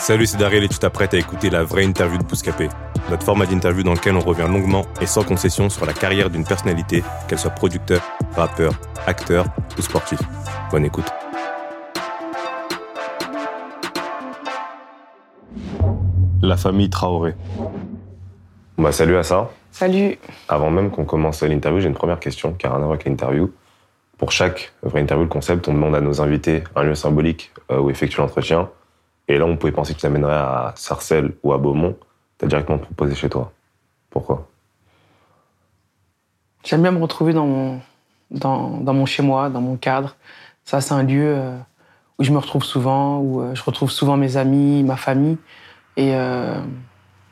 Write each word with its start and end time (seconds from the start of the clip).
Salut, 0.00 0.24
c'est 0.24 0.38
Daryl 0.38 0.64
et 0.64 0.68
tu 0.68 0.78
t'apprêtes 0.78 1.12
à 1.12 1.18
écouter 1.18 1.50
la 1.50 1.62
vraie 1.62 1.84
interview 1.84 2.16
de 2.16 2.24
Bouscapé, 2.24 2.70
notre 3.10 3.22
format 3.22 3.44
d'interview 3.44 3.82
dans 3.82 3.92
lequel 3.92 4.16
on 4.16 4.20
revient 4.20 4.46
longuement 4.48 4.86
et 4.98 5.04
sans 5.04 5.24
concession 5.24 5.68
sur 5.68 5.84
la 5.84 5.92
carrière 5.92 6.30
d'une 6.30 6.42
personnalité, 6.42 7.04
qu'elle 7.28 7.38
soit 7.38 7.50
producteur, 7.50 8.00
rappeur, 8.34 8.72
acteur 9.06 9.44
ou 9.78 9.82
sportif. 9.82 10.18
Bonne 10.70 10.86
écoute. 10.86 11.04
La 16.40 16.56
famille 16.56 16.88
Traoré. 16.88 17.34
Bah, 18.78 18.92
salut 18.92 19.18
à 19.18 19.22
ça. 19.22 19.50
Salut. 19.70 20.16
Avant 20.48 20.70
même 20.70 20.90
qu'on 20.90 21.04
commence 21.04 21.42
l'interview, 21.42 21.80
j'ai 21.80 21.88
une 21.88 21.94
première 21.94 22.20
question 22.20 22.54
qui 22.54 22.66
a 22.66 22.70
rien 22.70 22.78
à 22.78 22.80
voir 22.80 22.92
avec 22.92 23.04
l'interview. 23.04 23.52
Pour 24.16 24.32
chaque 24.32 24.72
vraie 24.82 25.02
interview, 25.02 25.24
le 25.24 25.30
concept, 25.30 25.68
on 25.68 25.74
demande 25.74 25.94
à 25.94 26.00
nos 26.00 26.22
invités 26.22 26.64
un 26.74 26.84
lieu 26.84 26.94
symbolique 26.94 27.52
euh, 27.70 27.78
où 27.78 27.90
effectuer 27.90 28.22
l'entretien. 28.22 28.70
Et 29.30 29.38
là, 29.38 29.44
on 29.44 29.56
pouvait 29.56 29.70
penser 29.70 29.94
que 29.94 30.00
tu 30.00 30.06
l'amènerais 30.06 30.34
à 30.34 30.72
Sarcelles 30.74 31.34
ou 31.44 31.52
à 31.52 31.58
Beaumont. 31.58 31.96
Tu 32.38 32.46
as 32.46 32.48
directement 32.48 32.78
proposé 32.78 33.14
chez 33.14 33.28
toi. 33.28 33.52
Pourquoi? 34.10 34.48
J'aime 36.64 36.82
bien 36.82 36.90
me 36.90 37.00
retrouver 37.00 37.32
dans 37.32 37.46
mon, 37.46 37.80
dans, 38.32 38.80
dans 38.80 38.92
mon 38.92 39.06
chez-moi, 39.06 39.48
dans 39.48 39.60
mon 39.60 39.76
cadre. 39.76 40.16
Ça, 40.64 40.80
c'est 40.80 40.94
un 40.94 41.04
lieu 41.04 41.32
euh, 41.36 41.56
où 42.18 42.24
je 42.24 42.32
me 42.32 42.38
retrouve 42.38 42.64
souvent, 42.64 43.18
où 43.18 43.40
euh, 43.40 43.54
je 43.54 43.62
retrouve 43.62 43.92
souvent 43.92 44.16
mes 44.16 44.36
amis, 44.36 44.82
ma 44.82 44.96
famille. 44.96 45.38
Et 45.96 46.12
euh, 46.16 46.60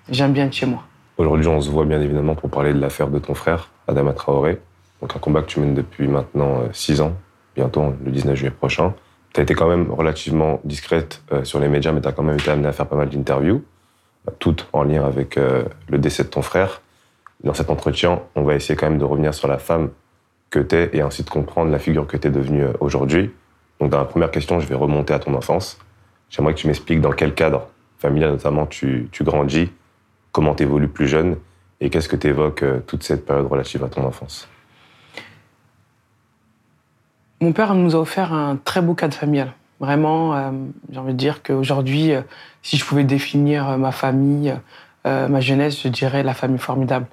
j'aime 0.08 0.32
bien 0.32 0.46
être 0.46 0.52
chez 0.52 0.66
moi. 0.66 0.84
Aujourd'hui, 1.16 1.48
on 1.48 1.60
se 1.60 1.68
voit 1.68 1.84
bien 1.84 2.00
évidemment 2.00 2.36
pour 2.36 2.48
parler 2.48 2.72
de 2.72 2.78
l'affaire 2.78 3.08
de 3.08 3.18
ton 3.18 3.34
frère, 3.34 3.70
Adama 3.88 4.12
Traoré. 4.12 4.60
Donc 5.00 5.16
un 5.16 5.18
combat 5.18 5.42
que 5.42 5.48
tu 5.48 5.58
mènes 5.58 5.74
depuis 5.74 6.06
maintenant 6.06 6.60
6 6.72 7.00
ans, 7.00 7.14
bientôt 7.56 7.92
le 8.04 8.12
19 8.12 8.36
juillet 8.36 8.52
prochain. 8.52 8.94
Tu 9.32 9.40
as 9.40 9.42
été 9.42 9.54
quand 9.54 9.68
même 9.68 9.90
relativement 9.90 10.60
discrète 10.64 11.22
euh, 11.32 11.44
sur 11.44 11.60
les 11.60 11.68
médias, 11.68 11.92
mais 11.92 12.00
tu 12.00 12.08
as 12.08 12.12
quand 12.12 12.22
même 12.22 12.38
été 12.38 12.50
amenée 12.50 12.68
à 12.68 12.72
faire 12.72 12.86
pas 12.86 12.96
mal 12.96 13.08
d'interviews, 13.08 13.62
euh, 14.26 14.32
toutes 14.38 14.68
en 14.72 14.82
lien 14.82 15.04
avec 15.04 15.36
euh, 15.36 15.64
le 15.88 15.98
décès 15.98 16.24
de 16.24 16.28
ton 16.28 16.42
frère. 16.42 16.80
Dans 17.44 17.54
cet 17.54 17.70
entretien, 17.70 18.22
on 18.34 18.42
va 18.42 18.54
essayer 18.54 18.74
quand 18.74 18.88
même 18.88 18.98
de 18.98 19.04
revenir 19.04 19.34
sur 19.34 19.48
la 19.48 19.58
femme 19.58 19.90
que 20.50 20.58
tu 20.58 20.74
es 20.74 20.90
et 20.94 21.02
ainsi 21.02 21.22
de 21.22 21.30
comprendre 21.30 21.70
la 21.70 21.78
figure 21.78 22.06
que 22.06 22.16
tu 22.16 22.28
es 22.28 22.30
devenue 22.30 22.64
aujourd'hui. 22.80 23.30
Donc 23.80 23.90
dans 23.90 23.98
la 23.98 24.06
première 24.06 24.30
question, 24.30 24.58
je 24.60 24.66
vais 24.66 24.74
remonter 24.74 25.14
à 25.14 25.18
ton 25.18 25.34
enfance. 25.34 25.78
J'aimerais 26.30 26.54
que 26.54 26.58
tu 26.58 26.66
m'expliques 26.66 27.00
dans 27.00 27.12
quel 27.12 27.34
cadre 27.34 27.68
familial 27.98 28.30
notamment 28.30 28.66
tu, 28.66 29.08
tu 29.12 29.24
grandis, 29.24 29.70
comment 30.32 30.54
tu 30.54 30.64
évolues 30.64 30.88
plus 30.88 31.06
jeune 31.06 31.36
et 31.80 31.90
qu'est-ce 31.90 32.08
que 32.08 32.16
tu 32.16 32.28
évoques 32.28 32.64
toute 32.86 33.04
cette 33.04 33.24
période 33.24 33.46
relative 33.46 33.84
à 33.84 33.88
ton 33.88 34.04
enfance. 34.04 34.48
Mon 37.40 37.52
père 37.52 37.74
nous 37.74 37.94
a 37.94 37.98
offert 38.00 38.32
un 38.32 38.56
très 38.56 38.82
beau 38.82 38.94
cadre 38.94 39.14
familial. 39.14 39.52
Vraiment, 39.78 40.34
euh, 40.34 40.50
j'ai 40.90 40.98
envie 40.98 41.12
de 41.12 41.18
dire 41.18 41.44
qu'aujourd'hui, 41.44 42.12
euh, 42.12 42.22
si 42.62 42.76
je 42.76 42.84
pouvais 42.84 43.04
définir 43.04 43.68
euh, 43.68 43.76
ma 43.76 43.92
famille, 43.92 44.54
ma 45.04 45.40
jeunesse, 45.40 45.80
je 45.82 45.88
dirais 45.88 46.22
la 46.22 46.34
famille 46.34 46.58
formidable. 46.58 47.06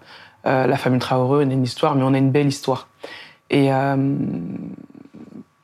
la 0.44 0.76
famille 0.76 1.00
Traoré, 1.00 1.46
on 1.46 1.50
a 1.50 1.54
une 1.54 1.64
histoire, 1.64 1.96
mais 1.96 2.04
on 2.04 2.14
a 2.14 2.18
une 2.18 2.30
belle 2.30 2.48
histoire. 2.48 2.90
Et 3.50 3.70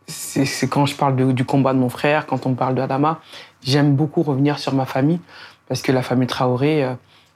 c'est 0.07 0.69
quand 0.69 0.85
je 0.85 0.95
parle 0.95 1.33
du 1.33 1.44
combat 1.44 1.73
de 1.73 1.79
mon 1.79 1.89
frère, 1.89 2.27
quand 2.27 2.45
on 2.45 2.53
parle 2.53 2.75
de 2.75 2.81
Adama, 2.81 3.19
j'aime 3.61 3.97
beaucoup 3.97 4.23
revenir 4.23 4.59
sur 4.59 4.73
ma 4.73 4.85
famille, 4.85 5.19
parce 5.67 5.81
que 5.81 5.91
la 5.91 6.01
famille 6.01 6.27
Traoré 6.27 6.88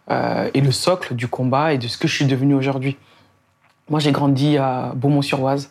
est 0.07 0.61
le 0.61 0.71
socle 0.71 1.13
du 1.13 1.27
combat 1.27 1.73
et 1.73 1.77
de 1.77 1.89
ce 1.89 1.97
que 1.97 2.07
je 2.07 2.15
suis 2.15 2.25
devenu 2.25 2.53
aujourd'hui. 2.53 2.95
Moi, 3.89 3.99
j'ai 3.99 4.13
grandi 4.13 4.57
à 4.57 4.93
Beaumont-sur-Oise. 4.95 5.69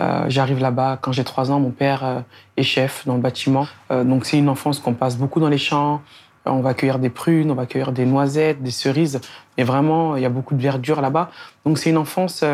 Euh, 0.00 0.24
j'arrive 0.28 0.58
là-bas 0.58 0.98
quand 1.00 1.12
j'ai 1.12 1.24
trois 1.24 1.50
ans. 1.50 1.60
Mon 1.60 1.70
père 1.70 2.04
euh, 2.04 2.20
est 2.56 2.62
chef 2.62 3.06
dans 3.06 3.14
le 3.14 3.20
bâtiment. 3.20 3.66
Euh, 3.90 4.04
donc, 4.04 4.24
c'est 4.24 4.38
une 4.38 4.48
enfance 4.48 4.78
qu'on 4.78 4.94
passe 4.94 5.16
beaucoup 5.16 5.40
dans 5.40 5.48
les 5.48 5.58
champs. 5.58 6.00
On 6.44 6.60
va 6.60 6.74
cueillir 6.74 6.98
des 6.98 7.10
prunes, 7.10 7.50
on 7.50 7.54
va 7.54 7.66
cueillir 7.66 7.92
des 7.92 8.04
noisettes, 8.04 8.62
des 8.62 8.72
cerises. 8.72 9.20
Et 9.58 9.64
vraiment, 9.64 10.16
il 10.16 10.22
y 10.22 10.26
a 10.26 10.30
beaucoup 10.30 10.54
de 10.54 10.62
verdure 10.62 11.00
là-bas. 11.00 11.30
Donc, 11.64 11.78
c'est 11.78 11.90
une 11.90 11.98
enfance 11.98 12.44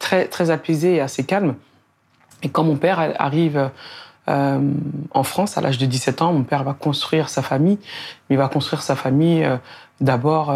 très, 0.00 0.26
très 0.26 0.50
apaisée 0.50 0.96
et 0.96 1.00
assez 1.00 1.22
calme. 1.22 1.54
Et 2.42 2.48
quand 2.48 2.64
mon 2.64 2.74
père 2.74 3.14
arrive 3.20 3.70
en 4.26 5.22
France 5.22 5.56
à 5.56 5.60
l'âge 5.60 5.78
de 5.78 5.86
17 5.86 6.22
ans, 6.22 6.32
mon 6.32 6.42
père 6.42 6.64
va 6.64 6.72
construire 6.72 7.28
sa 7.28 7.42
famille. 7.42 7.78
Il 8.30 8.36
va 8.36 8.48
construire 8.48 8.82
sa 8.82 8.96
famille 8.96 9.48
D'abord, 10.00 10.52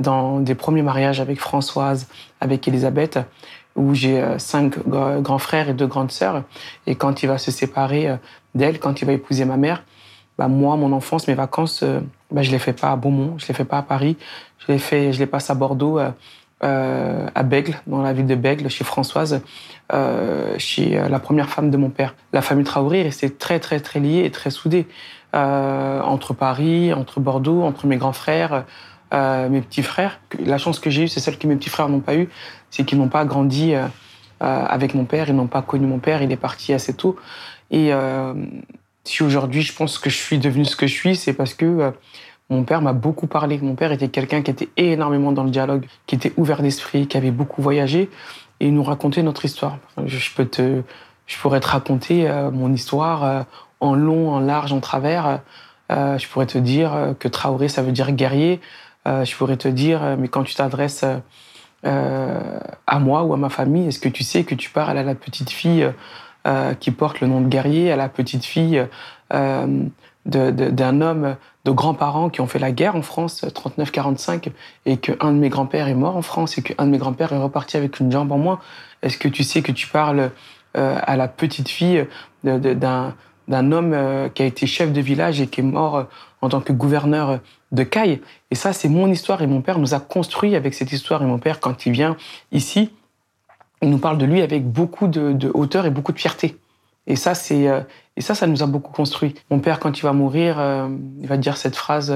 dans 0.00 0.40
des 0.40 0.56
premiers 0.56 0.82
mariages 0.82 1.20
avec 1.20 1.38
Françoise, 1.38 2.08
avec 2.40 2.66
Elisabeth, 2.66 3.20
où 3.78 3.94
j'ai 3.94 4.20
euh, 4.20 4.38
cinq 4.38 4.78
grands 4.86 5.38
frères 5.38 5.68
et 5.68 5.74
deux 5.74 5.86
grandes 5.86 6.10
sœurs. 6.10 6.42
Et 6.86 6.94
quand 6.94 7.22
il 7.22 7.26
va 7.26 7.38
se 7.38 7.50
séparer 7.50 8.08
euh, 8.08 8.16
d'elle, 8.54 8.78
quand 8.78 9.00
il 9.00 9.04
va 9.04 9.12
épouser 9.12 9.44
ma 9.44 9.56
mère, 9.56 9.84
bah 10.36 10.48
moi, 10.48 10.76
mon 10.76 10.92
enfance, 10.92 11.26
mes 11.28 11.34
vacances, 11.34 11.82
bah, 12.30 12.42
je 12.42 12.50
les 12.50 12.58
fais 12.58 12.72
pas 12.72 12.92
à 12.92 12.96
Beaumont, 12.96 13.34
je 13.38 13.48
les 13.48 13.54
fais 13.54 13.64
pas 13.64 13.78
à 13.78 13.82
Paris, 13.82 14.16
je 14.58 14.72
les 14.72 14.78
fais, 14.78 15.12
je 15.12 15.18
les 15.18 15.26
passe 15.26 15.50
à 15.50 15.54
Bordeaux, 15.54 15.98
à 16.60 17.42
Bègle, 17.42 17.74
dans 17.88 18.02
la 18.02 18.12
ville 18.12 18.26
de 18.26 18.36
Bègle, 18.36 18.70
chez 18.70 18.84
Françoise, 18.84 19.42
chez 20.58 20.90
la 21.08 21.18
première 21.18 21.48
femme 21.48 21.72
de 21.72 21.76
mon 21.76 21.90
père. 21.90 22.14
La 22.32 22.40
famille 22.40 22.64
Traoré 22.64 23.00
est 23.00 23.38
très 23.38 23.58
très 23.58 23.80
très 23.80 23.98
liée 23.98 24.22
et 24.24 24.30
très 24.30 24.50
soudée 24.50 24.86
entre 25.32 26.34
Paris, 26.34 26.92
entre 26.92 27.18
Bordeaux, 27.18 27.62
entre 27.62 27.88
mes 27.88 27.96
grands 27.96 28.12
frères. 28.12 28.64
Euh, 29.14 29.48
mes 29.48 29.62
petits 29.62 29.82
frères. 29.82 30.20
La 30.44 30.58
chance 30.58 30.80
que 30.80 30.90
j'ai 30.90 31.04
eue, 31.04 31.08
c'est 31.08 31.20
celle 31.20 31.38
que 31.38 31.46
mes 31.46 31.56
petits 31.56 31.70
frères 31.70 31.88
n'ont 31.88 32.00
pas 32.00 32.14
eue, 32.14 32.28
c'est 32.70 32.84
qu'ils 32.84 32.98
n'ont 32.98 33.08
pas 33.08 33.24
grandi 33.24 33.74
euh, 33.74 33.86
euh, 34.42 34.64
avec 34.66 34.94
mon 34.94 35.04
père, 35.04 35.28
ils 35.28 35.34
n'ont 35.34 35.46
pas 35.46 35.62
connu 35.62 35.86
mon 35.86 35.98
père, 35.98 36.22
il 36.22 36.30
est 36.32 36.36
parti 36.36 36.72
assez 36.72 36.94
tôt. 36.94 37.16
Et 37.70 37.90
si 39.04 39.22
aujourd'hui 39.22 39.60
je 39.60 39.74
pense 39.74 39.98
que 39.98 40.08
je 40.08 40.16
suis 40.16 40.38
devenu 40.38 40.64
ce 40.64 40.74
que 40.74 40.86
je 40.86 40.94
suis, 40.94 41.16
c'est 41.16 41.34
parce 41.34 41.52
que 41.52 41.92
mon 42.48 42.62
père 42.64 42.80
m'a 42.80 42.94
beaucoup 42.94 43.26
parlé. 43.26 43.58
Mon 43.58 43.74
père 43.74 43.92
était 43.92 44.08
quelqu'un 44.08 44.40
qui 44.40 44.50
était 44.50 44.70
énormément 44.78 45.32
dans 45.32 45.44
le 45.44 45.50
dialogue, 45.50 45.84
qui 46.06 46.14
était 46.14 46.32
ouvert 46.38 46.62
d'esprit, 46.62 47.06
qui 47.06 47.18
avait 47.18 47.30
beaucoup 47.30 47.60
voyagé 47.60 48.08
et 48.60 48.70
nous 48.70 48.82
racontait 48.82 49.22
notre 49.22 49.44
histoire. 49.44 49.76
Je, 50.06 50.34
peux 50.34 50.46
te, 50.46 50.80
je 51.26 51.38
pourrais 51.38 51.60
te 51.60 51.68
raconter 51.68 52.26
mon 52.54 52.72
histoire 52.72 53.44
en 53.80 53.94
long, 53.94 54.30
en 54.30 54.40
large, 54.40 54.72
en 54.72 54.80
travers. 54.80 55.40
je 55.90 56.26
pourrais 56.28 56.46
te 56.46 56.56
dire 56.56 57.14
que 57.18 57.28
Traoré, 57.28 57.68
ça 57.68 57.82
veut 57.82 57.92
dire 57.92 58.12
guerrier. 58.12 58.60
Euh, 59.08 59.24
je 59.24 59.34
pourrais 59.36 59.56
te 59.56 59.68
dire, 59.68 60.02
euh, 60.02 60.16
mais 60.18 60.28
quand 60.28 60.42
tu 60.42 60.54
t'adresses 60.54 61.04
euh, 61.86 62.58
à 62.86 62.98
moi 62.98 63.22
ou 63.24 63.34
à 63.34 63.36
ma 63.36 63.48
famille, 63.48 63.88
est-ce 63.88 64.00
que 64.00 64.08
tu 64.08 64.24
sais 64.24 64.44
que 64.44 64.54
tu 64.54 64.70
parles 64.70 64.98
à 64.98 65.02
la 65.02 65.14
petite 65.14 65.50
fille 65.50 65.90
qui 66.80 66.92
porte 66.92 67.20
le 67.20 67.26
nom 67.26 67.42
de 67.42 67.48
guerrier, 67.48 67.92
à 67.92 67.96
la 67.96 68.08
petite 68.08 68.42
fille 68.46 68.82
d'un 69.30 71.00
homme 71.02 71.36
de 71.66 71.70
grands-parents 71.70 72.30
qui 72.30 72.40
ont 72.40 72.46
fait 72.46 72.58
la 72.58 72.72
guerre 72.72 72.96
en 72.96 73.02
France, 73.02 73.44
39-45, 73.44 74.48
et 74.86 74.96
qu'un 74.96 75.32
de 75.32 75.38
mes 75.38 75.50
grands-pères 75.50 75.88
est 75.88 75.94
mort 75.94 76.16
en 76.16 76.22
France 76.22 76.56
et 76.56 76.62
qu'un 76.62 76.86
de 76.86 76.90
mes 76.90 76.96
grands-pères 76.96 77.34
est 77.34 77.38
reparti 77.38 77.76
avec 77.76 78.00
une 78.00 78.10
jambe 78.10 78.32
en 78.32 78.38
moins? 78.38 78.60
Est-ce 79.02 79.18
que 79.18 79.28
tu 79.28 79.44
sais 79.44 79.60
que 79.60 79.72
tu 79.72 79.88
parles 79.88 80.30
à 80.72 81.16
la 81.16 81.28
petite 81.28 81.68
fille 81.68 82.06
d'un 83.48 83.72
homme 83.72 83.92
euh, 83.94 84.28
qui 84.28 84.42
a 84.42 84.46
été 84.46 84.66
chef 84.66 84.92
de 84.92 85.00
village 85.00 85.40
et 85.40 85.46
qui 85.46 85.60
est 85.60 85.64
mort 85.64 85.96
euh, 85.96 86.04
en 86.40 86.48
tant 86.48 86.60
que 86.60 86.72
gouverneur 86.72 87.40
de 87.72 87.82
Caille. 87.82 88.20
Et 88.50 88.54
ça, 88.54 88.72
c'est 88.72 88.88
mon 88.88 89.08
histoire 89.10 89.42
et 89.42 89.46
mon 89.46 89.60
père 89.60 89.78
nous 89.78 89.94
a 89.94 90.00
construit 90.00 90.54
avec 90.54 90.74
cette 90.74 90.92
histoire. 90.92 91.22
Et 91.22 91.26
mon 91.26 91.38
père, 91.38 91.60
quand 91.60 91.86
il 91.86 91.92
vient 91.92 92.16
ici, 92.52 92.90
il 93.82 93.90
nous 93.90 93.98
parle 93.98 94.18
de 94.18 94.26
lui 94.26 94.42
avec 94.42 94.66
beaucoup 94.66 95.06
de, 95.06 95.50
hauteur 95.54 95.86
et 95.86 95.90
beaucoup 95.90 96.12
de 96.12 96.18
fierté. 96.18 96.56
Et 97.06 97.16
ça, 97.16 97.34
c'est 97.34 97.68
euh, 97.68 97.80
et 98.16 98.20
ça, 98.20 98.34
ça 98.34 98.46
nous 98.46 98.62
a 98.62 98.66
beaucoup 98.66 98.92
construit. 98.92 99.34
Mon 99.50 99.60
père, 99.60 99.78
quand 99.78 99.96
il 99.96 100.02
va 100.02 100.12
mourir, 100.12 100.60
il 101.20 101.26
va 101.28 101.36
dire 101.36 101.56
cette 101.56 101.76
phrase 101.76 102.12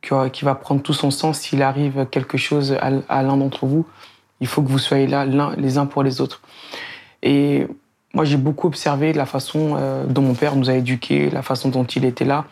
qui 0.00 0.44
va 0.44 0.54
prendre 0.54 0.82
tout 0.82 0.92
son 0.92 1.10
sens 1.10 1.40
s'il 1.40 1.62
arrive 1.62 2.06
quelque 2.10 2.38
chose 2.38 2.76
à, 2.80 3.22
l'un 3.22 3.36
d'entre 3.36 3.66
vous. 3.66 3.86
Il 4.40 4.46
faut 4.46 4.62
que 4.62 4.68
vous 4.68 4.78
soyez 4.78 5.06
là 5.06 5.24
les 5.56 5.78
uns 5.78 5.86
pour 5.86 6.02
les 6.02 6.20
autres. 6.20 6.40
Et 7.22 7.66
moi, 8.14 8.24
j'ai 8.24 8.36
beaucoup 8.36 8.66
observé 8.66 9.12
la 9.12 9.26
façon 9.26 9.74
euh, 9.76 10.06
dont 10.06 10.22
mon 10.22 10.34
père 10.34 10.56
nous 10.56 10.70
a 10.70 10.74
éduqués, 10.74 11.30
la 11.30 11.42
façon 11.42 11.68
dont 11.68 11.84
il 11.84 12.04
était 12.04 12.24
là. 12.24 12.44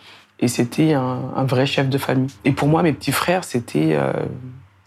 Et 0.44 0.48
c'était 0.48 0.92
un, 0.92 1.44
vrai 1.44 1.64
chef 1.64 1.88
de 1.88 1.96
famille. 1.96 2.28
Et 2.44 2.52
pour 2.52 2.68
moi, 2.68 2.82
mes 2.82 2.92
petits 2.92 3.12
frères, 3.12 3.44
c'était 3.44 3.94
euh, 3.94 4.12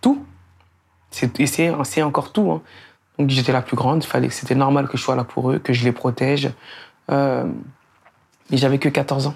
tout. 0.01 0.24
Et 1.39 1.48
c'est 1.48 2.04
encore 2.04 2.31
tout. 2.31 2.51
Hein. 2.51 2.62
Donc 3.18 3.31
j'étais 3.31 3.51
la 3.51 3.63
plus 3.63 3.75
grande, 3.75 4.04
fallait, 4.04 4.30
c'était 4.30 4.54
normal 4.54 4.88
que 4.88 5.00
je 5.00 5.01
sois 5.01 5.15
là 5.15 5.24
pour 5.24 5.50
eux, 5.50 5.57
que 5.57 5.74
je 5.74 5.83
les 5.83 5.92
protège. 5.92 6.51
Euh, 7.09 7.44
Mais 8.51 8.57
j'avais 8.57 8.77
que 8.77 8.88
14 8.88 9.25
ans. 9.25 9.36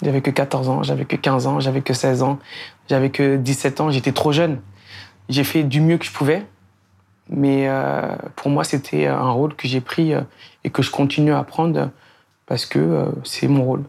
J'avais 0.00 0.20
que 0.20 0.30
14 0.30 0.68
ans, 0.68 0.84
j'avais 0.84 1.06
que 1.06 1.16
15 1.16 1.48
ans, 1.48 1.58
j'avais 1.58 1.80
que 1.80 1.92
16 1.92 2.22
ans, 2.22 2.38
j'avais 2.88 3.10
que 3.10 3.36
17 3.36 3.80
ans, 3.80 3.90
j'étais 3.90 4.12
trop 4.12 4.30
jeune. 4.30 4.60
J'ai 5.28 5.42
fait 5.42 5.64
du 5.64 5.80
mieux 5.80 5.98
que 5.98 6.04
je 6.04 6.12
pouvais, 6.12 6.46
mais 7.28 7.68
euh, 7.68 8.14
pour 8.36 8.48
moi, 8.52 8.62
c'était 8.62 9.08
un 9.08 9.30
rôle 9.30 9.56
que 9.56 9.66
j'ai 9.66 9.80
pris 9.80 10.14
euh, 10.14 10.20
et 10.62 10.70
que 10.70 10.82
je 10.82 10.92
continue 10.92 11.34
à 11.34 11.42
prendre 11.42 11.90
parce 12.46 12.64
que 12.64 12.78
euh, 12.78 13.06
c'est 13.24 13.48
mon 13.48 13.64
rôle. 13.64 13.82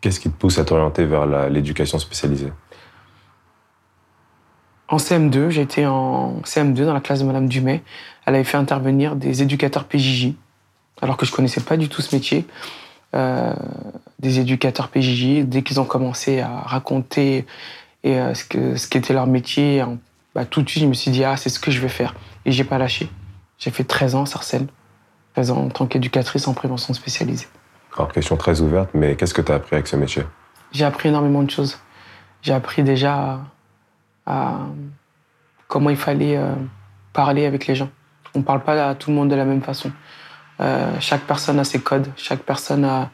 Qu'est-ce 0.00 0.20
qui 0.20 0.30
te 0.30 0.36
pousse 0.36 0.58
à 0.58 0.64
t'orienter 0.64 1.04
vers 1.04 1.26
l'éducation 1.48 1.98
spécialisée? 1.98 2.52
En 4.88 4.96
CM2, 4.96 5.50
j'étais 5.50 5.84
en 5.86 6.40
CM2 6.44 6.84
dans 6.84 6.94
la 6.94 7.00
classe 7.00 7.20
de 7.20 7.24
Madame 7.24 7.48
Dumay. 7.48 7.82
Elle 8.24 8.34
avait 8.34 8.44
fait 8.44 8.56
intervenir 8.56 9.16
des 9.16 9.42
éducateurs 9.42 9.84
PJJ, 9.84 10.32
alors 11.02 11.16
que 11.16 11.26
je 11.26 11.32
connaissais 11.32 11.60
pas 11.60 11.76
du 11.76 11.88
tout 11.88 12.00
ce 12.00 12.14
métier. 12.14 12.46
Euh, 13.14 13.54
des 14.18 14.38
éducateurs 14.38 14.88
PJJ, 14.88 15.44
dès 15.44 15.62
qu'ils 15.62 15.80
ont 15.80 15.84
commencé 15.84 16.40
à 16.40 16.60
raconter 16.60 17.46
et, 18.04 18.18
euh, 18.18 18.34
ce 18.34 18.44
qu'était 18.44 18.76
ce 18.76 18.98
était 18.98 19.14
leur 19.14 19.26
métier, 19.26 19.84
bah, 20.34 20.44
tout 20.44 20.62
de 20.62 20.68
suite, 20.68 20.82
je 20.82 20.88
me 20.88 20.94
suis 20.94 21.10
dit, 21.10 21.24
ah, 21.24 21.36
c'est 21.36 21.48
ce 21.48 21.58
que 21.58 21.70
je 21.70 21.80
vais 21.80 21.88
faire. 21.88 22.14
Et 22.44 22.52
j'ai 22.52 22.64
pas 22.64 22.78
lâché. 22.78 23.08
J'ai 23.58 23.70
fait 23.70 23.84
13 23.84 24.14
ans 24.14 24.22
à 24.22 24.26
Sarcelles, 24.26 24.68
13 25.34 25.50
ans 25.50 25.64
en 25.64 25.68
tant 25.68 25.86
qu'éducatrice 25.86 26.46
en 26.48 26.54
prévention 26.54 26.94
spécialisée. 26.94 27.48
Alors, 27.98 28.12
question 28.12 28.36
très 28.36 28.60
ouverte, 28.60 28.90
mais 28.94 29.16
qu'est-ce 29.16 29.34
que 29.34 29.42
tu 29.42 29.50
as 29.50 29.56
appris 29.56 29.74
avec 29.74 29.88
ce 29.88 29.96
métier? 29.96 30.22
J'ai 30.70 30.84
appris 30.84 31.08
énormément 31.08 31.42
de 31.42 31.50
choses. 31.50 31.80
J'ai 32.42 32.52
appris 32.52 32.84
déjà 32.84 33.40
comment 35.66 35.90
il 35.90 35.96
fallait 35.96 36.36
euh, 36.36 36.54
parler 37.12 37.44
avec 37.44 37.66
les 37.66 37.74
gens. 37.74 37.88
On 38.36 38.38
ne 38.38 38.44
parle 38.44 38.62
pas 38.62 38.88
à 38.88 38.94
tout 38.94 39.10
le 39.10 39.16
monde 39.16 39.30
de 39.30 39.34
la 39.34 39.44
même 39.44 39.62
façon. 39.62 39.90
Euh, 40.60 40.92
chaque 41.00 41.22
personne 41.22 41.58
a 41.58 41.64
ses 41.64 41.80
codes, 41.80 42.06
chaque 42.14 42.42
personne 42.44 42.84
a, 42.84 43.10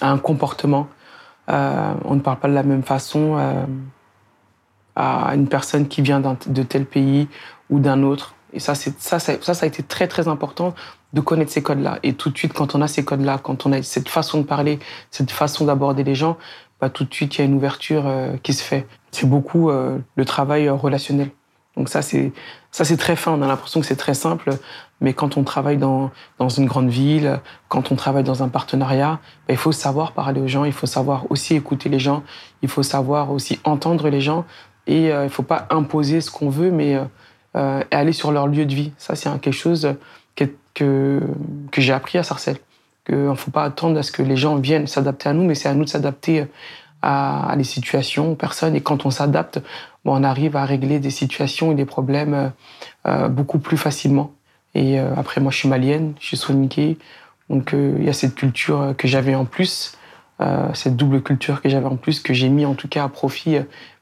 un 0.00 0.18
comportement. 0.18 0.88
Euh, 1.48 1.94
on 2.04 2.16
ne 2.16 2.20
parle 2.20 2.38
pas 2.38 2.48
de 2.48 2.54
la 2.54 2.64
même 2.64 2.82
façon 2.82 3.38
à 4.96 5.34
une 5.34 5.46
personne 5.46 5.86
qui 5.86 6.02
vient 6.02 6.20
de 6.20 6.62
tel 6.64 6.86
pays 6.86 7.28
ou 7.70 7.78
d'un 7.78 8.02
autre. 8.02 8.34
Et 8.52 8.60
ça, 8.60 8.74
ça, 8.74 8.90
ça, 8.98 9.18
ça, 9.18 9.54
ça 9.54 9.64
a 9.64 9.66
été 9.66 9.82
très, 9.82 10.08
très 10.08 10.28
important 10.28 10.74
de 11.12 11.20
connaître 11.20 11.52
ces 11.52 11.62
codes-là. 11.62 11.98
Et 12.02 12.14
tout 12.14 12.30
de 12.30 12.38
suite, 12.38 12.52
quand 12.52 12.74
on 12.74 12.82
a 12.82 12.88
ces 12.88 13.04
codes-là, 13.04 13.38
quand 13.42 13.66
on 13.66 13.72
a 13.72 13.82
cette 13.82 14.08
façon 14.08 14.38
de 14.38 14.44
parler, 14.44 14.78
cette 15.10 15.30
façon 15.30 15.64
d'aborder 15.64 16.04
les 16.04 16.14
gens, 16.14 16.36
bah, 16.80 16.90
tout 16.90 17.04
de 17.04 17.12
suite, 17.12 17.36
il 17.36 17.38
y 17.38 17.42
a 17.42 17.44
une 17.44 17.54
ouverture 17.54 18.04
qui 18.42 18.52
se 18.52 18.62
fait. 18.62 18.86
C'est 19.10 19.28
beaucoup 19.28 19.70
le 19.70 20.24
travail 20.24 20.68
relationnel. 20.68 21.30
Donc 21.76 21.88
ça, 21.88 22.02
c'est 22.02 22.32
ça, 22.70 22.84
c'est 22.84 22.96
très 22.96 23.16
fin. 23.16 23.32
On 23.32 23.42
a 23.42 23.46
l'impression 23.46 23.80
que 23.80 23.86
c'est 23.86 23.96
très 23.96 24.14
simple, 24.14 24.50
mais 25.00 25.12
quand 25.12 25.36
on 25.36 25.44
travaille 25.44 25.76
dans, 25.76 26.10
dans 26.38 26.48
une 26.48 26.66
grande 26.66 26.88
ville, 26.88 27.40
quand 27.68 27.92
on 27.92 27.96
travaille 27.96 28.24
dans 28.24 28.42
un 28.42 28.48
partenariat, 28.48 29.20
ben, 29.46 29.54
il 29.54 29.58
faut 29.58 29.72
savoir 29.72 30.12
parler 30.12 30.40
aux 30.40 30.48
gens, 30.48 30.64
il 30.64 30.72
faut 30.72 30.86
savoir 30.86 31.30
aussi 31.30 31.54
écouter 31.54 31.90
les 31.90 31.98
gens, 31.98 32.22
il 32.62 32.68
faut 32.68 32.82
savoir 32.82 33.30
aussi 33.30 33.60
entendre 33.64 34.08
les 34.08 34.22
gens, 34.22 34.46
et 34.86 35.12
euh, 35.12 35.22
il 35.22 35.24
ne 35.24 35.28
faut 35.30 35.42
pas 35.42 35.66
imposer 35.70 36.22
ce 36.22 36.30
qu'on 36.30 36.48
veut, 36.48 36.70
mais 36.70 36.98
euh, 37.56 37.80
euh, 37.82 37.82
aller 37.90 38.12
sur 38.12 38.32
leur 38.32 38.46
lieu 38.46 38.64
de 38.64 38.74
vie. 38.74 38.92
Ça, 38.98 39.14
c'est 39.14 39.28
quelque 39.40 39.52
chose 39.52 39.94
que, 40.74 41.20
que, 41.70 41.80
j'ai 41.80 41.92
appris 41.92 42.16
à 42.18 42.22
Sarcelles. 42.22 42.56
Il 43.08 43.16
ne 43.16 43.34
faut 43.34 43.50
pas 43.50 43.64
attendre 43.64 43.98
à 43.98 44.02
ce 44.02 44.10
que 44.10 44.22
les 44.22 44.36
gens 44.36 44.56
viennent 44.56 44.86
s'adapter 44.86 45.28
à 45.28 45.34
nous, 45.34 45.44
mais 45.44 45.54
c'est 45.54 45.68
à 45.68 45.74
nous 45.74 45.84
de 45.84 45.88
s'adapter 45.88 46.46
à, 47.02 47.50
à 47.50 47.56
les 47.56 47.64
situations, 47.64 48.32
aux 48.32 48.36
personnes. 48.36 48.74
Et 48.74 48.80
quand 48.80 49.04
on 49.04 49.10
s'adapte, 49.10 49.60
bon, 50.04 50.18
on 50.18 50.24
arrive 50.24 50.56
à 50.56 50.64
régler 50.64 50.98
des 50.98 51.10
situations 51.10 51.72
et 51.72 51.74
des 51.74 51.84
problèmes 51.84 52.34
euh, 52.34 52.48
euh 53.06 53.28
beaucoup 53.28 53.58
plus 53.58 53.76
facilement. 53.76 54.32
Et 54.74 54.98
après, 54.98 55.42
moi, 55.42 55.52
je 55.52 55.58
suis 55.58 55.68
malienne, 55.68 56.14
je 56.18 56.28
suis 56.28 56.38
soninké. 56.38 56.96
Donc, 57.50 57.74
il 57.74 58.02
y 58.02 58.08
a 58.08 58.14
cette 58.14 58.34
culture 58.34 58.94
que 58.96 59.06
j'avais 59.06 59.34
en 59.34 59.44
plus, 59.44 59.98
cette 60.72 60.96
double 60.96 61.20
culture 61.20 61.60
que 61.60 61.68
j'avais 61.68 61.84
en 61.84 61.96
plus, 61.96 62.20
que 62.20 62.32
j'ai 62.32 62.48
mis 62.48 62.64
en 62.64 62.72
tout 62.72 62.88
cas 62.88 63.04
à 63.04 63.10
profit 63.10 63.58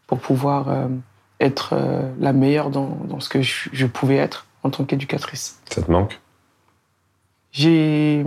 pour 0.07 0.21
pouvoir 0.21 0.69
être 1.41 1.75
la 2.19 2.33
meilleure 2.33 2.71
dans, 2.71 2.99
dans 3.09 3.21
ce 3.21 3.29
que 3.29 3.43
je, 3.43 3.71
je, 3.73 3.87
pouvais 3.87 4.17
être 4.17 4.47
en 4.63 4.71
tant 4.71 4.85
qu'éducatrice. 4.85 5.61
Ça 5.71 5.83
te 5.83 5.91
manque? 5.91 6.21
J'ai. 7.51 8.25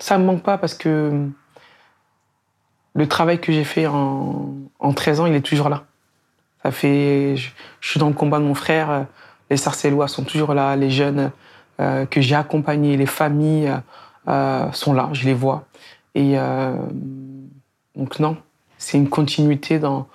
Ça 0.00 0.18
me 0.18 0.24
manque 0.24 0.42
pas 0.42 0.58
parce 0.58 0.74
que 0.74 1.28
le 2.94 3.08
travail 3.08 3.40
que 3.40 3.52
j'ai 3.52 3.64
fait 3.64 3.86
en, 3.86 4.54
en 4.78 4.92
13 4.92 5.20
ans, 5.20 5.26
il 5.26 5.34
est 5.34 5.40
toujours 5.40 5.68
là. 5.68 5.84
Ça 6.62 6.70
fait, 6.70 7.36
je, 7.36 7.50
suis 7.80 8.00
dans 8.00 8.08
le 8.08 8.14
combat 8.14 8.38
de 8.38 8.44
mon 8.44 8.54
frère. 8.54 9.06
Les 9.50 9.56
Sarcellois 9.56 10.08
sont 10.08 10.24
toujours 10.24 10.54
là, 10.54 10.76
les 10.76 10.90
jeunes 10.90 11.30
euh, 11.80 12.06
que 12.06 12.20
j'ai 12.20 12.34
accompagnés, 12.34 12.96
les 12.96 13.06
familles 13.06 13.72
euh, 14.26 14.70
sont 14.72 14.92
là, 14.92 15.08
je 15.12 15.24
les 15.24 15.34
vois. 15.34 15.64
Et 16.14 16.32
euh, 16.36 16.76
donc 17.94 18.18
non, 18.18 18.36
c'est 18.78 18.98
une 18.98 19.08
continuité 19.08 19.78
dans, 19.78 20.08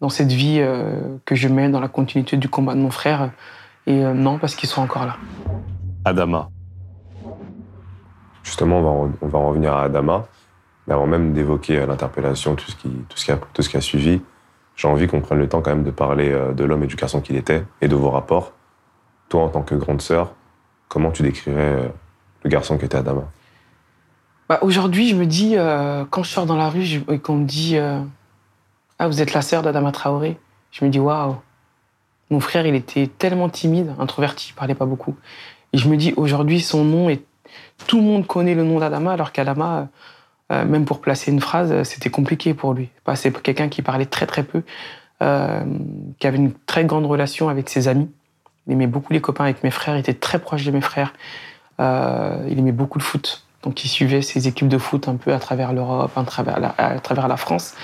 dans 0.00 0.08
cette 0.08 0.32
vie 0.32 0.58
euh, 0.60 1.16
que 1.24 1.34
je 1.34 1.48
mène, 1.48 1.72
dans 1.72 1.80
la 1.80 1.88
continuité 1.88 2.36
du 2.36 2.48
combat 2.48 2.74
de 2.74 2.80
mon 2.80 2.90
frère. 2.90 3.30
Et 3.86 4.04
euh, 4.04 4.14
non, 4.14 4.38
parce 4.38 4.54
qu'ils 4.54 4.68
sont 4.68 4.82
encore 4.82 5.06
là. 5.06 5.16
Adama. 6.04 6.50
Justement, 8.42 8.78
on 8.78 9.06
va, 9.06 9.12
on 9.22 9.28
va 9.28 9.38
revenir 9.38 9.74
à 9.74 9.84
Adama. 9.84 10.26
Mais 10.86 10.94
avant 10.94 11.06
même 11.06 11.32
d'évoquer 11.32 11.78
euh, 11.78 11.86
l'interpellation, 11.86 12.54
tout, 12.54 12.70
ce 12.70 12.76
qui, 12.76 12.88
tout, 13.08 13.16
ce 13.16 13.24
qui 13.24 13.32
a, 13.32 13.36
tout 13.36 13.62
ce 13.62 13.68
qui 13.68 13.76
a 13.76 13.80
suivi, 13.80 14.20
j'ai 14.76 14.88
envie 14.88 15.06
qu'on 15.06 15.20
prenne 15.20 15.38
le 15.38 15.48
temps 15.48 15.62
quand 15.62 15.70
même 15.70 15.84
de 15.84 15.90
parler 15.90 16.30
de 16.54 16.64
l'homme 16.64 16.84
et 16.84 16.86
du 16.86 16.96
garçon 16.96 17.22
qu'il 17.22 17.36
était 17.36 17.64
et 17.80 17.88
de 17.88 17.96
vos 17.96 18.10
rapports. 18.10 18.52
Toi, 19.30 19.42
en 19.44 19.48
tant 19.48 19.62
que 19.62 19.74
grande 19.74 20.02
sœur, 20.02 20.34
comment 20.88 21.10
tu 21.10 21.22
décrirais 21.22 21.90
le 22.42 22.50
garçon 22.50 22.76
qu'était 22.76 22.98
Adama? 22.98 23.22
Bah, 24.48 24.60
Aujourd'hui, 24.62 25.08
je 25.08 25.16
me 25.16 25.26
dis, 25.26 25.56
euh, 25.56 26.04
quand 26.08 26.22
je 26.22 26.30
sors 26.30 26.46
dans 26.46 26.56
la 26.56 26.70
rue 26.70 27.02
et 27.10 27.18
qu'on 27.18 27.36
me 27.36 27.44
dit 27.44 27.76
Ah, 28.98 29.08
vous 29.08 29.20
êtes 29.20 29.34
la 29.34 29.42
sœur 29.42 29.60
d'Adama 29.60 29.92
Traoré, 29.92 30.38
je 30.72 30.82
me 30.82 30.90
dis 30.90 30.98
Waouh 30.98 31.36
Mon 32.30 32.40
frère, 32.40 32.66
il 32.66 32.74
était 32.74 33.06
tellement 33.06 33.50
timide, 33.50 33.94
introverti, 33.98 34.48
il 34.50 34.54
parlait 34.54 34.74
pas 34.74 34.86
beaucoup. 34.86 35.16
Et 35.74 35.78
je 35.78 35.88
me 35.88 35.96
dis, 35.96 36.14
aujourd'hui, 36.16 36.60
son 36.60 36.82
nom 36.82 37.10
est. 37.10 37.22
Tout 37.86 37.98
le 37.98 38.04
monde 38.04 38.26
connaît 38.26 38.54
le 38.54 38.64
nom 38.64 38.78
d'Adama, 38.78 39.12
alors 39.12 39.32
qu'Adama, 39.32 39.88
euh, 40.50 40.64
même 40.64 40.86
pour 40.86 41.02
placer 41.02 41.30
une 41.30 41.40
phrase, 41.40 41.72
euh, 41.72 41.84
c'était 41.84 42.08
compliqué 42.08 42.54
pour 42.54 42.72
lui. 42.72 42.88
C'est 43.16 43.42
quelqu'un 43.42 43.68
qui 43.68 43.82
parlait 43.82 44.06
très 44.06 44.24
très 44.24 44.42
peu, 44.42 44.62
euh, 45.22 45.60
qui 46.18 46.26
avait 46.26 46.38
une 46.38 46.54
très 46.54 46.86
grande 46.86 47.04
relation 47.04 47.50
avec 47.50 47.68
ses 47.68 47.88
amis. 47.88 48.10
Il 48.66 48.72
aimait 48.72 48.86
beaucoup 48.86 49.12
les 49.12 49.20
copains 49.20 49.44
avec 49.44 49.62
mes 49.62 49.70
frères, 49.70 49.94
il 49.94 50.00
était 50.00 50.14
très 50.14 50.38
proche 50.38 50.64
de 50.64 50.70
mes 50.70 50.80
frères. 50.80 51.12
Euh, 51.80 52.46
il 52.48 52.58
aimait 52.58 52.72
beaucoup 52.72 52.98
le 52.98 53.04
foot, 53.04 53.44
donc 53.62 53.84
il 53.84 53.88
suivait 53.88 54.22
ses 54.22 54.48
équipes 54.48 54.68
de 54.68 54.78
foot 54.78 55.06
un 55.06 55.16
peu 55.16 55.34
à 55.34 55.38
travers 55.38 55.74
l'Europe, 55.74 56.10
à 56.16 56.24
travers 56.24 57.28
la 57.28 57.36
France. 57.36 57.74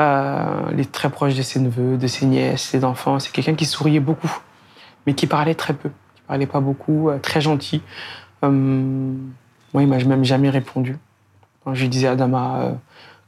Euh, 0.00 0.70
il 0.72 0.80
est 0.80 0.92
très 0.92 1.10
proche 1.10 1.34
de 1.34 1.42
ses 1.42 1.58
neveux, 1.60 1.96
de 1.96 2.06
ses 2.06 2.26
nièces, 2.26 2.62
ses 2.62 2.84
enfants. 2.84 3.18
C'est 3.18 3.32
quelqu'un 3.32 3.54
qui 3.54 3.64
souriait 3.64 4.00
beaucoup, 4.00 4.30
mais 5.06 5.14
qui 5.14 5.26
parlait 5.26 5.54
très 5.54 5.74
peu. 5.74 5.88
Qui 6.14 6.22
parlait 6.26 6.46
pas 6.46 6.60
beaucoup, 6.60 7.08
euh, 7.08 7.18
très 7.18 7.40
gentil. 7.40 7.82
Euh, 8.44 9.12
moi, 9.72 9.82
il 9.82 9.88
m'a 9.88 9.98
même 9.98 10.24
jamais 10.24 10.50
répondu. 10.50 10.96
Quand 11.64 11.74
je 11.74 11.82
lui 11.82 11.88
disais 11.88 12.06
à 12.06 12.12
Adama 12.12 12.60
euh, 12.60 12.72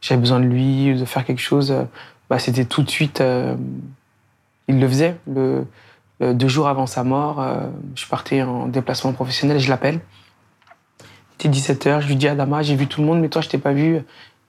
j'avais 0.00 0.20
besoin 0.20 0.40
de 0.40 0.46
lui, 0.46 0.98
de 0.98 1.04
faire 1.04 1.24
quelque 1.24 1.42
chose, 1.42 1.72
euh, 1.72 1.84
bah, 2.28 2.38
c'était 2.38 2.64
tout 2.64 2.82
de 2.82 2.90
suite. 2.90 3.20
Euh, 3.20 3.56
il 4.68 4.80
le 4.80 4.88
faisait. 4.88 5.16
Le, 5.26 5.66
deux 6.20 6.48
jours 6.48 6.68
avant 6.68 6.86
sa 6.86 7.02
mort, 7.02 7.42
je 7.94 8.06
partais 8.06 8.42
en 8.42 8.68
déplacement 8.68 9.14
professionnel 9.14 9.58
je 9.58 9.70
l'appelle. 9.70 10.00
Il 11.00 11.46
était 11.46 11.48
17h, 11.48 12.02
je 12.02 12.08
lui 12.08 12.16
dis 12.16 12.28
à 12.28 12.32
Adama 12.32 12.60
j'ai 12.60 12.76
vu 12.76 12.86
tout 12.86 13.00
le 13.00 13.06
monde, 13.06 13.20
mais 13.20 13.30
toi, 13.30 13.40
je 13.40 13.48
t'ai 13.48 13.56
pas 13.56 13.72
vu. 13.72 14.02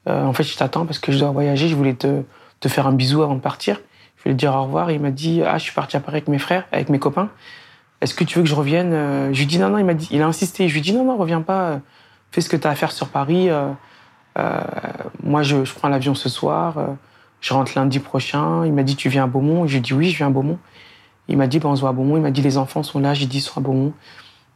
En 0.08 0.34
fait, 0.34 0.44
je 0.44 0.58
t'attends 0.58 0.86
parce 0.86 1.00
que 1.00 1.12
je 1.12 1.20
dois 1.20 1.32
voyager, 1.32 1.68
je 1.68 1.76
voulais 1.76 1.94
te, 1.94 2.24
faire 2.68 2.88
un 2.88 2.94
bisou 2.94 3.22
avant 3.22 3.36
de 3.36 3.40
partir. 3.40 3.80
Je 4.18 4.24
voulais 4.24 4.36
te 4.36 4.40
dire 4.40 4.54
au 4.56 4.64
revoir. 4.64 4.92
Il 4.92 5.00
m'a 5.00 5.12
dit 5.12 5.42
Ah, 5.46 5.58
je 5.58 5.64
suis 5.64 5.74
parti 5.74 5.98
à 5.98 6.00
Paris 6.00 6.18
avec 6.18 6.28
mes 6.28 6.40
frères, 6.40 6.66
avec 6.72 6.90
mes 6.90 7.00
copains. 7.00 7.30
Est-ce 8.02 8.14
que 8.14 8.24
tu 8.24 8.38
veux 8.38 8.44
que 8.44 8.50
je 8.50 8.56
revienne? 8.56 8.92
Je 9.32 9.40
lui 9.40 9.46
dis 9.46 9.60
Non, 9.60 9.70
non, 9.70 9.78
il 9.78 9.86
m'a 9.86 9.94
dit, 9.94 10.08
il 10.12 10.22
a 10.22 10.28
insisté. 10.28 10.68
Je 10.68 10.74
lui 10.74 10.82
dis 10.82 10.94
Non, 10.94 11.06
non, 11.06 11.18
reviens 11.18 11.42
pas 11.42 11.82
fais 12.32 12.42
ce 12.42 12.50
que 12.50 12.58
tu 12.58 12.68
as 12.68 12.72
à 12.72 12.76
faire 12.76 12.92
sur 12.92 13.10
Paris. 13.10 13.50
Euh, 13.50 13.72
euh, 14.38 14.62
moi, 15.22 15.44
je, 15.44 15.66
je 15.66 15.74
prends 15.74 15.90
l'avion 15.90 16.16
ce 16.16 16.30
soir. 16.30 16.78
Euh, 16.78 16.88
je 17.42 17.54
rentre 17.54 17.74
lundi 17.76 18.00
prochain. 18.00 18.66
Il 18.66 18.74
m'a 18.74 18.84
dit, 18.84 18.96
tu 18.96 19.10
viens 19.10 19.26
à 19.26 19.28
Beaumont? 19.28 19.68
J'ai 19.68 19.80
dit, 19.80 19.94
oui, 19.94 20.10
je 20.10 20.18
viens 20.18 20.28
à 20.28 20.32
Beaumont. 20.32 20.60
Il 21.28 21.38
m'a 21.38 21.48
dit, 21.48 21.60
ben, 21.60 21.70
on 21.70 21.76
se 21.76 21.82
voit 21.82 21.90
à 21.90 21.94
Beaumont. 21.94 22.18
Il 22.18 22.24
m'a 22.24 22.32
dit, 22.32 22.42
les 22.42 22.58
enfants 22.58 22.84
sont 22.84 23.00
là. 23.00 23.14
J'ai 23.14 23.26
dit, 23.26 23.38
ils 23.38 23.42
sont 23.42 23.60
à 23.60 23.62
Beaumont. 23.62 23.94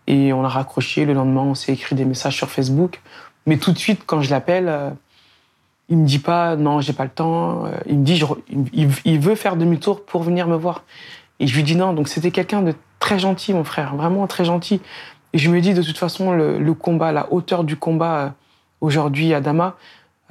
Et 0.08 0.34
on 0.34 0.44
a 0.44 0.48
raccroché. 0.48 1.06
Le 1.06 1.14
lendemain, 1.14 1.42
on 1.42 1.56
s'est 1.56 1.74
écrit 1.74 1.96
des 1.96 2.06
messages 2.06 2.36
sur 2.36 2.50
Facebook. 2.50 3.02
Mais 3.46 3.58
tout 3.58 3.72
de 3.72 3.78
suite, 3.78 4.04
quand 4.06 4.22
je 4.22 4.30
l'appelle, 4.30 4.68
euh, 4.70 4.90
il 5.90 5.98
me 5.98 6.06
dit 6.06 6.20
pas, 6.20 6.56
non, 6.56 6.82
j'ai 6.82 6.94
pas 6.94 7.04
le 7.04 7.10
temps. 7.10 7.66
Il 7.86 8.00
me 8.00 8.04
dit, 8.04 8.18
je, 8.18 8.26
il, 8.74 8.90
il, 9.06 9.20
veut 9.20 9.36
faire 9.36 9.56
demi-tour 9.56 10.04
pour 10.04 10.24
venir 10.24 10.48
me 10.48 10.56
voir. 10.56 10.84
Et 11.40 11.48
je 11.48 11.56
lui 11.56 11.64
dis 11.64 11.76
non. 11.76 11.94
Donc 11.94 12.08
c'était 12.08 12.32
quelqu'un 12.32 12.62
de 12.62 12.74
très 13.00 13.20
gentil, 13.20 13.54
mon 13.54 13.64
frère, 13.64 13.96
vraiment 13.96 14.26
très 14.28 14.46
gentil. 14.46 14.82
Et 15.34 15.38
je 15.38 15.52
me 15.52 15.60
dis, 15.62 15.74
de 15.74 15.84
toute 15.84 15.98
façon, 15.98 16.32
le, 16.32 16.58
le 16.58 16.74
combat, 16.74 17.12
la 17.12 17.32
hauteur 17.32 17.64
du 17.64 17.76
combat 17.76 18.18
euh, 18.18 18.30
aujourd'hui 18.82 19.34
à 19.34 19.42
Dama 19.42 19.76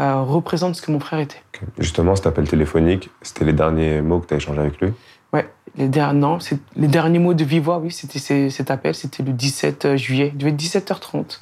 euh, 0.00 0.23
représente 0.23 0.75
ce 0.75 0.82
que 0.82 0.90
mon 0.90 0.99
frère 0.99 1.20
était. 1.20 1.42
Okay. 1.54 1.66
Justement, 1.78 2.16
cet 2.16 2.26
appel 2.26 2.49
téléphonique, 2.49 3.11
c'était 3.23 3.44
les 3.44 3.52
derniers 3.52 4.00
mots 4.00 4.20
que 4.20 4.26
tu 4.26 4.34
as 4.34 4.38
échangés 4.38 4.61
avec 4.61 4.80
lui? 4.80 4.92
Ouais, 5.32 5.49
les, 5.76 5.88
der 5.88 6.14
non, 6.14 6.38
les 6.75 6.88
derniers 6.88 7.18
mots 7.18 7.34
de 7.34 7.44
vive 7.44 7.64
voix, 7.64 7.78
oui, 7.78 7.92
c'était 7.92 8.50
cet 8.50 8.70
appel, 8.70 8.94
c'était 8.94 9.23
le 9.23 9.32
17 9.32 9.96
juillet, 9.96 10.30
il 10.32 10.38
devait 10.38 10.50
être 10.50 10.61
17h30. 10.61 11.40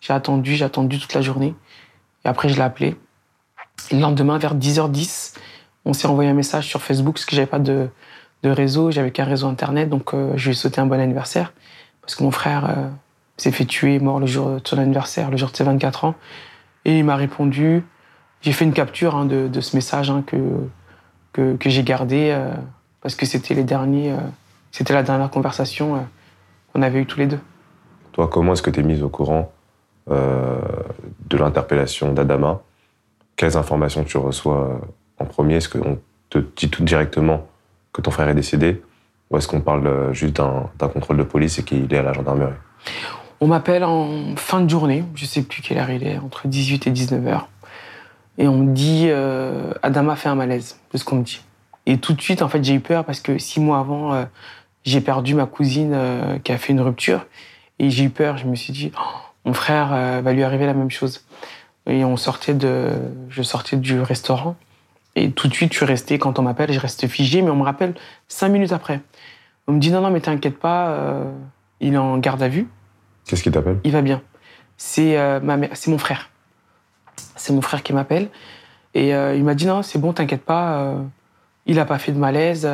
J'ai 0.00 0.12
attendu, 0.12 0.54
j'ai 0.54 0.64
attendu 0.64 0.98
toute 0.98 1.12
la 1.14 1.22
journée. 1.22 1.54
Et 2.24 2.28
après, 2.28 2.48
je 2.48 2.56
l'ai 2.56 2.62
appelé. 2.62 2.96
Le 3.90 3.98
lendemain, 3.98 4.38
vers 4.38 4.54
10h10, 4.56 5.34
on 5.84 5.92
s'est 5.92 6.06
envoyé 6.06 6.30
un 6.30 6.34
message 6.34 6.66
sur 6.66 6.80
Facebook 6.82 7.14
parce 7.14 7.24
que 7.24 7.34
j'avais 7.34 7.46
pas 7.46 7.58
de, 7.58 7.88
de 8.42 8.50
réseau, 8.50 8.90
j'avais 8.90 9.10
qu'un 9.10 9.24
réseau 9.24 9.46
internet, 9.46 9.88
donc 9.88 10.14
euh, 10.14 10.32
je 10.36 10.46
lui 10.46 10.50
ai 10.52 10.54
souhaité 10.54 10.80
un 10.80 10.86
bon 10.86 11.00
anniversaire 11.00 11.52
parce 12.00 12.14
que 12.14 12.24
mon 12.24 12.30
frère 12.30 12.68
euh, 12.68 12.88
s'est 13.36 13.52
fait 13.52 13.64
tuer, 13.64 13.98
mort 13.98 14.20
le 14.20 14.26
jour 14.26 14.50
de 14.50 14.60
son 14.64 14.78
anniversaire, 14.78 15.30
le 15.30 15.36
jour 15.36 15.50
de 15.50 15.56
ses 15.56 15.64
24 15.64 16.04
ans. 16.04 16.14
Et 16.84 16.98
il 16.98 17.04
m'a 17.04 17.16
répondu. 17.16 17.84
J'ai 18.40 18.52
fait 18.52 18.64
une 18.64 18.72
capture 18.72 19.14
hein, 19.14 19.24
de, 19.24 19.46
de, 19.46 19.60
ce 19.60 19.76
message 19.76 20.10
hein, 20.10 20.24
que, 20.26 20.36
que, 21.32 21.70
j'ai 21.70 21.84
gardé 21.84 22.30
euh, 22.30 22.52
parce 23.00 23.14
que 23.14 23.24
c'était 23.24 23.54
les 23.54 23.62
derniers, 23.62 24.14
c'était 24.72 24.94
la 24.94 25.04
dernière 25.04 25.30
conversation 25.30 26.04
qu'on 26.72 26.82
avait 26.82 27.00
eue 27.00 27.06
tous 27.06 27.20
les 27.20 27.26
deux. 27.26 27.38
Toi, 28.12 28.28
comment 28.28 28.52
est-ce 28.52 28.62
que 28.62 28.70
tu 28.70 28.80
es 28.80 28.82
mise 28.82 29.02
au 29.02 29.08
courant 29.08 29.52
de 30.08 31.36
l'interpellation 31.36 32.12
d'Adama? 32.12 32.60
Quelles 33.36 33.56
informations 33.56 34.04
tu 34.04 34.18
reçois 34.18 34.80
en 35.18 35.24
premier? 35.24 35.56
Est-ce 35.56 35.68
qu'on 35.68 35.98
te 36.30 36.38
dit 36.38 36.68
tout 36.68 36.84
directement 36.84 37.46
que 37.92 38.00
ton 38.00 38.10
frère 38.10 38.28
est 38.28 38.34
décédé? 38.34 38.82
Ou 39.30 39.38
est-ce 39.38 39.48
qu'on 39.48 39.60
parle 39.60 39.86
euh, 39.86 40.12
juste 40.12 40.36
d'un 40.36 40.88
contrôle 40.88 41.16
de 41.16 41.22
police 41.22 41.58
et 41.58 41.62
qu'il 41.62 41.92
est 41.92 41.98
à 41.98 42.02
la 42.02 42.12
gendarmerie? 42.12 42.52
On 43.40 43.48
m'appelle 43.48 43.82
en 43.82 44.36
fin 44.36 44.60
de 44.60 44.70
journée, 44.70 45.04
je 45.16 45.24
sais 45.24 45.42
plus 45.42 45.62
quelle 45.62 45.78
heure 45.78 45.90
il 45.90 46.06
est, 46.06 46.16
entre 46.18 46.46
18 46.46 46.86
et 46.86 46.90
19 46.90 47.26
heures. 47.26 47.48
Et 48.38 48.46
on 48.46 48.56
me 48.56 48.72
dit 48.72 49.06
euh, 49.08 49.72
Adama 49.82 50.16
fait 50.16 50.28
un 50.28 50.34
malaise, 50.34 50.78
c'est 50.90 50.98
ce 50.98 51.04
qu'on 51.04 51.16
me 51.16 51.24
dit. 51.24 51.40
Et 51.86 51.98
tout 51.98 52.12
de 52.12 52.20
suite, 52.20 52.42
en 52.42 52.48
fait, 52.48 52.62
j'ai 52.62 52.74
eu 52.74 52.80
peur 52.80 53.04
parce 53.04 53.20
que 53.20 53.38
six 53.38 53.58
mois 53.58 53.80
avant, 53.80 54.14
euh, 54.14 54.24
j'ai 54.84 55.00
perdu 55.00 55.34
ma 55.34 55.46
cousine 55.46 55.92
euh, 55.92 56.38
qui 56.38 56.52
a 56.52 56.58
fait 56.58 56.72
une 56.72 56.80
rupture. 56.80 57.26
Et 57.78 57.90
j'ai 57.90 58.04
eu 58.04 58.10
peur, 58.10 58.36
je 58.36 58.46
me 58.46 58.54
suis 58.54 58.72
dit, 58.72 58.92
oh, 58.96 59.18
mon 59.44 59.54
frère 59.54 60.22
va 60.22 60.32
lui 60.32 60.44
arriver 60.44 60.66
la 60.66 60.74
même 60.74 60.90
chose. 60.90 61.24
Et 61.86 62.04
on 62.04 62.16
sortait 62.16 62.54
de, 62.54 62.90
je 63.28 63.42
sortais 63.42 63.76
du 63.76 64.00
restaurant. 64.00 64.56
Et 65.14 65.30
tout 65.30 65.48
de 65.48 65.54
suite, 65.54 65.72
je 65.72 65.78
suis 65.78 65.86
resté, 65.86 66.18
quand 66.18 66.38
on 66.38 66.42
m'appelle, 66.42 66.72
je 66.72 66.80
reste 66.80 67.06
figé, 67.06 67.42
mais 67.42 67.50
on 67.50 67.56
me 67.56 67.64
rappelle 67.64 67.94
cinq 68.28 68.48
minutes 68.48 68.72
après. 68.72 69.00
On 69.66 69.72
me 69.72 69.78
dit 69.78 69.90
non, 69.90 70.00
non, 70.00 70.10
mais 70.10 70.20
t'inquiète 70.20 70.58
pas, 70.58 70.90
euh, 70.90 71.24
il 71.80 71.94
est 71.94 71.98
en 71.98 72.18
garde 72.18 72.42
à 72.42 72.48
vue. 72.48 72.68
Qu'est-ce 73.26 73.42
qu'il 73.42 73.52
t'appelle? 73.52 73.78
Il 73.84 73.92
va 73.92 74.02
bien. 74.02 74.22
C'est 74.76 75.18
euh, 75.18 75.40
ma 75.40 75.58
c'est 75.74 75.90
mon 75.90 75.98
frère. 75.98 76.30
C'est 77.36 77.52
mon 77.52 77.60
frère 77.60 77.82
qui 77.82 77.92
m'appelle. 77.92 78.28
Et 78.94 79.14
euh, 79.14 79.34
il 79.34 79.44
m'a 79.44 79.54
dit 79.54 79.66
non, 79.66 79.82
c'est 79.82 79.98
bon, 79.98 80.12
t'inquiète 80.12 80.44
pas, 80.44 80.78
euh, 80.78 81.02
il 81.66 81.76
n'a 81.76 81.84
pas 81.84 81.98
fait 81.98 82.12
de 82.12 82.18
malaise, 82.18 82.68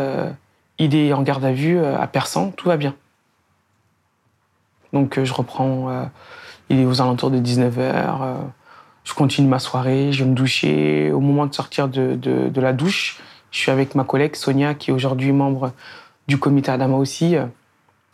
il 0.79 0.97
est 0.97 1.13
en 1.13 1.23
garde 1.23 1.45
à 1.45 1.53
vue 1.53 1.79
à 1.85 2.07
Persan, 2.07 2.53
tout 2.53 2.69
va 2.69 2.77
bien. 2.77 2.95
Donc 4.93 5.23
je 5.23 5.33
reprends, 5.33 6.09
il 6.71 6.81
est 6.81 6.87
aux 6.87 7.01
alentours 7.01 7.31
de 7.31 7.39
19h 7.39 8.37
je 9.09 9.15
continue 9.15 9.49
ma 9.49 9.59
soirée, 9.59 10.13
je 10.13 10.23
vais 10.23 10.29
me 10.29 10.35
doucher. 10.35 11.11
Au 11.13 11.21
moment 11.21 11.47
de 11.47 11.55
sortir 11.55 11.89
de, 11.89 12.15
de, 12.15 12.61
la 12.61 12.75
douche, 12.75 13.19
je 13.51 13.59
suis 13.59 13.71
avec 13.71 13.95
ma 13.95 14.05
collègue 14.05 14.37
Sonia, 14.37 14.75
qui 14.75 14.91
est 14.91 14.93
aujourd'hui 14.93 15.33
membre 15.33 15.73
du 16.27 16.37
comité 16.37 16.71
Adama 16.71 16.99
aussi. 16.99 17.35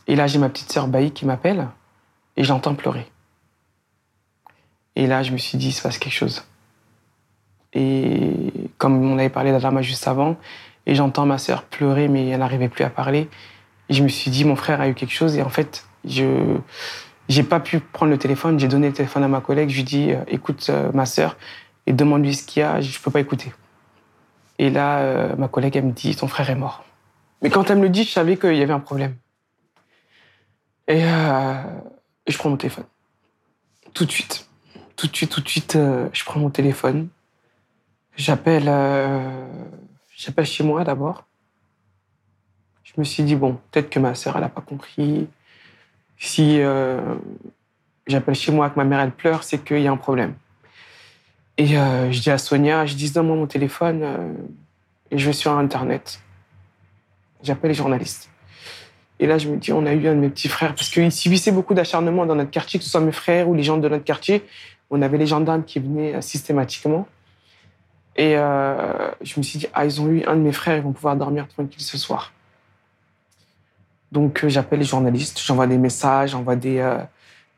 Et 0.06 0.14
là, 0.14 0.28
j'ai 0.28 0.38
ma 0.38 0.48
petite 0.48 0.70
sœur 0.70 0.86
Baï 0.86 1.10
qui 1.10 1.26
m'appelle 1.26 1.66
et 2.36 2.44
j'entends 2.44 2.76
pleurer. 2.76 3.08
Et 4.94 5.08
là, 5.08 5.24
je 5.24 5.32
me 5.32 5.36
suis 5.36 5.58
dit, 5.58 5.70
il 5.70 5.72
se 5.72 5.82
passe 5.82 5.98
quelque 5.98 6.12
chose. 6.12 6.44
Et 7.72 8.52
comme 8.78 9.04
on 9.04 9.18
avait 9.18 9.30
parlé 9.30 9.50
d'Adama 9.50 9.82
juste 9.82 10.06
avant, 10.06 10.36
et 10.86 10.94
j'entends 10.94 11.26
ma 11.26 11.38
sœur 11.38 11.64
pleurer, 11.64 12.06
mais 12.06 12.28
elle 12.28 12.38
n'arrivait 12.38 12.68
plus 12.68 12.84
à 12.84 12.90
parler. 12.90 13.28
Et 13.88 13.94
je 13.94 14.04
me 14.04 14.08
suis 14.08 14.30
dit, 14.30 14.44
mon 14.44 14.54
frère 14.54 14.80
a 14.80 14.86
eu 14.86 14.94
quelque 14.94 15.12
chose. 15.12 15.36
Et 15.36 15.42
en 15.42 15.48
fait, 15.48 15.88
je, 16.04 16.56
j'ai 17.28 17.43
pas 17.43 17.61
pu 17.61 17.81
prendre 17.81 18.11
le 18.11 18.19
téléphone. 18.19 18.59
J'ai 18.59 18.69
donné 18.69 18.88
le 18.88 18.93
téléphone 18.93 19.25
à 19.25 19.28
ma 19.28 19.40
collègue. 19.40 19.71
Je 19.71 19.76
lui 19.76 19.85
dis 19.85 20.12
euh, 20.12 20.23
écoute 20.28 20.66
euh, 20.69 20.90
ma 20.93 21.07
sœur 21.07 21.37
et 21.87 21.93
demande-lui 21.93 22.35
ce 22.35 22.45
qu'il 22.45 22.61
y 22.61 22.62
a. 22.62 22.81
Je 22.81 22.99
peux 23.00 23.11
pas 23.11 23.21
écouter. 23.21 23.52
Et 24.59 24.71
là, 24.71 24.99
euh, 24.99 25.37
ma 25.37 25.49
collègue 25.49 25.76
elle 25.76 25.87
me 25.87 25.93
dit 25.93 26.14
ton 26.14 26.28
frère 26.28 26.50
est 26.50 26.54
mort. 26.54 26.85
Mais 27.43 27.50
quand 27.50 27.71
elle 27.71 27.78
me 27.78 27.85
le 27.85 27.88
dit, 27.90 28.04
je 28.04 28.11
savais 28.11 28.37
qu'il 28.37 28.57
y 28.57 28.62
avait 28.62 28.73
un 28.73 28.81
problème. 28.81 29.16
Et, 30.88 31.00
je 31.00 32.38
prends 32.38 32.49
mon 32.49 32.57
téléphone. 32.57 32.85
Tout 33.93 34.07
de 34.07 34.11
suite, 34.11 34.49
tout 34.97 35.07
de 35.07 35.14
suite, 35.14 35.31
tout 35.31 35.40
de 35.43 35.49
suite, 35.49 35.78
je 36.12 36.25
prends 36.25 36.40
mon 36.40 36.49
téléphone. 36.49 37.09
J'appelle, 38.16 38.71
j'appelle 40.16 40.47
chez 40.47 40.64
moi 40.64 40.85
d'abord. 40.85 41.25
Je 42.83 42.93
me 42.97 43.04
suis 43.04 43.25
dit 43.25 43.37
bon, 43.37 43.59
peut-être 43.71 43.90
que 43.90 43.99
ma 43.99 44.14
sœur 44.14 44.38
elle 44.38 44.45
a 44.45 44.49
pas 44.49 44.62
compris 44.62 45.28
si 46.18 46.61
euh, 46.61 47.00
j'appelle 48.06 48.35
chez 48.35 48.52
moi 48.52 48.71
que 48.71 48.76
ma 48.76 48.85
mère 48.85 49.00
elle 49.00 49.12
pleure, 49.12 49.44
c'est 49.44 49.59
qu'il 49.64 49.80
y 49.80 49.88
a 49.88 49.92
un 49.92 49.97
problème. 49.97 50.35
Et 51.56 51.78
euh, 51.78 52.11
je 52.11 52.21
dis 52.21 52.30
à 52.30 52.38
Sonia, 52.38 52.87
je 52.87 52.94
dis 52.94 53.11
donne-moi 53.12 53.37
mon 53.37 53.47
téléphone 53.47 54.00
euh, 54.02 54.33
et 55.11 55.18
je 55.18 55.26
vais 55.26 55.33
sur 55.33 55.52
Internet. 55.52 56.21
J'appelle 57.42 57.71
les 57.71 57.76
journalistes. 57.76 58.30
Et 59.21 59.26
là, 59.26 59.38
je 59.38 59.49
me 59.49 59.59
dis, 59.59 59.73
on 59.73 59.87
a 59.87 59.92
eu 59.92 60.09
un 60.09 60.14
de 60.14 60.21
mes 60.21 60.28
petits 60.28 60.49
frères, 60.49 60.75
parce 60.75 60.88
qu'il 60.88 61.12
subissait 61.12 61.52
beaucoup 61.52 61.73
d'acharnement 61.73 62.26
dans 62.26 62.35
notre 62.35 62.50
quartier, 62.50 62.80
que 62.80 62.85
ce 62.85 62.90
soit 62.90 63.00
mes 63.00 63.12
frères 63.12 63.49
ou 63.49 63.54
les 63.54 63.62
gens 63.62 63.76
de 63.76 63.88
notre 63.88 64.02
quartier. 64.02 64.42
On 64.90 65.02
avait 65.02 65.18
les 65.18 65.26
gendarmes 65.26 65.62
qui 65.62 65.78
venaient 65.78 66.21
systématiquement. 66.21 67.06
Et 68.16 68.33
je 68.33 69.38
me 69.38 69.42
suis 69.42 69.61
dit, 69.61 69.66
ah, 69.73 69.85
ils 69.85 70.00
ont 70.00 70.09
eu 70.09 70.25
un 70.25 70.35
de 70.35 70.40
mes 70.40 70.52
frères, 70.52 70.78
ils 70.78 70.83
vont 70.83 70.92
pouvoir 70.92 71.14
dormir 71.14 71.47
tranquille 71.47 71.83
ce 71.83 71.97
soir. 71.97 72.33
Donc 74.14 74.44
euh, 74.44 74.49
j'appelle 74.49 74.78
les 74.78 74.85
journalistes, 74.85 75.42
j'envoie 75.44 75.66
des 75.66 75.76
messages, 75.76 76.30
j'envoie 76.30 76.54
des, 76.54 76.78
euh, 76.78 76.99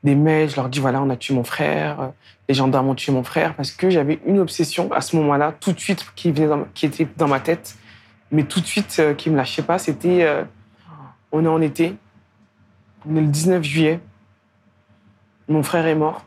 des 0.02 0.14
mails, 0.14 0.48
je 0.48 0.56
leur 0.56 0.70
dis 0.70 0.80
voilà, 0.80 1.02
on 1.02 1.10
a 1.10 1.16
tué 1.16 1.34
mon 1.34 1.44
frère, 1.44 2.00
euh, 2.00 2.08
les 2.48 2.54
gendarmes 2.54 2.88
ont 2.88 2.94
tué 2.94 3.12
mon 3.12 3.22
frère, 3.22 3.54
parce 3.54 3.70
que 3.70 3.90
j'avais 3.90 4.20
une 4.24 4.38
obsession 4.38 4.90
à 4.90 5.02
ce 5.02 5.16
moment-là, 5.16 5.52
tout 5.60 5.72
de 5.72 5.78
suite, 5.78 6.06
qui, 6.16 6.32
venait 6.32 6.64
qui 6.72 6.86
était 6.86 7.06
dans 7.18 7.28
ma 7.28 7.40
tête, 7.40 7.76
mais 8.32 8.44
tout 8.44 8.62
de 8.62 8.66
suite, 8.66 9.02
qui 9.18 9.28
me 9.28 9.36
lâchait 9.36 9.62
pas, 9.62 9.78
c'était 9.78 10.26
on 11.30 11.44
est 11.44 11.48
en 11.48 11.60
été, 11.60 11.94
on 13.06 13.16
est 13.16 13.20
le 13.20 13.26
19 13.26 13.62
juillet, 13.62 14.00
mon 15.48 15.62
frère 15.62 15.86
est 15.86 15.94
mort, 15.94 16.24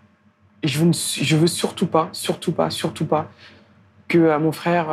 et 0.61 0.67
je 0.67 0.77
veux, 0.77 0.91
je 0.93 1.35
veux 1.35 1.47
surtout 1.47 1.87
pas, 1.87 2.07
surtout 2.11 2.51
pas, 2.51 2.69
surtout 2.69 3.05
pas 3.05 3.31
que 4.07 4.37
mon 4.37 4.51
frère 4.51 4.87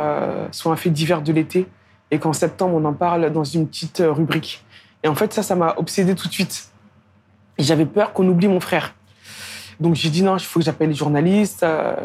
soit 0.51 0.71
un 0.71 0.75
fait 0.77 0.89
divers 0.89 1.21
de 1.21 1.31
l'été 1.31 1.67
et 2.09 2.17
qu'en 2.17 2.33
septembre 2.33 2.73
on 2.75 2.85
en 2.85 2.93
parle 2.93 3.31
dans 3.31 3.43
une 3.43 3.67
petite 3.67 4.01
rubrique. 4.03 4.63
Et 5.03 5.07
en 5.07 5.15
fait, 5.15 5.33
ça, 5.33 5.43
ça 5.43 5.55
m'a 5.55 5.75
obsédé 5.77 6.15
tout 6.15 6.27
de 6.27 6.33
suite. 6.33 6.71
J'avais 7.59 7.85
peur 7.85 8.13
qu'on 8.13 8.27
oublie 8.27 8.47
mon 8.47 8.59
frère. 8.59 8.93
Donc 9.79 9.95
j'ai 9.95 10.09
dit 10.09 10.23
non, 10.23 10.37
il 10.37 10.43
faut 10.43 10.59
que 10.59 10.65
j'appelle 10.65 10.89
les 10.89 10.95
journalistes. 10.95 11.63
Euh, 11.63 11.95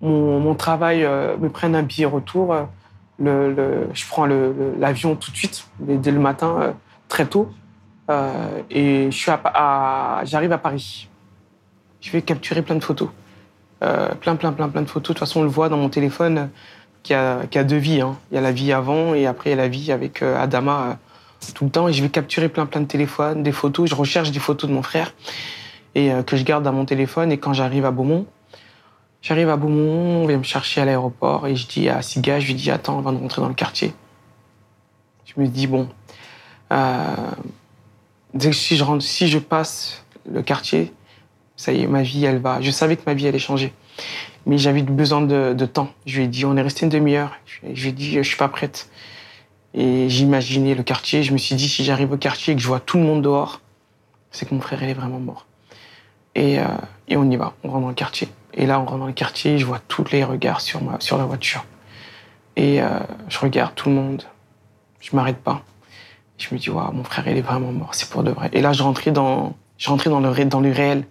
mon, 0.00 0.54
travail 0.54 1.04
euh, 1.04 1.36
me 1.38 1.48
prenne 1.48 1.74
un 1.74 1.82
billet 1.82 2.06
retour. 2.06 2.54
Je 3.18 4.08
prends 4.08 4.26
l'avion 4.26 5.16
tout 5.16 5.30
de 5.30 5.36
suite, 5.36 5.66
dès 5.78 6.10
le 6.10 6.20
matin, 6.20 6.58
euh, 6.60 6.72
très 7.08 7.26
tôt. 7.26 7.50
Et 8.70 9.08
j'arrive 9.10 10.52
à 10.52 10.58
Paris. 10.58 11.08
Je 12.00 12.10
vais 12.10 12.22
capturer 12.22 12.62
plein 12.62 12.74
de 12.74 12.84
photos. 12.84 13.08
plein, 13.80 14.36
plein, 14.36 14.52
plein, 14.52 14.68
plein 14.68 14.82
de 14.82 14.88
photos. 14.88 15.14
De 15.14 15.18
toute 15.18 15.18
façon, 15.20 15.40
on 15.40 15.44
le 15.44 15.48
voit 15.48 15.68
dans 15.68 15.78
mon 15.78 15.88
téléphone 15.88 16.50
qui 17.02 17.14
a, 17.14 17.46
qui 17.46 17.58
a 17.58 17.64
deux 17.64 17.78
vies. 17.78 18.02
Hein. 18.02 18.16
Il 18.30 18.34
y 18.34 18.38
a 18.38 18.40
la 18.40 18.52
vie 18.52 18.72
avant 18.72 19.14
et 19.14 19.26
après 19.26 19.50
il 19.50 19.56
y 19.56 19.58
a 19.58 19.62
la 19.62 19.68
vie 19.68 19.90
avec 19.90 20.22
Adama 20.22 20.98
tout 21.52 21.64
le 21.64 21.70
temps 21.70 21.88
et 21.88 21.92
je 21.92 22.02
vais 22.02 22.08
capturer 22.08 22.48
plein 22.48 22.66
plein 22.66 22.80
de 22.80 22.86
téléphones, 22.86 23.42
des 23.42 23.52
photos. 23.52 23.90
Je 23.90 23.94
recherche 23.94 24.30
des 24.30 24.38
photos 24.38 24.70
de 24.70 24.74
mon 24.74 24.82
frère 24.82 25.12
et 25.94 26.12
euh, 26.12 26.22
que 26.22 26.36
je 26.36 26.44
garde 26.44 26.64
dans 26.64 26.72
mon 26.72 26.84
téléphone. 26.84 27.32
Et 27.32 27.38
quand 27.38 27.52
j'arrive 27.52 27.84
à 27.84 27.90
Beaumont, 27.90 28.26
j'arrive 29.22 29.48
à 29.48 29.56
Beaumont, 29.56 30.22
on 30.22 30.26
vient 30.26 30.38
me 30.38 30.42
chercher 30.42 30.80
à 30.80 30.84
l'aéroport 30.84 31.46
et 31.46 31.56
je 31.56 31.66
dis 31.66 31.88
à 31.88 32.02
Siga, 32.02 32.40
je 32.40 32.46
lui 32.46 32.54
dis 32.54 32.70
attends 32.70 32.98
avant 32.98 33.12
de 33.12 33.18
rentrer 33.18 33.42
dans 33.42 33.48
le 33.48 33.54
quartier. 33.54 33.92
Je 35.24 35.40
me 35.40 35.46
dis 35.46 35.66
bon, 35.66 35.88
euh, 36.72 37.14
si 38.52 38.76
je 38.76 38.84
rentre, 38.84 39.02
si 39.04 39.28
je 39.28 39.38
passe 39.38 40.04
le 40.30 40.42
quartier, 40.42 40.92
ça 41.56 41.72
y 41.72 41.82
est, 41.82 41.86
ma 41.86 42.02
vie 42.02 42.24
elle 42.24 42.38
va. 42.38 42.60
Je 42.60 42.70
savais 42.70 42.96
que 42.96 43.02
ma 43.06 43.14
vie 43.14 43.26
allait 43.28 43.38
changer, 43.38 43.72
mais 44.46 44.58
j'avais 44.58 44.82
besoin 44.82 45.22
de, 45.22 45.66
temps. 45.66 45.88
Je 46.06 46.18
lui 46.18 46.24
ai 46.24 46.28
dit 46.28 46.44
on 46.44 46.56
est 46.56 46.62
resté 46.62 46.84
une 46.84 46.90
demi-heure. 46.90 47.32
Je 47.62 47.82
lui 47.82 47.88
ai 47.88 47.92
dit 47.92 48.12
je 48.12 48.22
suis 48.22 48.36
pas 48.36 48.48
prête. 48.48 48.88
Et 49.74 50.08
j'imaginais 50.08 50.74
le 50.74 50.84
quartier. 50.84 51.22
Je 51.22 51.32
me 51.32 51.38
suis 51.38 51.56
dit, 51.56 51.68
si 51.68 51.84
j'arrive 51.84 52.12
au 52.12 52.16
quartier 52.16 52.52
et 52.52 52.56
que 52.56 52.62
je 52.62 52.68
vois 52.68 52.80
tout 52.80 52.96
le 52.96 53.02
monde 53.02 53.22
dehors, 53.22 53.60
c'est 54.30 54.48
que 54.48 54.54
mon 54.54 54.60
frère, 54.60 54.82
il 54.82 54.88
est 54.88 54.94
vraiment 54.94 55.18
mort. 55.18 55.46
Et, 56.36 56.58
euh, 56.60 56.64
on 57.10 57.30
y 57.30 57.36
va, 57.36 57.54
on 57.64 57.70
rentre 57.70 57.82
dans 57.82 57.88
le 57.88 57.94
quartier. 57.94 58.28
Et 58.54 58.66
là, 58.66 58.80
on 58.80 58.84
rentre 58.84 58.98
dans 58.98 59.06
le 59.06 59.12
quartier, 59.12 59.58
je 59.58 59.66
vois 59.66 59.80
tous 59.88 60.04
les 60.12 60.24
regards 60.24 60.60
sur, 60.60 60.82
ma, 60.82 61.00
sur 61.00 61.18
la 61.18 61.24
voiture. 61.24 61.64
Et 62.56 62.80
euh, 62.80 63.00
je 63.28 63.38
regarde 63.38 63.74
tout 63.74 63.88
le 63.88 63.96
monde. 63.96 64.22
Je 65.00 65.14
m'arrête 65.14 65.38
pas. 65.38 65.62
Je 66.38 66.54
me 66.54 66.58
dis, 66.58 66.70
waouh, 66.70 66.92
mon 66.92 67.04
frère, 67.04 67.26
il 67.28 67.36
est 67.36 67.42
vraiment 67.42 67.72
mort, 67.72 67.94
c'est 67.94 68.08
pour 68.08 68.22
de 68.22 68.30
vrai. 68.30 68.50
Et 68.52 68.60
là, 68.60 68.72
je 68.72 68.82
rentrais 68.82 69.10
dans, 69.10 69.54
je 69.78 69.88
rentrais 69.88 70.10
dans 70.10 70.20
le, 70.20 70.44
dans 70.44 70.60
le 70.60 70.70
réel. 70.70 71.04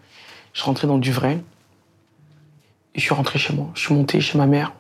Je 0.54 0.64
rentrais 0.64 0.88
dans 0.88 0.98
du 0.98 1.12
vrai. 1.12 1.40
Et 2.96 3.00
je 3.00 3.02
suis 3.02 3.14
rentré 3.14 3.40
chez 3.40 3.54
moi. 3.54 3.70
Je 3.74 3.82
suis 3.82 3.94
monté 3.94 4.22
chez 4.22 4.38
ma 4.38 4.46
mère. 4.46 4.74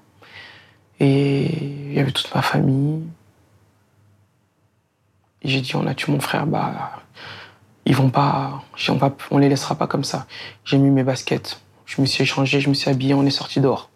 Et 0.99 1.45
il 1.89 1.93
y 1.93 1.99
avait 1.99 2.11
toute 2.11 2.33
ma 2.33 2.41
famille. 2.41 3.03
Et 5.43 5.49
j'ai 5.49 5.61
dit, 5.61 5.75
on 5.75 5.85
a 5.87 5.93
tué 5.93 6.11
mon 6.11 6.19
frère, 6.19 6.45
bah, 6.45 7.03
ils 7.85 7.95
vont 7.95 8.09
pas, 8.09 8.63
on, 8.89 8.95
va, 8.95 9.13
on 9.31 9.37
les 9.37 9.49
laissera 9.49 9.75
pas 9.75 9.87
comme 9.87 10.03
ça. 10.03 10.25
J'ai 10.63 10.77
mis 10.77 10.89
mes 10.89 11.03
baskets, 11.03 11.59
Je 11.85 12.01
me 12.01 12.05
suis 12.05 12.23
échangé, 12.23 12.59
je 12.61 12.69
me 12.69 12.73
suis 12.73 12.89
habillé, 12.89 13.13
on 13.13 13.25
est 13.25 13.31
sorti 13.31 13.59
dehors. 13.59 13.89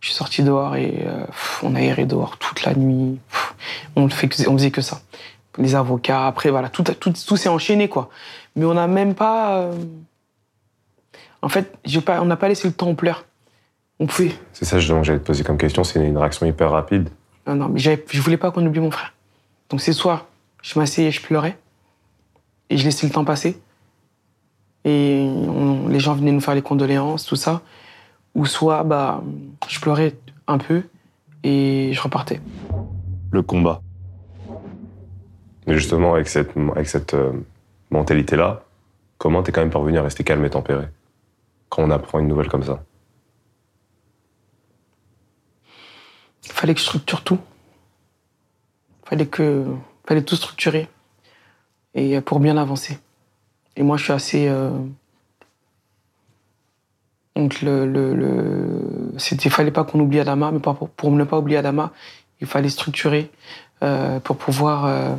Je 0.00 0.08
suis 0.08 0.16
sorti 0.16 0.42
dehors 0.42 0.76
et 0.76 1.04
euh, 1.06 1.24
on 1.62 1.74
a 1.74 1.80
erré 1.80 2.06
dehors 2.06 2.38
toute 2.38 2.64
la 2.64 2.74
nuit. 2.74 3.18
on, 3.96 4.08
fait, 4.08 4.48
on 4.48 4.56
faisait 4.56 4.70
que 4.70 4.80
ça. 4.80 5.00
Les 5.58 5.74
avocats, 5.74 6.26
après, 6.26 6.50
voilà, 6.50 6.68
tout, 6.68 6.84
tout, 6.84 7.12
tout 7.12 7.36
s'est 7.36 7.48
enchaîné, 7.48 7.88
quoi. 7.88 8.08
Mais 8.54 8.64
on 8.64 8.74
n'a 8.74 8.86
même 8.86 9.14
pas. 9.14 9.58
Euh, 9.58 9.74
en 11.42 11.48
fait, 11.48 11.76
pas, 12.04 12.20
on 12.22 12.26
n'a 12.26 12.36
pas 12.36 12.48
laissé 12.48 12.68
le 12.68 12.74
temps 12.74 12.88
en 12.88 12.94
pleurs. 12.94 13.24
On 14.00 14.06
pouvait. 14.06 14.32
C'est 14.52 14.64
ça, 14.64 14.76
que 14.76 14.82
j'allais 14.82 15.18
te 15.18 15.24
poser 15.24 15.42
comme 15.42 15.58
question. 15.58 15.82
C'est 15.82 16.04
une 16.04 16.16
réaction 16.16 16.46
hyper 16.46 16.70
rapide. 16.70 17.08
Non, 17.46 17.56
non, 17.56 17.68
mais 17.68 17.80
je 17.80 18.20
voulais 18.20 18.36
pas 18.36 18.52
qu'on 18.52 18.64
oublie 18.64 18.80
mon 18.80 18.90
frère. 18.90 19.12
Donc 19.70 19.80
c'est 19.80 19.92
soit 19.92 20.28
je 20.68 20.78
m'asseyais 20.78 21.08
et 21.08 21.10
je 21.10 21.22
pleurais, 21.22 21.58
et 22.68 22.76
je 22.76 22.84
laissais 22.84 23.06
le 23.06 23.12
temps 23.12 23.24
passer, 23.24 23.58
et 24.84 25.26
les 25.88 25.98
gens 25.98 26.14
venaient 26.14 26.32
nous 26.32 26.42
faire 26.42 26.54
les 26.54 26.60
condoléances, 26.62 27.24
tout 27.24 27.36
ça, 27.36 27.62
ou 28.34 28.44
soit 28.44 28.84
bah, 28.84 29.22
je 29.66 29.80
pleurais 29.80 30.14
un 30.46 30.58
peu 30.58 30.82
et 31.42 31.90
je 31.94 32.00
repartais. 32.02 32.42
Le 33.30 33.42
combat. 33.42 33.80
Mais 35.66 35.74
justement, 35.74 36.14
avec 36.14 36.28
cette, 36.28 36.54
avec 36.74 36.86
cette 36.86 37.14
euh, 37.14 37.32
mentalité-là, 37.90 38.64
comment 39.16 39.42
t'es 39.42 39.52
quand 39.52 39.62
même 39.62 39.70
parvenu 39.70 39.96
à 39.96 40.02
rester 40.02 40.22
calme 40.22 40.44
et 40.44 40.50
tempéré 40.50 40.84
quand 41.70 41.82
on 41.82 41.90
apprend 41.90 42.18
une 42.18 42.28
nouvelle 42.28 42.48
comme 42.48 42.62
ça? 42.62 42.82
Il 46.44 46.52
fallait 46.52 46.74
que 46.74 46.80
je 46.80 46.84
structure 46.84 47.24
tout. 47.24 47.38
Il 49.04 49.08
fallait 49.08 49.26
que 49.26 49.66
fallait 50.08 50.22
tout 50.22 50.36
structurer 50.36 50.88
et 51.94 52.20
pour 52.22 52.40
bien 52.40 52.56
avancer. 52.56 52.98
Et 53.76 53.82
moi, 53.82 53.96
je 53.96 54.04
suis 54.04 54.12
assez. 54.12 54.48
Euh, 54.48 54.70
donc, 57.36 57.60
le, 57.62 57.86
le, 57.86 59.12
c'était, 59.18 59.50
fallait 59.50 59.70
pas 59.70 59.84
qu'on 59.84 60.00
oublie 60.00 60.18
Adama, 60.18 60.50
mais 60.50 60.58
pour, 60.58 60.88
pour 60.88 61.10
ne 61.12 61.24
pas 61.24 61.38
oublier 61.38 61.58
Adama, 61.58 61.92
il 62.40 62.46
fallait 62.46 62.70
structurer 62.70 63.30
euh, 63.82 64.18
pour 64.18 64.36
pouvoir 64.36 64.86
euh, 64.86 65.14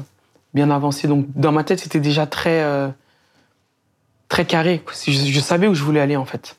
bien 0.54 0.72
avancer. 0.72 1.08
Donc, 1.08 1.28
dans 1.36 1.52
ma 1.54 1.64
tête, 1.64 1.80
c'était 1.80 2.02
déjà 2.02 2.26
très, 2.26 2.92
très 4.28 4.46
carré. 4.46 4.84
Je, 5.06 5.12
je, 5.12 5.40
savais 5.40 5.68
où 5.68 5.76
je 5.76 5.84
voulais 5.84 6.02
aller, 6.02 6.18
en 6.18 6.26
fait. 6.26 6.58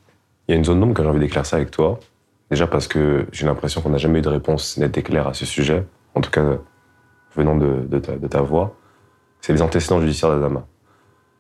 Il 0.49 0.53
y 0.53 0.55
a 0.55 0.57
une 0.57 0.65
zone 0.65 0.81
d'ombre 0.81 0.95
que 0.95 1.03
j'ai 1.03 1.09
envie 1.09 1.21
d'éclaircir 1.21 1.57
avec 1.57 1.71
toi. 1.71 2.01
Déjà 2.51 2.67
parce 2.67 2.89
que 2.89 3.27
j'ai 3.31 3.47
l'impression 3.47 3.81
qu'on 3.81 3.91
n'a 3.91 3.99
jamais 3.99 4.21
eu 4.21 4.23
de 4.23 4.29
réponse 4.29 4.77
nette 4.79 4.97
et 4.97 5.03
claire 5.03 5.29
à 5.29 5.35
ce 5.35 5.45
sujet. 5.45 5.85
En 6.15 6.21
tout 6.21 6.31
cas, 6.31 6.43
venant 7.35 7.57
de, 7.57 7.99
ta, 7.99 8.41
voix, 8.41 8.77
c'est 9.41 9.53
les 9.53 9.63
antécédents 9.63 10.01
judiciaires 10.01 10.31
d'Adama. 10.31 10.67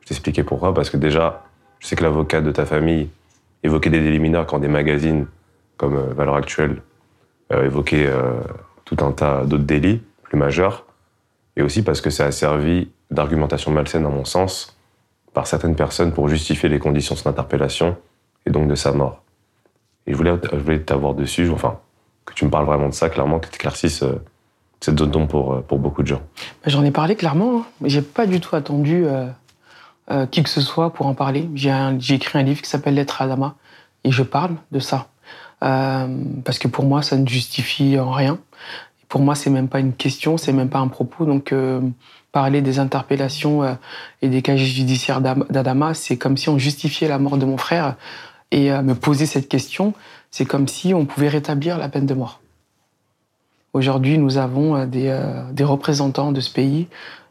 Je 0.01 0.09
t'expliquais 0.09 0.45
pourquoi, 0.45 0.73
parce 0.75 0.91
que 0.91 0.97
déjà, 0.97 1.45
je 1.79 1.87
sais 1.87 1.97
que 1.97 2.03
l'avocat 2.03 2.41
de 2.41 2.53
ta 2.53 2.65
famille 2.65 3.09
évoquait 3.63 3.91
des 3.91 4.01
délits 4.01 4.19
mineurs 4.19 4.47
quand 4.47 4.59
des 4.59 4.69
magazines 4.69 5.27
comme 5.77 5.97
euh, 5.97 6.15
Valeurs 6.15 6.37
Actuelles 6.37 6.83
euh, 7.53 7.67
évoquaient 7.67 8.07
euh, 8.07 8.41
tout 8.85 8.97
un 9.01 9.13
tas 9.13 9.45
d'autres 9.45 9.65
délits 9.65 10.03
plus 10.23 10.39
majeurs, 10.39 10.87
et 11.57 11.63
aussi 11.63 11.83
parce 11.83 12.01
que 12.01 12.11
ça 12.11 12.27
a 12.27 12.33
servi 12.33 12.91
d'argumentation 13.11 13.73
malsaine, 13.73 14.07
à 14.07 14.09
mon 14.09 14.25
sens, 14.25 14.79
par 15.33 15.47
certaines 15.47 15.77
personnes 15.77 16.13
pour 16.13 16.29
justifier 16.29 16.69
les 16.69 16.79
conditions 16.79 17.15
de 17.15 17.21
son 17.21 17.29
interpellation 17.29 17.97
et 18.47 18.51
donc 18.51 18.69
de 18.69 18.75
sa 18.75 18.93
mort. 18.93 19.23
Et 20.07 20.13
je 20.13 20.17
voulais, 20.17 20.35
je 20.53 20.59
voulais 20.59 20.81
t'avoir 20.81 21.15
dessus, 21.15 21.49
enfin, 21.51 21.81
que 22.25 22.35
tu 22.35 22.45
me 22.45 22.51
parles 22.51 22.67
vraiment 22.67 22.89
de 22.89 22.95
ça, 22.95 23.11
clairement, 23.11 23.41
que 23.41 23.49
tu 23.49 23.57
éclaircisses 23.57 24.05
zone 24.85 25.11
d'ombre 25.11 25.29
pour, 25.29 25.53
euh, 25.53 25.61
pour 25.61 25.79
beaucoup 25.79 26.03
de 26.03 26.09
gens 26.09 26.21
bah, 26.63 26.69
J'en 26.69 26.85
ai 26.85 26.91
parlé 26.91 27.17
clairement, 27.17 27.61
hein. 27.61 27.65
j'ai 27.85 28.03
pas 28.03 28.27
du 28.27 28.41
tout 28.41 28.57
attendu 28.57 29.05
euh, 29.07 29.27
euh, 30.11 30.27
qui 30.27 30.43
que 30.43 30.49
ce 30.49 30.61
soit 30.61 30.93
pour 30.93 31.07
en 31.07 31.15
parler. 31.15 31.49
J'ai 31.55 32.15
écrit 32.15 32.39
un 32.39 32.43
livre 32.43 32.63
qui 32.63 32.69
s'appelle 32.69 32.95
Lettre 32.95 33.23
à 33.23 33.25
Adama 33.25 33.55
et 34.05 34.11
je 34.11 34.23
parle 34.23 34.55
de 34.73 34.79
ça. 34.79 35.09
parce 35.61 36.59
que 36.59 36.69
pour 36.69 36.85
moi, 36.85 37.03
ça 37.03 37.17
ne 37.17 37.27
justifie 37.27 37.99
en 37.99 38.11
rien. 38.11 38.39
Pour 39.09 39.21
moi, 39.21 39.35
c'est 39.35 39.51
même 39.51 39.69
pas 39.69 39.81
une 39.81 39.93
question, 39.93 40.37
c'est 40.37 40.53
même 40.53 40.71
pas 40.71 40.79
un 40.79 40.89
propos. 40.89 41.27
Donc, 41.27 41.55
parler 42.33 42.63
des 42.63 42.79
interpellations 42.79 43.77
et 44.23 44.29
des 44.29 44.41
casiers 44.41 44.67
judiciaires 44.67 45.21
d'Adama, 45.21 45.93
c'est 45.93 46.17
comme 46.17 46.39
si 46.39 46.49
on 46.49 46.59
justifiait 46.59 47.09
la 47.09 47.19
mort 47.19 47.37
de 47.37 47.45
mon 47.45 47.59
frère. 47.59 47.97
Et 48.53 48.71
me 48.71 48.95
poser 48.95 49.27
cette 49.27 49.49
question, 49.49 49.93
c'est 50.31 50.47
comme 50.47 50.67
si 50.67 50.95
on 50.95 51.05
pouvait 51.05 51.29
rétablir 51.29 51.77
la 51.77 51.89
peine 51.89 52.07
de 52.07 52.15
mort. 52.15 52.41
Aujourd'hui, 53.73 54.19
nous 54.19 54.37
avons 54.37 54.75
euh, 54.75 54.87
euh, 54.97 55.53
des, 55.53 55.65
représentants 55.65 56.33
de 56.33 56.41
ce 56.41 56.53
pays 56.53 56.89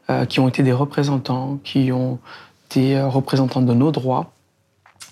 euh, 0.08 0.24
qui 0.24 0.40
ont 0.40 0.48
été 0.48 0.62
des 0.62 0.72
représentants, 0.72 1.58
qui 1.62 1.92
ont 1.92 2.18
été 2.66 3.00
représentants 3.00 3.60
de 3.60 3.74
nos 3.74 3.90
droits, 3.90 4.32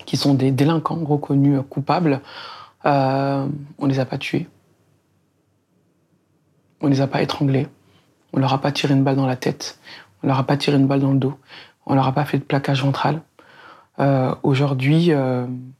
qui 0.06 0.16
sont 0.16 0.32
des 0.32 0.50
délinquants 0.50 1.04
reconnus 1.04 1.60
coupables. 1.68 2.20
on 2.84 3.48
ne 3.82 3.88
les 3.88 3.98
a 3.98 4.06
pas 4.06 4.16
tués. 4.16 4.48
On 6.80 6.86
ne 6.86 6.92
les 6.92 7.02
a 7.02 7.06
pas 7.06 7.20
étranglés. 7.20 7.66
On 8.32 8.38
leur 8.38 8.54
a 8.54 8.60
pas 8.60 8.72
tiré 8.72 8.94
une 8.94 9.04
balle 9.04 9.16
dans 9.16 9.26
la 9.26 9.36
tête. 9.36 9.78
On 10.22 10.28
leur 10.28 10.38
a 10.38 10.44
pas 10.44 10.56
tiré 10.56 10.78
une 10.78 10.86
balle 10.86 11.00
dans 11.00 11.12
le 11.12 11.18
dos. 11.18 11.36
On 11.84 11.94
leur 11.94 12.06
a 12.06 12.12
pas 12.12 12.24
fait 12.24 12.38
de 12.38 12.44
plaquage 12.44 12.82
ventral. 12.82 13.20
Aujourd'hui, 14.44 15.10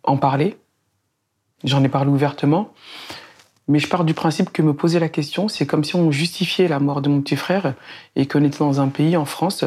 en 0.02 0.16
parler, 0.16 0.58
j'en 1.62 1.84
ai 1.84 1.88
parlé 1.88 2.10
ouvertement, 2.10 2.70
mais 3.68 3.78
je 3.78 3.86
pars 3.86 4.04
du 4.04 4.14
principe 4.14 4.50
que 4.50 4.62
me 4.62 4.72
poser 4.72 4.98
la 4.98 5.10
question, 5.10 5.46
c'est 5.48 5.66
comme 5.66 5.84
si 5.84 5.94
on 5.94 6.10
justifiait 6.10 6.68
la 6.68 6.80
mort 6.80 7.02
de 7.02 7.10
mon 7.10 7.20
petit 7.20 7.36
frère 7.36 7.74
et 8.16 8.26
qu'on 8.26 8.42
était 8.42 8.58
dans 8.58 8.80
un 8.80 8.88
pays, 8.88 9.16
en 9.16 9.26
France, 9.26 9.64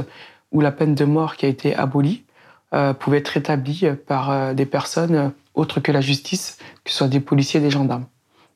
où 0.52 0.60
la 0.60 0.72
peine 0.72 0.96
de 0.96 1.06
mort 1.06 1.36
qui 1.36 1.46
a 1.46 1.50
été 1.50 1.76
abolie 1.76 2.24
euh, 2.74 2.94
pouvait 2.94 3.20
être 3.20 3.38
établie 3.38 3.84
par 4.08 4.32
euh, 4.32 4.54
des 4.54 4.66
personnes 4.66 5.32
autres 5.54 5.80
que 5.82 5.92
la 5.92 6.02
justice, 6.02 6.58
que 6.84 6.92
ce 6.92 6.98
soit 6.98 7.08
des 7.08 7.20
policiers 7.20 7.60
des 7.60 7.70
gendarmes. 7.70 8.06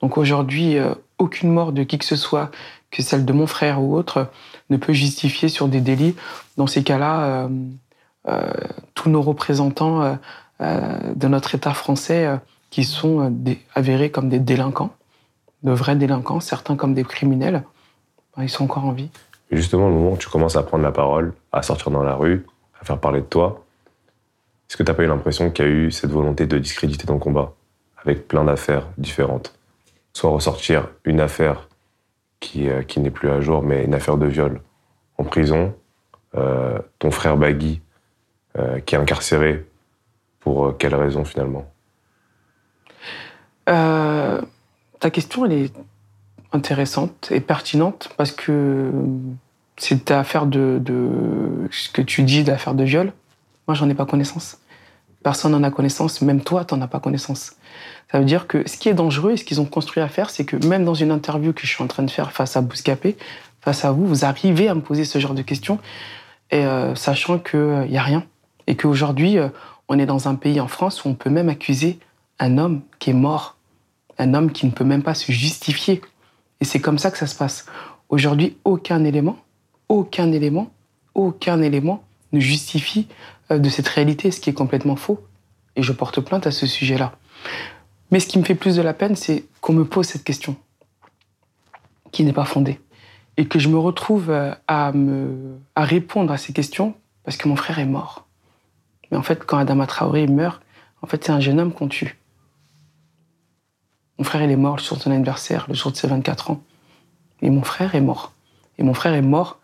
Donc 0.01 0.17
aujourd'hui, 0.17 0.77
euh, 0.77 0.95
aucune 1.19 1.51
mort 1.51 1.71
de 1.71 1.83
qui 1.83 1.99
que 1.99 2.05
ce 2.05 2.15
soit, 2.15 2.49
que 2.89 3.03
celle 3.03 3.23
de 3.23 3.33
mon 3.33 3.45
frère 3.45 3.81
ou 3.81 3.95
autre, 3.95 4.31
ne 4.71 4.77
peut 4.77 4.93
justifier 4.93 5.47
sur 5.47 5.67
des 5.67 5.79
délits. 5.79 6.15
Dans 6.57 6.67
ces 6.67 6.83
cas-là, 6.83 7.49
tous 8.93 9.09
nos 9.09 9.21
représentants 9.21 10.17
de 10.59 11.27
notre 11.27 11.55
État 11.55 11.73
français 11.73 12.39
qui 12.71 12.83
sont 12.83 13.31
avérés 13.75 14.11
comme 14.11 14.29
des 14.29 14.39
délinquants, 14.39 14.91
de 15.65 15.71
vrais 15.71 15.95
délinquants, 15.95 16.39
certains 16.39 16.75
comme 16.75 16.93
des 16.93 17.03
criminels, 17.03 17.63
ben, 18.37 18.43
ils 18.43 18.49
sont 18.49 18.63
encore 18.63 18.85
en 18.85 18.91
vie. 18.91 19.09
Et 19.49 19.57
justement, 19.57 19.87
le 19.87 19.95
moment 19.95 20.11
où 20.13 20.17
tu 20.17 20.29
commences 20.29 20.55
à 20.55 20.63
prendre 20.63 20.83
la 20.83 20.91
parole, 20.91 21.33
à 21.51 21.63
sortir 21.63 21.91
dans 21.91 22.03
la 22.03 22.15
rue, 22.15 22.45
à 22.79 22.85
faire 22.85 22.99
parler 22.99 23.21
de 23.21 23.25
toi, 23.25 23.65
est-ce 24.69 24.77
que 24.77 24.83
tu 24.83 24.91
n'as 24.91 24.95
pas 24.95 25.03
eu 25.03 25.07
l'impression 25.07 25.49
qu'il 25.49 25.65
y 25.65 25.67
a 25.67 25.71
eu 25.71 25.91
cette 25.91 26.11
volonté 26.11 26.45
de 26.45 26.57
discréditer 26.57 27.07
ton 27.07 27.17
combat 27.17 27.53
avec 27.97 28.27
plein 28.27 28.43
d'affaires 28.43 28.87
différentes? 28.97 29.57
Soit 30.13 30.29
ressortir 30.29 30.89
une 31.03 31.19
affaire 31.19 31.67
qui, 32.39 32.69
euh, 32.69 32.83
qui 32.83 32.99
n'est 32.99 33.11
plus 33.11 33.29
à 33.29 33.41
jour, 33.41 33.63
mais 33.63 33.83
une 33.83 33.95
affaire 33.95 34.17
de 34.17 34.27
viol 34.27 34.61
en 35.17 35.23
prison, 35.23 35.73
euh, 36.35 36.77
ton 36.99 37.09
frère 37.09 37.37
Bagui 37.37 37.81
euh, 38.57 38.79
qui 38.79 38.95
est 38.95 38.97
incarcéré, 38.97 39.65
pour 40.39 40.77
quelle 40.77 40.93
raison 40.93 41.25
finalement? 41.25 41.65
Ta 44.99 45.09
question, 45.09 45.45
elle 45.45 45.53
est 45.53 45.73
intéressante 46.53 47.29
et 47.31 47.39
pertinente 47.39 48.09
parce 48.17 48.31
que 48.31 48.91
c'est 49.77 50.11
affaire 50.11 50.45
de, 50.45 50.79
de, 50.81 51.67
ce 51.71 51.89
que 51.89 52.01
tu 52.01 52.23
dis 52.23 52.43
d'affaire 52.43 52.73
de 52.73 52.83
viol. 52.83 53.11
Moi, 53.67 53.75
j'en 53.75 53.89
ai 53.89 53.93
pas 53.93 54.05
connaissance. 54.05 54.57
Personne 55.23 55.51
n'en 55.51 55.63
a 55.63 55.71
connaissance, 55.71 56.21
même 56.21 56.41
toi, 56.41 56.65
tu 56.65 56.75
n'en 56.75 56.81
as 56.81 56.87
pas 56.87 56.99
connaissance. 56.99 57.53
Ça 58.11 58.19
veut 58.19 58.25
dire 58.25 58.47
que 58.47 58.67
ce 58.69 58.77
qui 58.77 58.89
est 58.89 58.93
dangereux 58.93 59.31
et 59.31 59.37
ce 59.37 59.43
qu'ils 59.43 59.59
ont 59.59 59.65
construit 59.65 60.01
à 60.01 60.07
faire, 60.07 60.29
c'est 60.29 60.45
que 60.45 60.55
même 60.67 60.85
dans 60.85 60.93
une 60.93 61.11
interview 61.11 61.51
que 61.51 61.61
je 61.61 61.73
suis 61.73 61.83
en 61.83 61.87
train 61.87 62.03
de 62.03 62.11
faire 62.11 62.31
face 62.31 62.55
à 62.55 62.61
Bouscapé, 62.61 63.17
face 63.61 63.83
à 63.83 63.91
vous, 63.91 64.07
vous 64.07 64.23
arrivez 64.23 64.67
à 64.67 64.75
me 64.75 64.81
poser 64.81 65.03
ce 65.03 65.17
genre 65.17 65.33
de 65.33 65.41
questions, 65.41 65.79
euh, 66.53 66.93
sachant 66.93 67.39
qu'il 67.39 67.59
n'y 67.59 67.97
euh, 67.97 67.99
a 67.99 68.03
rien. 68.03 68.23
Et 68.67 68.75
qu'aujourd'hui, 68.75 69.39
euh, 69.39 69.49
on 69.89 69.97
est 69.97 70.05
dans 70.05 70.27
un 70.27 70.35
pays 70.35 70.59
en 70.59 70.67
France 70.67 71.03
où 71.03 71.09
on 71.09 71.15
peut 71.15 71.31
même 71.31 71.49
accuser 71.49 71.99
un 72.39 72.57
homme 72.59 72.81
qui 72.99 73.09
est 73.09 73.13
mort 73.13 73.54
un 74.17 74.33
homme 74.33 74.51
qui 74.51 74.65
ne 74.65 74.71
peut 74.71 74.83
même 74.83 75.03
pas 75.03 75.13
se 75.13 75.31
justifier. 75.31 76.01
Et 76.61 76.65
c'est 76.65 76.79
comme 76.79 76.97
ça 76.97 77.11
que 77.11 77.17
ça 77.17 77.27
se 77.27 77.35
passe. 77.35 77.65
Aujourd'hui, 78.09 78.57
aucun 78.63 79.03
élément, 79.03 79.37
aucun 79.89 80.31
élément, 80.31 80.71
aucun 81.13 81.61
élément 81.61 82.03
ne 82.31 82.39
justifie 82.39 83.07
euh, 83.51 83.59
de 83.59 83.69
cette 83.69 83.87
réalité, 83.87 84.31
ce 84.31 84.39
qui 84.39 84.49
est 84.49 84.53
complètement 84.53 84.95
faux. 84.95 85.23
Et 85.75 85.83
je 85.83 85.91
porte 85.91 86.21
plainte 86.21 86.47
à 86.47 86.51
ce 86.51 86.67
sujet-là. 86.67 87.17
Mais 88.11 88.19
ce 88.19 88.27
qui 88.27 88.39
me 88.39 88.43
fait 88.43 88.55
plus 88.55 88.75
de 88.75 88.81
la 88.81 88.93
peine, 88.93 89.15
c'est 89.15 89.45
qu'on 89.61 89.73
me 89.73 89.85
pose 89.85 90.05
cette 90.05 90.23
question, 90.23 90.55
qui 92.11 92.23
n'est 92.23 92.33
pas 92.33 92.45
fondée. 92.45 92.79
Et 93.37 93.47
que 93.47 93.59
je 93.59 93.67
me 93.67 93.77
retrouve 93.77 94.29
euh, 94.29 94.53
à, 94.67 94.91
me, 94.93 95.57
à 95.75 95.83
répondre 95.83 96.31
à 96.31 96.37
ces 96.37 96.53
questions 96.53 96.95
parce 97.23 97.37
que 97.37 97.49
mon 97.49 97.55
frère 97.55 97.79
est 97.79 97.85
mort. 97.85 98.27
Mais 99.11 99.17
en 99.17 99.23
fait, 99.23 99.45
quand 99.45 99.57
Adama 99.57 99.87
Traoré 99.87 100.27
meurt, 100.27 100.61
en 101.01 101.07
fait, 101.07 101.23
c'est 101.23 101.31
un 101.31 101.39
jeune 101.39 101.59
homme 101.59 101.73
qu'on 101.73 101.87
tue. 101.87 102.17
Mon 104.17 104.23
frère, 104.23 104.41
est 104.41 104.55
mort 104.55 104.77
le 104.77 104.81
jour 104.81 104.97
de 104.97 105.03
son 105.03 105.11
anniversaire, 105.11 105.65
le 105.67 105.73
jour 105.73 105.91
de 105.91 105.97
ses 105.97 106.07
24 106.07 106.51
ans. 106.51 106.61
Et 107.41 107.49
mon 107.49 107.63
frère 107.63 107.95
est 107.95 108.01
mort. 108.01 108.31
Et 108.77 108.83
mon 108.83 108.93
frère 108.93 109.13
est 109.13 109.21
mort 109.21 109.59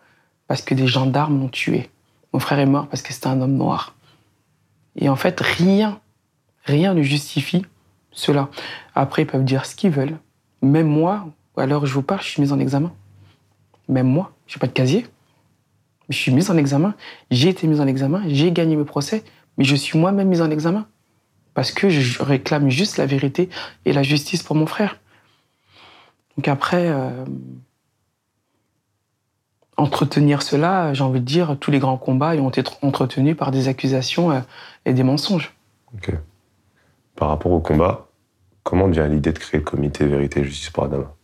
parce 0.46 0.62
que 0.62 0.74
des 0.74 0.86
gendarmes 0.86 1.40
l'ont 1.40 1.48
tué. 1.48 1.90
Mon 2.32 2.40
frère 2.40 2.58
est 2.58 2.66
mort 2.66 2.86
parce 2.88 3.02
que 3.02 3.12
c'était 3.12 3.28
un 3.28 3.40
homme 3.40 3.56
noir. 3.56 3.94
Et 4.96 5.08
en 5.08 5.16
fait, 5.16 5.40
rien, 5.40 6.00
rien 6.64 6.92
ne 6.94 7.02
justifie 7.02 7.64
cela. 8.10 8.50
Après, 8.94 9.22
ils 9.22 9.26
peuvent 9.26 9.44
dire 9.44 9.64
ce 9.64 9.74
qu'ils 9.74 9.90
veulent. 9.90 10.18
Même 10.60 10.86
moi, 10.86 11.26
alors 11.56 11.86
je 11.86 11.94
vous 11.94 12.02
parle, 12.02 12.20
je 12.20 12.28
suis 12.28 12.42
mis 12.42 12.52
en 12.52 12.58
examen. 12.58 12.92
Même 13.88 14.06
moi, 14.06 14.32
je 14.46 14.56
n'ai 14.56 14.60
pas 14.60 14.66
de 14.66 14.72
casier. 14.72 15.06
Je 16.08 16.16
suis 16.16 16.32
mis 16.32 16.50
en 16.50 16.56
examen. 16.56 16.94
J'ai 17.30 17.48
été 17.48 17.66
mis 17.66 17.80
en 17.80 17.86
examen. 17.86 18.22
J'ai 18.26 18.52
gagné 18.52 18.76
mes 18.76 18.84
procès. 18.84 19.24
Mais 19.56 19.64
je 19.64 19.74
suis 19.74 19.98
moi-même 19.98 20.28
mis 20.28 20.40
en 20.40 20.50
examen. 20.50 20.86
Parce 21.54 21.72
que 21.72 21.88
je 21.90 22.22
réclame 22.22 22.70
juste 22.70 22.96
la 22.96 23.06
vérité 23.06 23.48
et 23.84 23.92
la 23.92 24.02
justice 24.02 24.42
pour 24.42 24.56
mon 24.56 24.66
frère. 24.66 24.98
Donc 26.36 26.48
après, 26.48 26.88
euh, 26.88 27.24
entretenir 29.76 30.42
cela, 30.42 30.94
j'ai 30.94 31.04
envie 31.04 31.20
de 31.20 31.26
dire, 31.26 31.56
tous 31.60 31.70
les 31.70 31.78
grands 31.78 31.98
combats 31.98 32.34
ont 32.34 32.48
été 32.48 32.62
entretenus 32.80 33.36
par 33.36 33.50
des 33.50 33.68
accusations 33.68 34.30
euh, 34.30 34.40
et 34.86 34.94
des 34.94 35.02
mensonges. 35.02 35.54
Ok. 35.94 36.14
Par 37.16 37.28
rapport 37.28 37.52
au 37.52 37.60
combat, 37.60 38.08
comment 38.62 38.88
vient 38.88 39.06
l'idée 39.06 39.32
de 39.32 39.38
créer 39.38 39.60
le 39.60 39.64
comité 39.64 40.06
Vérité 40.06 40.40
et 40.40 40.44
Justice 40.44 40.70
pour 40.70 40.84
Adama 40.84 41.14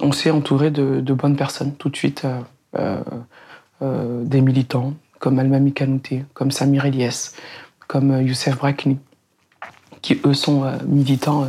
On 0.00 0.12
s'est 0.12 0.30
entouré 0.30 0.70
de, 0.70 1.00
bonnes 1.12 1.36
personnes 1.36 1.74
tout 1.74 1.90
de 1.90 1.96
suite, 1.96 2.26
euh, 2.74 3.02
des 3.80 4.40
militants 4.40 4.94
comme 5.24 5.38
Almami 5.38 5.72
Kanouté, 5.72 6.26
comme 6.34 6.50
Samir 6.50 6.84
Elias, 6.84 7.34
comme 7.88 8.20
Youssef 8.20 8.56
Brakni, 8.58 8.98
qui 10.02 10.20
eux 10.24 10.34
sont 10.34 10.64
militants 10.86 11.46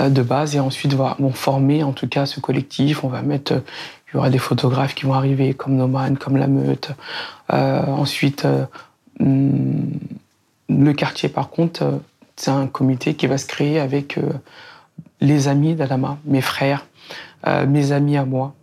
de 0.00 0.22
base 0.22 0.56
et 0.56 0.60
ensuite 0.60 0.94
vont 0.94 1.32
former 1.32 1.82
en 1.82 1.92
tout 1.92 2.08
cas 2.08 2.26
ce 2.26 2.40
collectif. 2.40 3.04
On 3.04 3.08
va 3.08 3.22
mettre 3.22 3.62
il 4.08 4.14
y 4.14 4.18
aura 4.18 4.30
des 4.30 4.38
photographes 4.38 4.94
qui 4.94 5.04
vont 5.04 5.14
arriver, 5.14 5.54
comme 5.54 5.76
Noman, 5.76 6.16
comme 6.16 6.36
La 6.36 6.46
Meute. 6.46 6.92
Euh, 7.52 7.84
ensuite, 7.86 8.44
euh, 8.44 8.64
hmm, 9.18 9.90
le 10.68 10.92
quartier, 10.92 11.28
par 11.28 11.50
contre, 11.50 11.82
euh, 11.82 11.98
c'est 12.36 12.50
un 12.50 12.66
comité 12.66 13.14
qui 13.14 13.26
va 13.26 13.36
se 13.36 13.46
créer 13.46 13.80
avec 13.80 14.18
les 15.20 15.48
amis 15.48 15.74
d'Adama, 15.74 16.18
mes 16.26 16.42
frères, 16.42 16.84
mes 17.46 17.92
amis 17.92 18.18
à 18.18 18.26
moi. 18.26 18.54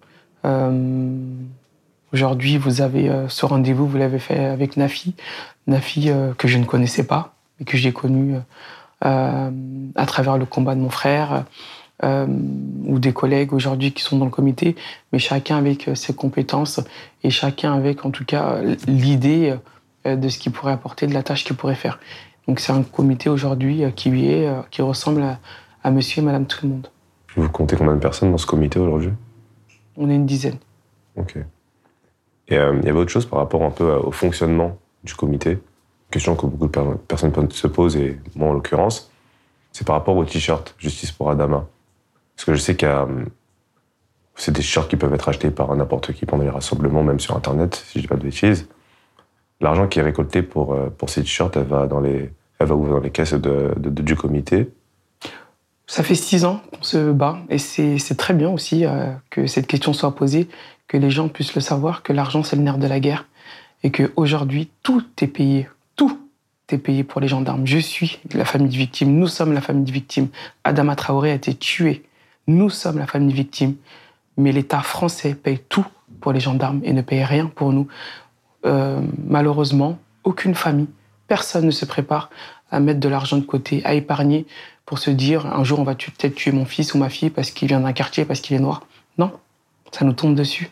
Aujourd'hui, 2.14 2.58
vous 2.58 2.82
avez 2.82 3.12
ce 3.28 3.46
rendez-vous, 3.46 3.88
vous 3.88 3.98
l'avez 3.98 4.20
fait 4.20 4.46
avec 4.46 4.78
Nafi. 4.78 5.16
Nafi, 5.68 6.12
que 6.38 6.48
je 6.48 6.58
ne 6.60 6.66
connaissais 6.66 7.06
pas, 7.06 7.34
mais 7.60 7.66
que 7.66 7.76
j'ai 7.76 7.92
connu 7.92 8.36
à 9.02 10.06
travers 10.06 10.38
le 10.38 10.46
combat 10.46 10.76
de 10.76 10.80
mon 10.80 10.92
frère. 10.92 11.46
Euh, 12.04 12.26
ou 12.86 13.00
des 13.00 13.14
collègues 13.14 13.54
aujourd'hui 13.54 13.94
qui 13.94 14.04
sont 14.04 14.18
dans 14.18 14.26
le 14.26 14.32
comité, 14.32 14.76
mais 15.14 15.20
chacun 15.20 15.58
avec 15.58 15.88
euh, 15.88 15.96
ses 15.96 16.14
compétences 16.14 16.82
et 17.24 17.30
chacun 17.30 17.74
avec 17.74 18.04
en 18.04 18.10
tout 18.10 18.26
cas 18.26 18.58
l'idée 18.88 19.56
euh, 20.06 20.16
de 20.18 20.28
ce 20.28 20.38
qu'il 20.38 20.52
pourrait 20.52 20.74
apporter, 20.74 21.08
de 21.08 21.14
la 21.14 21.24
tâche 21.24 21.46
qu'il 21.46 21.56
pourrait 21.56 21.76
faire. 21.76 22.00
Donc 22.48 22.60
c'est 22.60 22.74
un 22.74 22.84
comité 22.84 23.30
aujourd'hui 23.30 23.84
qui 23.96 24.10
est, 24.26 24.50
qui 24.70 24.82
ressemble 24.82 25.24
à, 25.84 25.92
monsieur 25.92 26.22
et 26.22 26.26
madame 26.26 26.46
tout 26.46 26.58
le 26.64 26.74
monde. 26.74 26.88
Vous 27.38 27.48
comptez 27.48 27.78
combien 27.78 27.94
de 27.94 28.00
personnes 28.00 28.32
dans 28.32 28.38
ce 28.38 28.48
comité 28.48 28.80
aujourd'hui? 28.80 29.14
On 29.96 30.10
est 30.10 30.16
une 30.16 30.26
dizaine. 30.26 30.58
Ok. 31.16 31.38
Et 32.50 32.56
il 32.56 32.86
y 32.86 32.90
avait 32.90 33.00
autre 33.00 33.12
chose 33.12 33.26
par 33.26 33.40
rapport 33.40 33.64
un 33.64 33.72
peu 33.72 33.86
au 33.94 34.12
fonctionnement 34.12 34.78
du 35.04 35.14
comité 35.14 35.60
Question 36.14 36.36
que 36.36 36.46
beaucoup 36.46 36.68
de 36.68 36.96
personnes 37.08 37.34
se 37.50 37.66
posent, 37.66 37.96
et 37.98 38.20
moi 38.36 38.50
en 38.50 38.54
l'occurrence, 38.54 39.12
c'est 39.72 39.84
par 39.88 39.96
rapport 39.96 40.16
au 40.16 40.24
t-shirt 40.24 40.76
Justice 40.78 41.12
pour 41.12 41.32
Adama. 41.32 41.66
Parce 42.36 42.46
que 42.46 42.54
je 42.54 42.60
sais 42.60 42.76
qu'il 42.76 42.88
y. 42.88 42.92
Hum, 42.92 43.26
c'est 44.36 44.52
des 44.52 44.62
shirts 44.62 44.88
qui 44.88 44.96
peuvent 44.96 45.14
être 45.16 45.28
achetés 45.30 45.50
par 45.50 45.76
n'importe 45.76 46.14
qui 46.14 46.28
pendant 46.28 46.44
les 46.44 46.52
rassemblements, 46.52 47.02
même 47.02 47.20
sur 47.20 47.36
Internet, 47.36 47.84
si 47.88 47.98
je 47.98 48.04
dis 48.04 48.08
pas 48.08 48.16
de 48.16 48.22
bêtises. 48.22 48.70
L'argent 49.60 49.88
qui 49.88 49.98
est 49.98 50.04
récolté 50.04 50.44
pour, 50.44 50.76
euh, 50.76 50.92
pour 50.96 51.10
ces 51.10 51.22
t-shirts, 51.22 51.58
elle 51.58 51.64
va 51.64 51.88
dans 51.88 52.00
les, 52.00 52.32
elle 52.60 52.68
va 52.68 52.76
dans 52.76 53.00
les 53.00 53.10
caisses 53.10 53.34
de, 53.34 53.74
du 53.78 54.16
comité. 54.16 54.70
Ça 55.86 56.04
fait 56.04 56.16
six 56.16 56.46
ans 56.46 56.62
qu'on 56.72 56.84
se 56.84 57.12
bat 57.12 57.40
et 57.50 57.58
c'est 57.58 58.18
très 58.18 58.34
bien 58.34 58.50
aussi 58.50 58.86
euh, 58.86 59.12
que 59.30 59.48
cette 59.48 59.68
question 59.68 59.94
soit 59.94 60.16
posée, 60.16 60.48
que 60.88 60.98
les 60.98 61.12
gens 61.12 61.28
puissent 61.28 61.56
le 61.56 61.62
savoir, 61.62 62.04
que 62.04 62.14
l'argent 62.14 62.44
c'est 62.44 62.56
le 62.56 62.62
nerf 62.62 62.78
de 62.78 62.88
la 62.88 63.00
guerre 63.00 63.26
et 63.84 63.92
qu'aujourd'hui 63.92 64.70
tout 64.82 65.06
est 65.22 65.28
payé, 65.28 65.68
tout 65.96 66.18
est 66.70 66.78
payé 66.78 67.04
pour 67.04 67.20
les 67.20 67.28
gendarmes. 67.28 67.68
Je 67.68 67.80
suis 67.80 68.20
la 68.34 68.46
famille 68.46 68.70
de 68.70 68.78
victime, 68.78 69.14
nous 69.14 69.28
sommes 69.28 69.54
la 69.54 69.62
famille 69.62 69.84
de 69.84 69.92
victime. 69.92 70.30
Adama 70.64 70.96
Traoré 70.96 71.32
a 71.32 71.36
été 71.36 71.54
tué 71.54 72.04
nous 72.48 72.70
sommes 72.70 73.00
la 73.00 73.08
famille 73.08 73.34
victime, 73.34 73.76
mais 74.38 74.52
l'État 74.52 74.82
français 74.82 75.34
paye 75.34 75.60
tout 75.70 75.86
pour 76.20 76.34
les 76.34 76.40
gendarmes 76.40 76.82
et 76.84 76.94
ne 76.94 77.02
paye 77.02 77.24
rien 77.24 77.48
pour 77.48 77.72
nous. 77.72 77.88
Euh, 78.66 79.02
malheureusement, 79.26 79.98
aucune 80.24 80.56
famille, 80.56 80.88
personne 81.28 81.66
ne 81.66 81.72
se 81.72 81.86
prépare 81.86 82.30
à 82.72 82.80
mettre 82.80 83.00
de 83.00 83.10
l'argent 83.10 83.38
de 83.38 83.44
côté, 83.44 83.82
à 83.86 83.94
épargner 83.94 84.46
pour 84.86 85.00
se 85.00 85.10
dire 85.10 85.46
un 85.46 85.64
jour 85.64 85.80
on 85.80 85.84
va 85.84 85.96
peut-être 85.96 86.36
tuer 86.36 86.52
mon 86.52 86.66
fils 86.66 86.94
ou 86.94 86.98
ma 86.98 87.10
fille 87.10 87.30
parce 87.30 87.52
qu'il 87.52 87.68
vient 87.68 87.80
d'un 87.80 87.94
quartier, 87.94 88.26
parce 88.26 88.42
qu'il 88.42 88.56
est 88.56 88.60
noir. 88.60 88.86
Non, 89.18 89.32
ça 89.92 90.06
nous 90.06 90.14
tombe 90.14 90.36
dessus. 90.36 90.70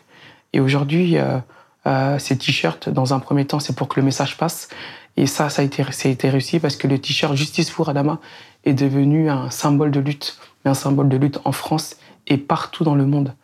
Et 0.52 0.60
aujourd'hui, 0.60 1.16
euh, 1.16 1.38
euh, 1.86 2.18
ces 2.18 2.36
t-shirts, 2.36 2.88
dans 2.88 3.14
un 3.14 3.20
premier 3.20 3.46
temps, 3.46 3.60
c'est 3.60 3.74
pour 3.74 3.88
que 3.88 3.98
le 3.98 4.04
message 4.04 4.36
passe. 4.36 4.68
Et 5.16 5.26
ça, 5.26 5.48
ça 5.48 5.62
a 5.62 5.64
été, 5.64 5.84
ça 5.90 6.08
a 6.08 6.12
été 6.12 6.28
réussi 6.28 6.58
parce 6.60 6.76
que 6.76 6.86
le 6.86 6.98
t-shirt 6.98 7.34
Justice 7.34 7.70
pour 7.70 7.88
Adama 7.88 8.18
est 8.64 8.74
devenu 8.74 9.28
un 9.30 9.50
symbole 9.50 9.90
de 9.90 10.00
lutte 10.00 10.38
mais 10.64 10.70
un 10.70 10.74
symbole 10.74 11.08
de 11.08 11.16
lutte 11.16 11.40
en 11.44 11.52
France 11.52 11.96
et 12.26 12.36
partout 12.36 12.84
dans 12.84 12.94
le 12.94 13.06
monde. 13.06 13.34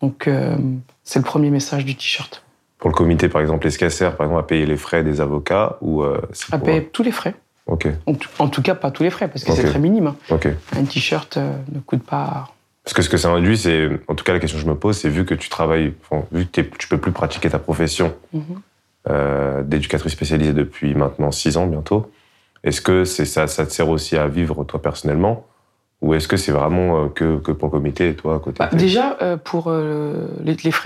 Donc, 0.00 0.28
euh, 0.28 0.56
c'est 1.02 1.18
le 1.18 1.24
premier 1.24 1.50
message 1.50 1.84
du 1.84 1.94
t-shirt. 1.94 2.42
Pour 2.78 2.90
le 2.90 2.94
comité, 2.94 3.28
par 3.28 3.40
exemple, 3.42 3.70
sert, 3.70 4.16
par 4.16 4.26
exemple, 4.26 4.40
à 4.40 4.46
payer 4.46 4.64
les 4.64 4.76
frais 4.76 5.04
des 5.04 5.20
avocats 5.20 5.76
ou 5.82 6.02
euh, 6.02 6.20
À 6.52 6.58
payer 6.58 6.84
tous 6.84 7.02
les 7.02 7.12
frais. 7.12 7.34
En, 8.38 8.48
tout 8.48 8.62
cas, 8.62 8.74
pas 8.74 8.90
tous 8.90 9.02
les 9.02 9.10
frais, 9.10 9.28
parce 9.28 9.44
que 9.44 9.52
c'est 9.52 9.64
très 9.64 9.78
minime. 9.78 10.08
Hein. 10.08 10.38
Un 10.76 10.84
t-shirt 10.84 11.36
euh, 11.36 11.52
ne 11.72 11.80
coûte 11.80 12.02
pas. 12.02 12.48
Parce 12.84 12.94
que 12.94 13.02
ce 13.02 13.08
que 13.08 13.16
ça 13.16 13.30
induit, 13.30 13.56
c'est, 13.56 13.88
en 14.08 14.14
tout 14.14 14.24
cas, 14.24 14.32
la 14.32 14.40
question 14.40 14.58
que 14.58 14.64
je 14.64 14.68
me 14.68 14.74
pose, 14.74 14.98
c'est 14.98 15.08
vu 15.08 15.24
que 15.24 15.34
tu 15.34 15.48
travailles, 15.48 15.94
vu 16.32 16.46
que 16.46 16.60
tu 16.60 16.88
peux 16.88 16.98
plus 16.98 17.12
pratiquer 17.12 17.50
ta 17.50 17.58
profession 17.58 18.14
mhm. 18.32 19.64
d'éducatrice 19.64 20.12
spécialisée 20.12 20.54
depuis 20.54 20.94
maintenant 20.94 21.30
six 21.30 21.56
ans 21.56 21.66
bientôt, 21.66 22.10
est-ce 22.64 22.80
que 22.80 23.04
c'est 23.04 23.24
ça, 23.24 23.46
ça 23.46 23.66
te 23.66 23.72
sert 23.72 23.88
aussi 23.88 24.16
à 24.16 24.26
vivre 24.26 24.64
toi 24.64 24.80
personnellement? 24.82 25.46
Ou 26.02 26.14
est-ce 26.14 26.28
que 26.28 26.36
c'est 26.36 26.52
vraiment 26.52 27.04
euh, 27.04 27.08
que, 27.08 27.38
que, 27.38 27.52
pour 27.52 27.68
le 27.68 27.72
comité 27.72 28.08
et 28.08 28.14
toi 28.14 28.36
à 28.36 28.38
côté 28.38 28.56
bah, 28.58 28.70
Déjà, 28.72 29.18
euh, 29.20 29.36
pour 29.36 29.66
euh, 29.68 30.28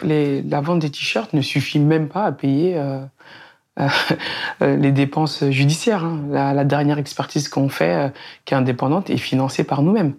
les, 0.03 0.43
la 0.43 0.61
vente 0.61 0.81
des 0.81 0.91
t-shirts 0.91 1.33
ne 1.35 1.41
suffit 1.41 1.79
même 1.79 2.09
pas 2.09 2.25
à 2.25 2.33
payer 2.33 2.81
les 4.61 4.93
dépenses 4.93 5.45
judiciaires. 5.51 6.05
Hein. 6.05 6.21
La, 6.31 6.65
dernière 6.65 6.99
expertise 6.99 7.49
qu'on 7.49 7.69
fait, 7.69 8.13
qui 8.45 8.55
est 8.55 8.57
indépendante, 8.57 9.11
est 9.11 9.17
financée 9.17 9.65
par 9.65 9.83
nous-mêmes. 9.83 10.15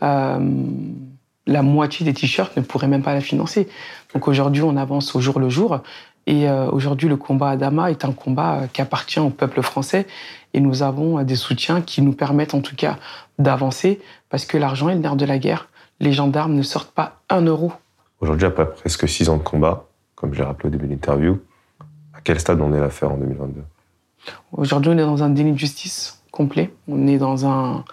la 0.00 1.62
moitié 1.62 2.04
des 2.04 2.14
t-shirts 2.14 2.56
ne 2.56 2.62
pourrait 2.62 2.88
même 2.88 3.02
pas 3.02 3.14
la 3.14 3.20
financer. 3.20 3.68
Donc 4.14 4.28
aujourd'hui, 4.28 4.62
on 4.62 4.76
avance 4.76 5.14
au 5.14 5.20
jour 5.20 5.40
le 5.40 5.48
jour. 5.48 5.80
Et 6.26 6.50
aujourd'hui, 6.50 7.08
le 7.08 7.16
combat 7.16 7.50
Adama 7.50 7.90
est 7.90 8.04
un 8.04 8.12
combat 8.12 8.64
qui 8.72 8.82
appartient 8.82 9.20
au 9.20 9.30
peuple 9.30 9.62
français. 9.62 10.06
Et 10.52 10.60
nous 10.60 10.82
avons 10.82 11.22
des 11.22 11.36
soutiens 11.36 11.80
qui 11.80 12.02
nous 12.02 12.12
permettent 12.12 12.54
en 12.54 12.60
tout 12.60 12.76
cas 12.76 12.98
d'avancer 13.38 14.00
parce 14.28 14.44
que 14.44 14.58
l'argent 14.58 14.88
est 14.88 14.94
le 14.94 15.00
nerf 15.00 15.16
de 15.16 15.24
la 15.24 15.38
guerre. 15.38 15.68
Les 16.00 16.12
gendarmes 16.12 16.54
ne 16.54 16.62
sortent 16.62 16.92
pas 16.92 17.20
un 17.28 17.42
euro. 17.42 17.72
Aujourd'hui, 18.20 18.46
après 18.46 18.68
presque 18.70 19.08
six 19.08 19.28
ans 19.28 19.36
de 19.36 19.42
combat, 19.42 19.86
comme 20.14 20.34
je 20.34 20.38
l'ai 20.38 20.44
rappelé 20.44 20.68
au 20.68 20.70
début 20.70 20.86
de 20.86 20.92
l'interview, 20.92 21.40
à 22.18 22.20
quel 22.22 22.40
stade 22.40 22.60
on 22.60 22.72
est 22.74 22.80
l'affaire 22.80 23.12
en 23.12 23.16
2022 23.16 23.62
Aujourd'hui, 24.52 24.90
on 24.90 24.98
est 24.98 25.02
dans 25.02 25.22
un 25.22 25.30
déni 25.30 25.52
de 25.52 25.58
justice 25.58 26.20
complet. 26.32 26.72
On 26.88 27.06
est 27.06 27.18
dans 27.18 27.46
un. 27.46 27.84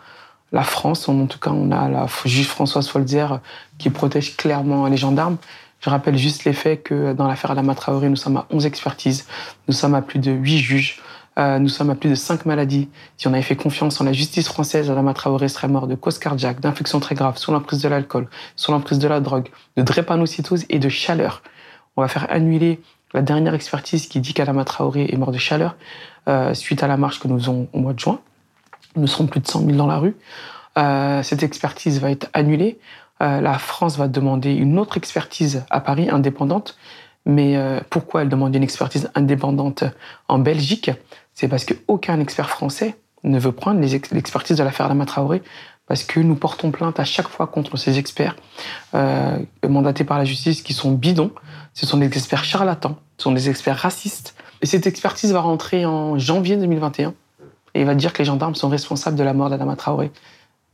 La 0.51 0.63
France, 0.63 1.07
en 1.09 1.25
tout 1.27 1.39
cas, 1.39 1.51
on 1.51 1.71
a 1.71 1.89
la 1.89 2.07
juge 2.25 2.47
Françoise 2.47 2.87
Folzer 2.87 3.39
qui 3.77 3.89
protège 3.89 4.35
clairement 4.37 4.87
les 4.87 4.97
gendarmes. 4.97 5.37
Je 5.79 5.89
rappelle 5.89 6.17
juste 6.17 6.45
les 6.45 6.53
faits 6.53 6.83
que 6.83 7.13
dans 7.13 7.27
l'affaire 7.27 7.51
Adama 7.51 7.75
Traoré, 7.75 8.09
nous 8.09 8.15
sommes 8.15 8.37
à 8.37 8.47
11 8.49 8.65
expertises, 8.65 9.27
nous 9.67 9.73
sommes 9.73 9.93
à 9.95 10.01
plus 10.01 10.19
de 10.19 10.31
8 10.31 10.57
juges, 10.57 11.01
euh, 11.37 11.59
nous 11.59 11.67
sommes 11.67 11.89
à 11.89 11.95
plus 11.95 12.09
de 12.09 12.15
cinq 12.15 12.45
maladies. 12.45 12.89
Si 13.17 13.27
on 13.27 13.33
avait 13.33 13.41
fait 13.41 13.57
confiance 13.57 13.99
en 13.99 14.05
la 14.05 14.13
justice 14.13 14.47
française, 14.47 14.89
Adama 14.89 15.13
Traoré 15.13 15.49
serait 15.49 15.67
mort 15.67 15.87
de 15.87 15.95
cause 15.95 16.17
cardiaque, 16.17 16.61
d'infection 16.61 16.99
très 16.99 17.15
grave, 17.15 17.37
sous 17.37 17.51
l'emprise 17.51 17.81
de 17.81 17.89
l'alcool, 17.89 18.29
sous 18.55 18.71
l'emprise 18.71 18.99
de 18.99 19.07
la 19.07 19.19
drogue, 19.19 19.49
de 19.75 19.83
drépanocytose 19.83 20.65
et 20.69 20.79
de 20.79 20.89
chaleur. 20.89 21.43
On 21.97 22.01
va 22.01 22.07
faire 22.07 22.27
annuler 22.29 22.79
la 23.13 23.21
dernière 23.21 23.53
expertise 23.53 24.07
qui 24.07 24.19
dit 24.19 24.33
qu'Adama 24.33 24.65
Traoré 24.65 25.07
est 25.11 25.17
mort 25.17 25.31
de 25.31 25.37
chaleur 25.37 25.75
euh, 26.27 26.53
suite 26.53 26.83
à 26.83 26.87
la 26.87 26.97
marche 26.97 27.19
que 27.19 27.27
nous 27.27 27.37
faisons 27.39 27.67
au 27.73 27.79
mois 27.79 27.93
de 27.93 27.99
juin. 27.99 28.19
Nous 28.95 29.07
serons 29.07 29.27
plus 29.27 29.39
de 29.39 29.47
100 29.47 29.65
000 29.65 29.71
dans 29.77 29.87
la 29.87 29.97
rue. 29.97 30.15
Euh, 30.77 31.23
cette 31.23 31.43
expertise 31.43 31.99
va 31.99 32.11
être 32.11 32.29
annulée. 32.33 32.79
la 33.19 33.57
France 33.59 33.97
va 33.97 34.07
demander 34.07 34.53
une 34.53 34.77
autre 34.77 34.97
expertise 34.97 35.63
à 35.69 35.79
Paris, 35.79 36.09
indépendante. 36.09 36.77
Mais 37.25 37.57
pourquoi 37.89 38.21
elle 38.21 38.29
demande 38.29 38.55
une 38.55 38.63
expertise 38.63 39.09
indépendante 39.15 39.83
en 40.27 40.37
Belgique? 40.37 40.91
C'est 41.33 41.47
parce 41.47 41.65
qu'aucun 41.65 42.19
expert 42.19 42.49
français 42.49 42.95
ne 43.23 43.39
veut 43.39 43.51
prendre 43.51 43.79
l'expertise 43.79 44.57
de 44.57 44.63
l'affaire 44.63 44.87
Lama 44.87 45.05
Traoré 45.05 45.41
parce 45.87 46.03
que 46.03 46.19
nous 46.19 46.35
portons 46.35 46.71
plainte 46.71 46.99
à 46.99 47.03
chaque 47.03 47.27
fois 47.27 47.47
contre 47.47 47.77
ces 47.77 47.97
experts 47.99 48.35
euh, 48.93 49.37
mandatés 49.67 50.03
par 50.03 50.17
la 50.17 50.25
justice 50.25 50.61
qui 50.61 50.73
sont 50.73 50.91
bidons. 50.91 51.31
Ce 51.73 51.85
sont 51.85 51.97
des 51.97 52.07
experts 52.07 52.43
charlatans, 52.43 52.97
ce 53.17 53.23
sont 53.23 53.31
des 53.31 53.49
experts 53.49 53.77
racistes. 53.77 54.35
Et 54.61 54.65
cette 54.65 54.87
expertise 54.87 55.31
va 55.31 55.41
rentrer 55.41 55.85
en 55.85 56.17
janvier 56.17 56.57
2021 56.57 57.13
et 57.73 57.83
va 57.83 57.93
dire 57.93 58.13
que 58.13 58.19
les 58.19 58.25
gendarmes 58.25 58.55
sont 58.55 58.69
responsables 58.69 59.17
de 59.17 59.23
la 59.23 59.33
mort 59.33 59.49
d'Adama 59.49 59.75
Traoré. 59.75 60.11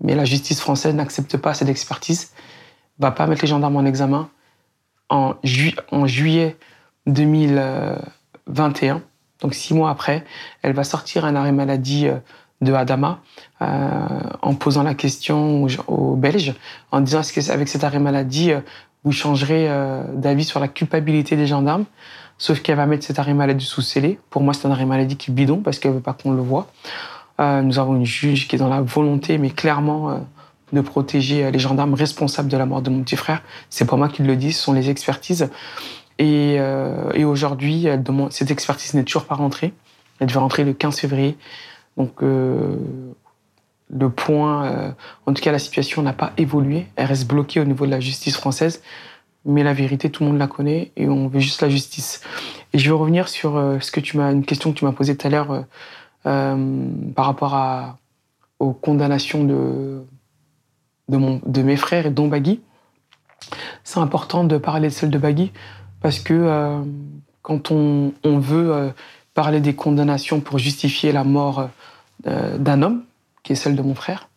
Mais 0.01 0.15
la 0.15 0.25
justice 0.25 0.61
française 0.61 0.95
n'accepte 0.95 1.37
pas 1.37 1.53
cette 1.53 1.69
expertise, 1.69 2.31
va 2.99 3.11
pas 3.11 3.27
mettre 3.27 3.41
les 3.41 3.47
gendarmes 3.47 3.75
en 3.75 3.85
examen. 3.85 4.29
En, 5.09 5.35
juillet 5.43 6.55
2021, 7.05 9.01
donc 9.41 9.53
six 9.53 9.73
mois 9.73 9.89
après, 9.89 10.23
elle 10.61 10.73
va 10.73 10.85
sortir 10.85 11.25
un 11.25 11.35
arrêt 11.35 11.51
maladie 11.51 12.07
euh, 12.07 12.15
de 12.61 12.73
Adama 12.73 13.19
euh, 13.61 13.65
en 14.41 14.53
posant 14.53 14.83
la 14.83 14.93
question 14.93 15.67
aux, 15.87 16.15
Belges, 16.15 16.53
en 16.91 17.01
disant 17.01 17.21
est-ce 17.21 17.33
qu'avec 17.33 17.67
cet 17.67 17.83
arrêt 17.83 17.99
maladie, 17.99 18.51
euh, 18.51 18.61
vous 19.03 19.11
changerez 19.11 19.67
d'avis 20.13 20.43
sur 20.43 20.59
la 20.59 20.67
culpabilité 20.67 21.35
des 21.35 21.47
gendarmes? 21.47 21.85
Sauf 22.37 22.61
qu'elle 22.61 22.77
va 22.77 22.85
mettre 22.85 23.03
cet 23.03 23.17
arrêt 23.17 23.33
maladie 23.33 23.65
sous 23.65 23.81
scellé. 23.81 24.19
Pour 24.29 24.43
moi, 24.43 24.53
c'est 24.53 24.67
un 24.67 24.71
arrêt 24.71 24.85
maladie 24.85 25.17
qui 25.17 25.31
bidon 25.31 25.57
parce 25.57 25.79
qu'elle 25.79 25.91
veut 25.91 26.01
pas 26.01 26.13
qu'on 26.13 26.33
le 26.33 26.41
voit. 26.43 26.67
nous 27.39 27.79
avons 27.79 27.95
une 27.95 28.05
juge 28.05 28.47
qui 28.47 28.57
est 28.57 28.59
dans 28.59 28.69
la 28.69 28.81
volonté, 28.81 29.39
mais 29.39 29.49
clairement, 29.49 30.21
de 30.71 30.81
protéger 30.81 31.49
les 31.49 31.57
gendarmes 31.57 31.95
responsables 31.95 32.47
de 32.47 32.57
la 32.57 32.67
mort 32.67 32.83
de 32.83 32.91
mon 32.91 33.01
petit 33.01 33.15
frère. 33.15 33.41
C'est 33.71 33.85
pas 33.85 33.95
moi 33.95 34.07
qui 34.07 34.21
le 34.21 34.35
dis, 34.35 34.53
ce 34.53 34.61
sont 34.61 34.73
les 34.73 34.91
expertises. 34.91 35.49
Et, 36.21 36.57
euh, 36.59 37.11
et 37.15 37.25
aujourd'hui, 37.25 37.87
cette 38.29 38.51
expertise 38.51 38.93
n'est 38.93 39.03
toujours 39.03 39.25
pas 39.25 39.33
rentrée. 39.33 39.73
Elle 40.19 40.27
devait 40.27 40.39
rentrer 40.39 40.63
le 40.63 40.73
15 40.73 40.99
février. 40.99 41.35
Donc, 41.97 42.23
euh, 42.23 42.75
le 43.89 44.09
point, 44.09 44.65
euh, 44.65 44.91
en 45.25 45.33
tout 45.33 45.41
cas, 45.41 45.51
la 45.51 45.59
situation 45.59 46.01
n'a 46.01 46.13
pas 46.13 46.33
évolué. 46.37 46.87
Elle 46.95 47.07
reste 47.07 47.27
bloquée 47.27 47.59
au 47.59 47.65
niveau 47.65 47.85
de 47.85 47.91
la 47.91 47.99
justice 47.99 48.35
française. 48.35 48.81
Mais 49.43 49.63
la 49.63 49.73
vérité, 49.73 50.09
tout 50.09 50.23
le 50.23 50.29
monde 50.29 50.39
la 50.39 50.47
connaît 50.47 50.91
et 50.95 51.09
on 51.09 51.27
veut 51.27 51.39
juste 51.39 51.61
la 51.61 51.69
justice. 51.69 52.21
Et 52.73 52.77
je 52.77 52.85
vais 52.85 52.95
revenir 52.95 53.27
sur 53.27 53.53
ce 53.79 53.91
que 53.91 53.99
tu 53.99 54.17
m'as, 54.17 54.31
une 54.31 54.45
question 54.45 54.71
que 54.71 54.77
tu 54.77 54.85
m'as 54.85 54.91
posée 54.91 55.17
tout 55.17 55.25
à 55.25 55.29
l'heure 55.31 55.65
par 56.23 57.25
rapport 57.25 57.55
à, 57.55 57.97
aux 58.59 58.73
condamnations 58.73 59.43
de, 59.43 60.03
de, 61.09 61.61
mes 61.61 61.75
frères 61.75 62.05
et 62.05 62.11
dont 62.11 62.27
Bagui. 62.27 62.61
C'est 63.83 63.99
important 63.99 64.43
de 64.43 64.57
parler 64.57 64.89
de 64.89 65.07
de 65.07 65.17
Bagui 65.17 65.51
parce 66.01 66.19
que 66.19 66.33
euh, 66.33 66.81
quand 67.41 67.71
on, 67.71 68.13
veut 68.23 68.73
euh, 68.73 68.89
parler 69.33 69.59
des 69.59 69.75
condamnations 69.75 70.39
pour 70.41 70.59
justifier 70.59 71.11
la 71.11 71.23
mort 71.23 71.69
euh, 72.27 72.57
d'un 72.57 72.81
homme, 72.81 73.03
qui 73.43 73.53
est 73.53 73.55
celle 73.55 73.75
de 73.75 73.81
mon 73.81 73.95
frère, 73.95 74.29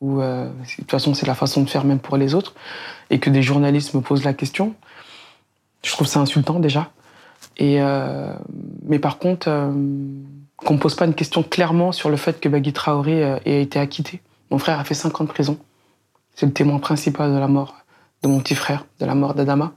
ou 0.00 0.20
de 0.20 0.50
toute 0.76 0.90
façon 0.90 1.14
c'est 1.14 1.26
la 1.26 1.34
façon 1.34 1.62
de 1.62 1.70
faire 1.70 1.84
même 1.84 1.98
pour 1.98 2.16
les 2.16 2.34
autres, 2.34 2.54
et 3.10 3.20
que 3.20 3.30
des 3.30 3.42
journalistes 3.42 3.94
me 3.94 4.00
posent 4.00 4.24
la 4.24 4.34
question, 4.34 4.74
je 5.82 5.92
trouve 5.92 6.06
ça 6.06 6.20
insultant 6.20 6.58
déjà. 6.58 6.90
Et, 7.56 7.78
mais 8.82 8.98
par 8.98 9.18
contre, 9.18 9.46
qu'on 10.56 10.74
ne 10.74 10.78
pose 10.78 10.94
pas 10.94 11.06
une 11.06 11.14
question 11.14 11.42
clairement 11.42 11.92
sur 11.92 12.10
le 12.10 12.16
fait 12.16 12.40
que 12.40 12.48
Bagui 12.48 12.72
Traoré 12.72 13.38
ait 13.46 13.62
été 13.62 13.78
acquitté. 13.78 14.20
Mon 14.50 14.58
frère 14.58 14.78
a 14.78 14.84
fait 14.84 14.94
5 14.94 15.20
ans 15.20 15.24
de 15.24 15.30
prison. 15.30 15.58
C'est 16.34 16.46
le 16.46 16.52
témoin 16.52 16.78
principal 16.80 17.32
de 17.32 17.38
la 17.38 17.48
mort 17.48 17.74
de 18.22 18.28
mon 18.28 18.40
petit 18.40 18.54
frère, 18.54 18.84
de 19.00 19.06
la 19.06 19.14
mort 19.14 19.34
d'Adama. 19.34 19.72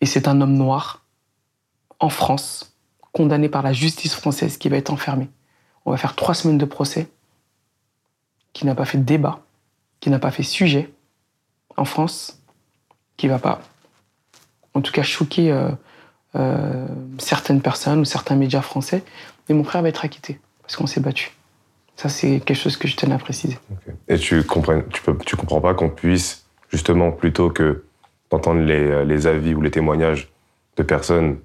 Et 0.00 0.06
c'est 0.06 0.28
un 0.28 0.40
homme 0.40 0.54
noir, 0.54 1.04
en 2.00 2.08
France, 2.08 2.75
condamné 3.16 3.48
par 3.48 3.62
la 3.62 3.72
justice 3.72 4.14
française, 4.14 4.58
qui 4.58 4.68
va 4.68 4.76
être 4.76 4.92
enfermé. 4.92 5.30
On 5.86 5.90
va 5.90 5.96
faire 5.96 6.14
trois 6.14 6.34
semaines 6.34 6.58
de 6.58 6.66
procès, 6.66 7.08
qui 8.52 8.66
n'a 8.66 8.74
pas 8.74 8.84
fait 8.84 8.98
débat, 8.98 9.40
qui 10.00 10.10
n'a 10.10 10.18
pas 10.18 10.30
fait 10.30 10.42
sujet 10.42 10.90
en 11.78 11.86
France, 11.86 12.42
qui 13.16 13.26
va 13.26 13.38
pas, 13.38 13.62
en 14.74 14.82
tout 14.82 14.92
cas, 14.92 15.02
choquer 15.02 15.50
euh, 15.50 15.70
euh, 16.34 16.86
certaines 17.16 17.62
personnes 17.62 18.00
ou 18.00 18.04
certains 18.04 18.36
médias 18.36 18.60
français. 18.60 19.02
Mais 19.48 19.54
mon 19.54 19.64
frère 19.64 19.80
va 19.80 19.88
être 19.88 20.04
acquitté, 20.04 20.38
parce 20.60 20.76
qu'on 20.76 20.86
s'est 20.86 21.00
battu. 21.00 21.32
Ça, 21.96 22.10
c'est 22.10 22.40
quelque 22.40 22.60
chose 22.60 22.76
que 22.76 22.86
je 22.86 22.96
tenais 22.96 23.14
à 23.14 23.18
préciser. 23.18 23.56
Et 24.08 24.18
tu 24.18 24.44
comprends, 24.44 24.82
tu, 24.92 25.00
peux, 25.00 25.16
tu 25.24 25.36
comprends 25.36 25.62
pas 25.62 25.72
qu'on 25.72 25.88
puisse, 25.88 26.44
justement, 26.68 27.12
plutôt 27.12 27.48
que 27.48 27.86
d'entendre 28.28 28.60
les, 28.60 29.06
les, 29.06 29.26
avis 29.26 29.54
ou 29.54 29.62
les 29.62 29.70
témoignages 29.70 30.28
de 30.76 30.82
personnes 30.82 31.38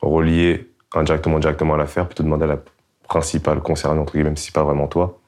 reliées 0.00 0.68
indirectement 0.94 1.38
directement 1.38 1.74
à 1.74 1.76
l'affaire, 1.76 2.06
plutôt 2.06 2.22
demander 2.22 2.44
à 2.44 2.48
la 2.48 2.58
principale 3.08 3.60
concernée, 3.60 4.00
entre 4.00 4.12
guillemets, 4.12 4.30
même 4.30 4.36
si 4.36 4.52
pas 4.52 4.62
vraiment 4.62 4.86
toi, 4.86 5.18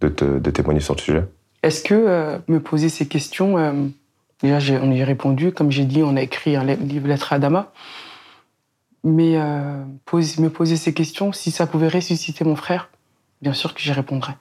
de, 0.00 0.08
te, 0.08 0.50
témoigner 0.50 0.80
sur 0.80 0.94
le 0.94 1.00
sujet 1.00 1.24
Est-ce 1.62 1.82
que 1.84 1.94
euh, 1.94 2.38
me 2.48 2.60
poser 2.60 2.88
ces 2.88 3.06
questions, 3.06 3.58
euh, 3.58 3.72
déjà 4.42 4.74
on 4.82 4.90
y 4.90 5.00
a 5.00 5.04
répondu, 5.04 5.52
comme 5.52 5.70
j'ai 5.70 5.84
dit, 5.84 6.02
on 6.02 6.16
a 6.16 6.22
écrit 6.22 6.56
un 6.56 6.64
livre 6.64 7.06
lettre 7.06 7.32
à 7.32 7.36
Adama, 7.36 7.72
mais 9.04 9.36
euh, 9.36 9.84
me 10.12 10.48
poser 10.48 10.76
ces 10.76 10.94
questions, 10.94 11.32
si 11.32 11.50
ça 11.50 11.66
pouvait 11.66 11.88
ressusciter 11.88 12.44
mon 12.44 12.56
frère, 12.56 12.90
bien 13.40 13.52
sûr 13.52 13.74
que 13.74 13.80
j'y 13.80 13.92
répondrais. 13.92 14.36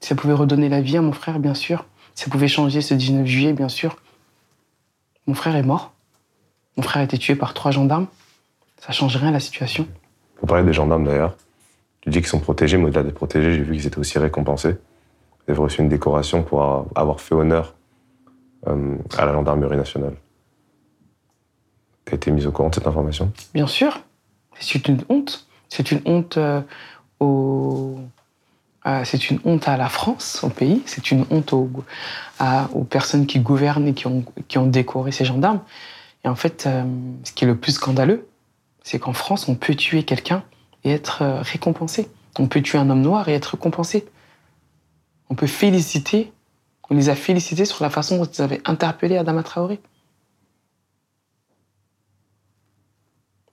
Si 0.00 0.08
ça 0.08 0.14
pouvait 0.14 0.34
redonner 0.34 0.68
la 0.68 0.80
vie 0.80 0.96
à 0.96 1.02
mon 1.02 1.12
frère, 1.12 1.38
bien 1.38 1.54
sûr. 1.54 1.84
Si 2.14 2.24
ça 2.24 2.30
pouvait 2.30 2.48
changer 2.48 2.80
ce 2.80 2.94
19 2.94 3.26
juillet, 3.26 3.52
bien 3.52 3.68
sûr. 3.68 3.96
Mon 5.26 5.34
frère 5.34 5.54
est 5.56 5.62
mort. 5.62 5.92
Mon 6.76 6.82
frère 6.82 7.02
a 7.02 7.04
été 7.04 7.18
tué 7.18 7.36
par 7.36 7.54
trois 7.54 7.70
gendarmes. 7.70 8.08
Ça 8.84 8.90
change 8.90 9.16
rien 9.16 9.28
à 9.28 9.32
la 9.32 9.40
situation. 9.40 9.86
Pour 10.34 10.48
parler 10.48 10.64
des 10.64 10.72
gendarmes 10.72 11.04
d'ailleurs, 11.04 11.36
tu 12.00 12.10
dis 12.10 12.18
qu'ils 12.18 12.26
sont 12.26 12.40
protégés, 12.40 12.78
mais 12.78 12.86
au-delà 12.86 13.04
des 13.04 13.12
protégés, 13.12 13.52
j'ai 13.52 13.62
vu 13.62 13.76
qu'ils 13.76 13.86
étaient 13.86 13.98
aussi 13.98 14.18
récompensés. 14.18 14.76
Ils 15.46 15.52
avaient 15.52 15.60
reçu 15.60 15.82
une 15.82 15.88
décoration 15.88 16.42
pour 16.42 16.88
avoir 16.96 17.20
fait 17.20 17.36
honneur 17.36 17.74
euh, 18.66 18.96
à 19.16 19.24
la 19.24 19.32
gendarmerie 19.34 19.76
nationale. 19.76 20.14
Tu 22.06 22.12
as 22.12 22.16
été 22.16 22.32
mise 22.32 22.44
au 22.44 22.50
courant 22.50 22.70
de 22.70 22.74
cette 22.74 22.88
information? 22.88 23.32
Bien 23.54 23.68
sûr. 23.68 24.00
C'est 24.58 24.88
une 24.88 25.04
honte. 25.08 25.46
C'est 25.68 25.92
une 25.92 26.02
honte 26.04 26.36
euh, 26.38 26.60
au, 27.20 28.00
euh, 28.86 29.02
c'est 29.04 29.30
une 29.30 29.38
honte 29.44 29.68
à 29.68 29.76
la 29.76 29.88
France, 29.88 30.42
au 30.42 30.48
pays, 30.48 30.82
c'est 30.86 31.12
une 31.12 31.24
honte 31.30 31.52
aux, 31.52 31.70
personnes 32.90 33.26
qui 33.26 33.38
gouvernent 33.38 33.86
et 33.86 33.94
qui 33.94 34.08
ont, 34.08 34.66
décoré 34.66 35.12
ces 35.12 35.24
gendarmes. 35.24 35.60
Et 36.24 36.28
en 36.28 36.34
fait, 36.34 36.68
ce 37.22 37.32
qui 37.32 37.44
est 37.44 37.48
le 37.48 37.56
plus 37.56 37.72
scandaleux, 37.72 38.26
c'est 38.82 38.98
qu'en 38.98 39.12
France, 39.12 39.48
on 39.48 39.54
peut 39.54 39.74
tuer 39.74 40.02
quelqu'un 40.04 40.44
et 40.84 40.90
être 40.90 41.22
euh, 41.22 41.42
récompensé. 41.42 42.08
On 42.38 42.48
peut 42.48 42.62
tuer 42.62 42.78
un 42.78 42.90
homme 42.90 43.02
noir 43.02 43.28
et 43.28 43.34
être 43.34 43.52
récompensé. 43.52 44.06
On 45.30 45.34
peut 45.34 45.46
féliciter, 45.46 46.32
on 46.90 46.94
les 46.94 47.08
a 47.08 47.14
félicités 47.14 47.64
sur 47.64 47.82
la 47.82 47.90
façon 47.90 48.18
dont 48.18 48.24
ils 48.24 48.42
avaient 48.42 48.60
interpellé 48.64 49.16
Adama 49.16 49.42
Traoré. 49.42 49.80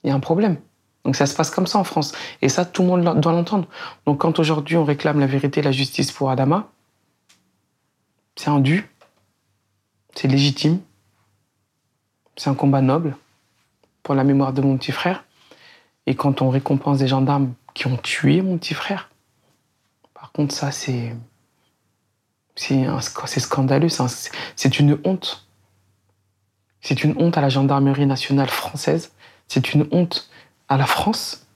Il 0.04 0.10
y 0.10 0.12
a 0.12 0.15
un 0.15 0.20
problème. 0.20 0.58
Donc 1.06 1.15
ça 1.15 1.26
se 1.26 1.36
passe 1.36 1.50
comme 1.50 1.68
ça 1.68 1.80
en 1.80 1.84
France. 1.84 2.13
Et 2.42 2.50
ça, 2.50 2.65
tout 2.65 2.82
le 2.82 2.88
monde 2.88 3.22
doit 3.22 3.32
l'entendre. 3.32 3.68
Donc 4.06 4.20
quand 4.20 4.39
aujourd'hui 4.39 4.78
on 4.78 4.84
réclame 4.84 5.20
la 5.20 5.28
vérité 5.28 5.60
et 5.60 5.63
la 5.63 5.72
justice 5.72 6.12
pour 6.12 6.30
Adama, 6.30 6.70
c'est 8.36 8.50
un 8.50 8.60
dû, 8.60 8.89
c'est 10.15 10.28
légitime, 10.28 10.80
c'est 12.38 12.50
un 12.50 12.56
combat 12.56 12.82
noble 12.82 13.15
la 14.15 14.24
mémoire 14.24 14.54
de 14.54 14.62
mon 14.62 14.78
petit 14.78 14.91
frère. 14.91 15.24
Et 16.06 16.15
quand 16.15 16.41
on 16.41 16.50
récompense 16.50 16.98
des 16.98 17.08
gendarmes 17.08 17.54
qui 17.74 17.88
ont 17.88 17.98
tué 17.98 18.41
mon 18.41 18.58
petit 18.58 18.74
frère, 18.74 19.10
par 20.13 20.32
contre 20.32 20.54
ça 20.54 20.72
c'est 20.72 21.15
c'est 22.56 23.39
scandaleux, 23.39 23.88
c'est 24.56 24.80
une 24.80 25.00
honte. 25.06 25.48
C'est 26.82 27.04
une 27.04 27.15
honte 27.17 27.38
à 27.38 27.41
la 27.41 27.50
gendarmerie 27.50 28.06
nationale 28.06 28.50
française, 28.50 29.13
c'est 29.48 29.74
une 29.74 29.88
honte 29.91 30.30
à 30.67 30.78
la 30.78 30.86
France, 30.86 31.48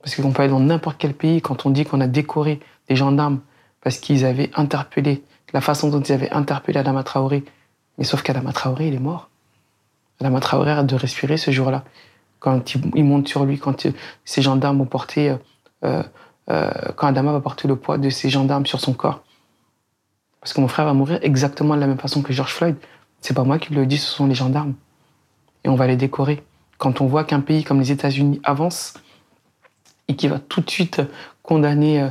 parce 0.00 0.16
qu'on 0.16 0.32
peut 0.32 0.42
aller 0.42 0.50
dans 0.50 0.60
n'importe 0.60 0.96
quel 0.98 1.14
pays 1.14 1.40
quand 1.40 1.66
on 1.66 1.70
dit 1.70 1.84
qu'on 1.84 2.00
a 2.00 2.06
décoré 2.06 2.60
des 2.88 2.96
gendarmes 2.96 3.40
parce 3.80 3.98
qu'ils 3.98 4.24
avaient 4.24 4.50
interpellé, 4.54 5.22
la 5.52 5.60
façon 5.60 5.88
dont 5.88 6.00
ils 6.00 6.12
avaient 6.12 6.30
interpellé 6.30 6.78
Adama 6.78 7.04
Traoré. 7.04 7.44
Mais 7.96 8.04
sauf 8.04 8.22
qu'Adama 8.22 8.52
Traoré, 8.52 8.88
il 8.88 8.94
est 8.94 9.00
mort. 9.00 9.27
Adama 10.20 10.40
Traoré 10.40 10.84
de 10.84 10.94
respirer 10.94 11.36
ce 11.36 11.50
jour-là. 11.50 11.84
Quand 12.40 12.74
il, 12.74 13.04
monte 13.04 13.28
sur 13.28 13.44
lui, 13.44 13.58
quand 13.58 13.86
ces 14.24 14.42
gendarmes 14.42 14.80
ont 14.80 14.86
porté, 14.86 15.34
euh, 15.84 16.02
euh, 16.50 16.70
quand 16.96 17.08
Adama 17.08 17.32
va 17.32 17.40
porter 17.40 17.66
le 17.66 17.76
poids 17.76 17.98
de 17.98 18.10
ces 18.10 18.30
gendarmes 18.30 18.66
sur 18.66 18.80
son 18.80 18.92
corps. 18.92 19.22
Parce 20.40 20.52
que 20.52 20.60
mon 20.60 20.68
frère 20.68 20.84
va 20.84 20.94
mourir 20.94 21.18
exactement 21.22 21.74
de 21.74 21.80
la 21.80 21.86
même 21.86 21.98
façon 21.98 22.22
que 22.22 22.32
George 22.32 22.52
Floyd. 22.52 22.76
C'est 23.20 23.34
pas 23.34 23.42
moi 23.42 23.58
qui 23.58 23.74
le 23.74 23.86
dis, 23.86 23.98
ce 23.98 24.10
sont 24.10 24.26
les 24.26 24.36
gendarmes. 24.36 24.74
Et 25.64 25.68
on 25.68 25.74
va 25.74 25.88
les 25.88 25.96
décorer 25.96 26.44
quand 26.78 27.00
on 27.00 27.06
voit 27.06 27.24
qu'un 27.24 27.40
pays 27.40 27.64
comme 27.64 27.80
les 27.80 27.92
États-Unis 27.92 28.40
avance 28.44 28.94
et 30.06 30.16
qui 30.16 30.28
va 30.28 30.38
tout 30.38 30.60
de 30.60 30.70
suite 30.70 31.02
condamner 31.42 32.00
euh, 32.00 32.08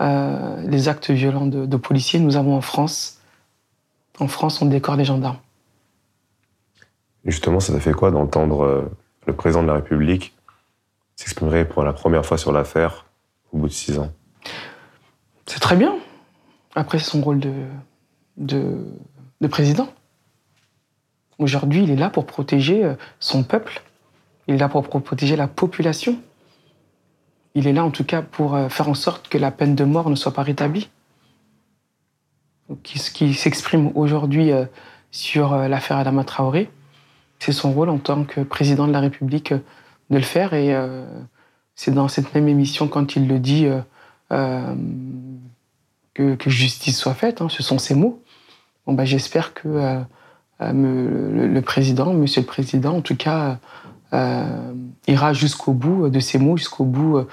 euh, 0.00 0.62
les 0.68 0.88
actes 0.88 1.10
violents 1.10 1.46
de, 1.46 1.76
policiers, 1.76 2.20
nous 2.20 2.36
avons 2.36 2.56
en 2.56 2.60
France, 2.60 3.18
en 4.18 4.28
France, 4.28 4.62
on 4.62 4.66
décore 4.66 4.96
les 4.96 5.04
gendarmes. 5.04 5.38
Justement, 7.24 7.60
ça 7.60 7.72
t'a 7.72 7.80
fait 7.80 7.92
quoi 7.92 8.10
d'entendre 8.10 8.64
euh, 8.64 8.90
le 9.26 9.32
président 9.32 9.62
de 9.62 9.68
la 9.68 9.74
République 9.74 10.34
s'exprimer 11.16 11.64
pour 11.64 11.84
la 11.84 11.92
première 11.92 12.26
fois 12.26 12.38
sur 12.38 12.52
l'affaire 12.52 13.06
au 13.52 13.58
bout 13.58 13.68
de 13.68 13.72
six 13.72 13.98
ans? 13.98 14.12
C'est 15.46 15.60
très 15.60 15.76
bien. 15.76 15.94
Après, 16.74 16.98
son 16.98 17.20
rôle 17.20 17.38
de, 17.38 18.76
de 19.40 19.46
président. 19.46 19.88
Aujourd'hui, 21.38 21.84
il 21.84 21.90
est 21.90 21.96
là 21.96 22.10
pour 22.10 22.26
protéger 22.26 22.94
son 23.20 23.44
peuple 23.44 23.82
il 24.46 24.54
est 24.54 24.58
là 24.58 24.68
pour 24.68 24.88
protéger 24.88 25.36
la 25.36 25.48
population. 25.48 26.18
Il 27.54 27.66
est 27.66 27.72
là 27.72 27.84
en 27.84 27.90
tout 27.90 28.04
cas 28.04 28.22
pour 28.22 28.54
euh, 28.54 28.68
faire 28.68 28.88
en 28.88 28.94
sorte 28.94 29.28
que 29.28 29.38
la 29.38 29.50
peine 29.50 29.74
de 29.74 29.84
mort 29.84 30.10
ne 30.10 30.16
soit 30.16 30.34
pas 30.34 30.42
rétablie. 30.42 30.90
qui 32.82 33.34
s'exprime 33.34 33.92
aujourd'hui 33.94 34.50
sur 35.10 35.54
l'affaire 35.54 35.98
Adama 35.98 36.24
Traoré, 36.24 36.70
c'est 37.44 37.52
son 37.52 37.72
rôle 37.72 37.90
en 37.90 37.98
tant 37.98 38.24
que 38.24 38.40
président 38.40 38.86
de 38.86 38.92
la 38.92 39.00
République 39.00 39.52
de 39.52 40.16
le 40.16 40.22
faire. 40.22 40.54
Et 40.54 40.74
c'est 41.74 41.92
dans 41.92 42.08
cette 42.08 42.34
même 42.34 42.48
émission 42.48 42.88
quand 42.88 43.16
il 43.16 43.28
le 43.28 43.38
dit 43.38 43.68
que, 46.14 46.36
justice 46.46 46.98
soit 46.98 47.14
faite. 47.14 47.40
Hein, 47.40 47.48
ce 47.48 47.62
sont 47.62 47.78
ses 47.78 47.94
mots. 47.94 48.22
Bon, 48.86 48.92
bah, 48.92 49.04
J'espère 49.04 49.54
que 49.54 49.68
euh, 49.68 50.00
euh, 50.60 51.48
le, 51.48 51.62
président, 51.62 52.12
monsieur 52.12 52.40
le 52.40 52.46
président, 52.46 52.96
en 52.96 53.00
tout 53.00 53.16
cas, 53.16 53.58
euh, 54.12 54.72
ira 55.06 55.32
jusqu'au 55.32 55.72
bout 55.72 56.08
de 56.08 56.20
ses 56.20 56.38
mots, 56.38 56.56
jusqu'au 56.56 56.84
bout 56.84 57.26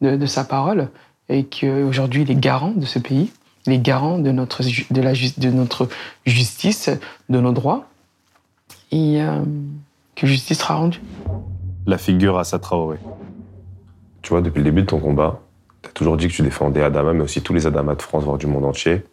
de, 0.00 0.26
sa 0.26 0.44
parole, 0.44 0.90
et 1.28 1.44
qu'aujourd'hui, 1.44 2.22
il 2.22 2.30
est 2.30 2.38
garant 2.38 2.72
de 2.72 2.84
ce 2.84 2.98
pays, 2.98 3.32
il 3.66 3.72
est 3.72 3.78
garant 3.78 4.18
de 4.18 4.30
notre, 4.30 4.62
de 4.62 5.00
la, 5.00 5.12
de 5.12 5.50
notre 5.50 5.88
justice, 6.24 6.90
de 7.28 7.40
nos 7.40 7.52
droits, 7.52 7.88
et 8.92 9.20
que 10.14 10.26
justice 10.26 10.58
sera 10.58 10.74
rendue. 10.74 11.00
La 11.86 11.98
figure 11.98 12.38
Assa 12.38 12.58
Traoré. 12.58 12.98
Tu 14.22 14.30
vois, 14.30 14.40
depuis 14.40 14.58
le 14.58 14.64
début 14.64 14.82
de 14.82 14.86
ton 14.86 14.98
combat, 14.98 15.40
tu 15.82 15.88
as 15.88 15.92
toujours 15.92 16.16
dit 16.16 16.26
que 16.26 16.32
tu 16.32 16.42
défendais 16.42 16.82
Adama, 16.82 17.12
mais 17.12 17.22
aussi 17.22 17.42
tous 17.42 17.54
les 17.54 17.66
Adamas 17.66 17.94
de 17.94 18.02
France, 18.02 18.24
voire 18.24 18.38
du 18.38 18.46
monde 18.46 18.64
entier. 18.64 19.04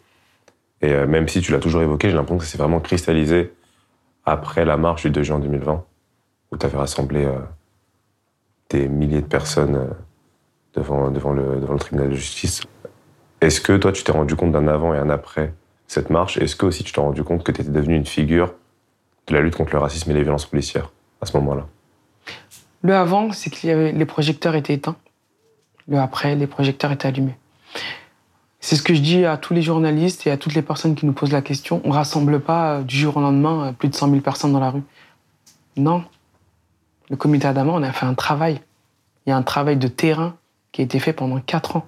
Et 0.82 0.92
euh, 0.92 1.06
même 1.06 1.28
si 1.28 1.40
tu 1.40 1.52
l'as 1.52 1.60
toujours 1.60 1.82
évoqué, 1.82 2.10
j'ai 2.10 2.16
l'impression 2.16 2.38
que 2.38 2.44
c'est 2.44 2.58
vraiment 2.58 2.80
cristallisé 2.80 3.52
après 4.24 4.64
la 4.64 4.76
marche 4.76 5.02
du 5.02 5.10
2 5.10 5.22
juin 5.22 5.38
2020, 5.38 5.84
où 6.50 6.56
tu 6.56 6.66
avais 6.66 6.78
rassemblé 6.78 7.24
euh, 7.24 7.38
des 8.70 8.88
milliers 8.88 9.20
de 9.20 9.26
personnes 9.26 9.76
euh, 9.76 9.86
devant, 10.74 11.10
devant, 11.10 11.32
le, 11.32 11.60
devant 11.60 11.74
le 11.74 11.78
tribunal 11.78 12.10
de 12.10 12.14
justice. 12.16 12.62
Est-ce 13.40 13.60
que 13.60 13.76
toi, 13.76 13.92
tu 13.92 14.02
t'es 14.02 14.12
rendu 14.12 14.34
compte 14.34 14.52
d'un 14.52 14.66
avant 14.66 14.94
et 14.94 14.98
un 14.98 15.10
après 15.10 15.54
cette 15.86 16.10
marche? 16.10 16.38
Est-ce 16.38 16.56
que 16.56 16.66
aussi 16.66 16.82
tu 16.82 16.92
t'es 16.92 17.00
rendu 17.00 17.22
compte 17.22 17.44
que 17.44 17.52
tu 17.52 17.60
étais 17.60 17.70
devenu 17.70 17.94
une 17.94 18.06
figure 18.06 18.54
de 19.26 19.34
la 19.34 19.40
lutte 19.40 19.56
contre 19.56 19.72
le 19.72 19.78
racisme 19.78 20.10
et 20.10 20.14
les 20.14 20.22
violences 20.22 20.46
policières 20.46 20.90
à 21.20 21.26
ce 21.26 21.36
moment-là 21.38 21.66
Le 22.82 22.94
avant, 22.94 23.32
c'est 23.32 23.50
que 23.50 23.90
les 23.92 24.04
projecteurs 24.06 24.54
étaient 24.54 24.74
éteints. 24.74 24.96
Le 25.88 25.98
après, 25.98 26.34
les 26.34 26.46
projecteurs 26.46 26.92
étaient 26.92 27.08
allumés. 27.08 27.36
C'est 28.66 28.76
ce 28.76 28.82
que 28.82 28.94
je 28.94 29.00
dis 29.00 29.26
à 29.26 29.36
tous 29.36 29.52
les 29.52 29.60
journalistes 29.60 30.26
et 30.26 30.30
à 30.30 30.38
toutes 30.38 30.54
les 30.54 30.62
personnes 30.62 30.94
qui 30.94 31.04
nous 31.04 31.12
posent 31.12 31.32
la 31.32 31.42
question. 31.42 31.82
On 31.84 31.90
rassemble 31.90 32.40
pas 32.40 32.76
euh, 32.76 32.82
du 32.82 32.96
jour 32.96 33.18
au 33.18 33.20
lendemain 33.20 33.66
euh, 33.66 33.72
plus 33.72 33.90
de 33.90 33.94
100 33.94 34.08
000 34.08 34.22
personnes 34.22 34.54
dans 34.54 34.58
la 34.58 34.70
rue. 34.70 34.82
Non. 35.76 36.02
Le 37.10 37.16
comité 37.16 37.46
Adama, 37.46 37.72
on 37.74 37.82
a 37.82 37.92
fait 37.92 38.06
un 38.06 38.14
travail. 38.14 38.62
Il 39.26 39.30
y 39.30 39.32
a 39.34 39.36
un 39.36 39.42
travail 39.42 39.76
de 39.76 39.86
terrain 39.86 40.36
qui 40.72 40.80
a 40.80 40.84
été 40.84 40.98
fait 40.98 41.12
pendant 41.12 41.40
quatre 41.40 41.76
ans. 41.76 41.86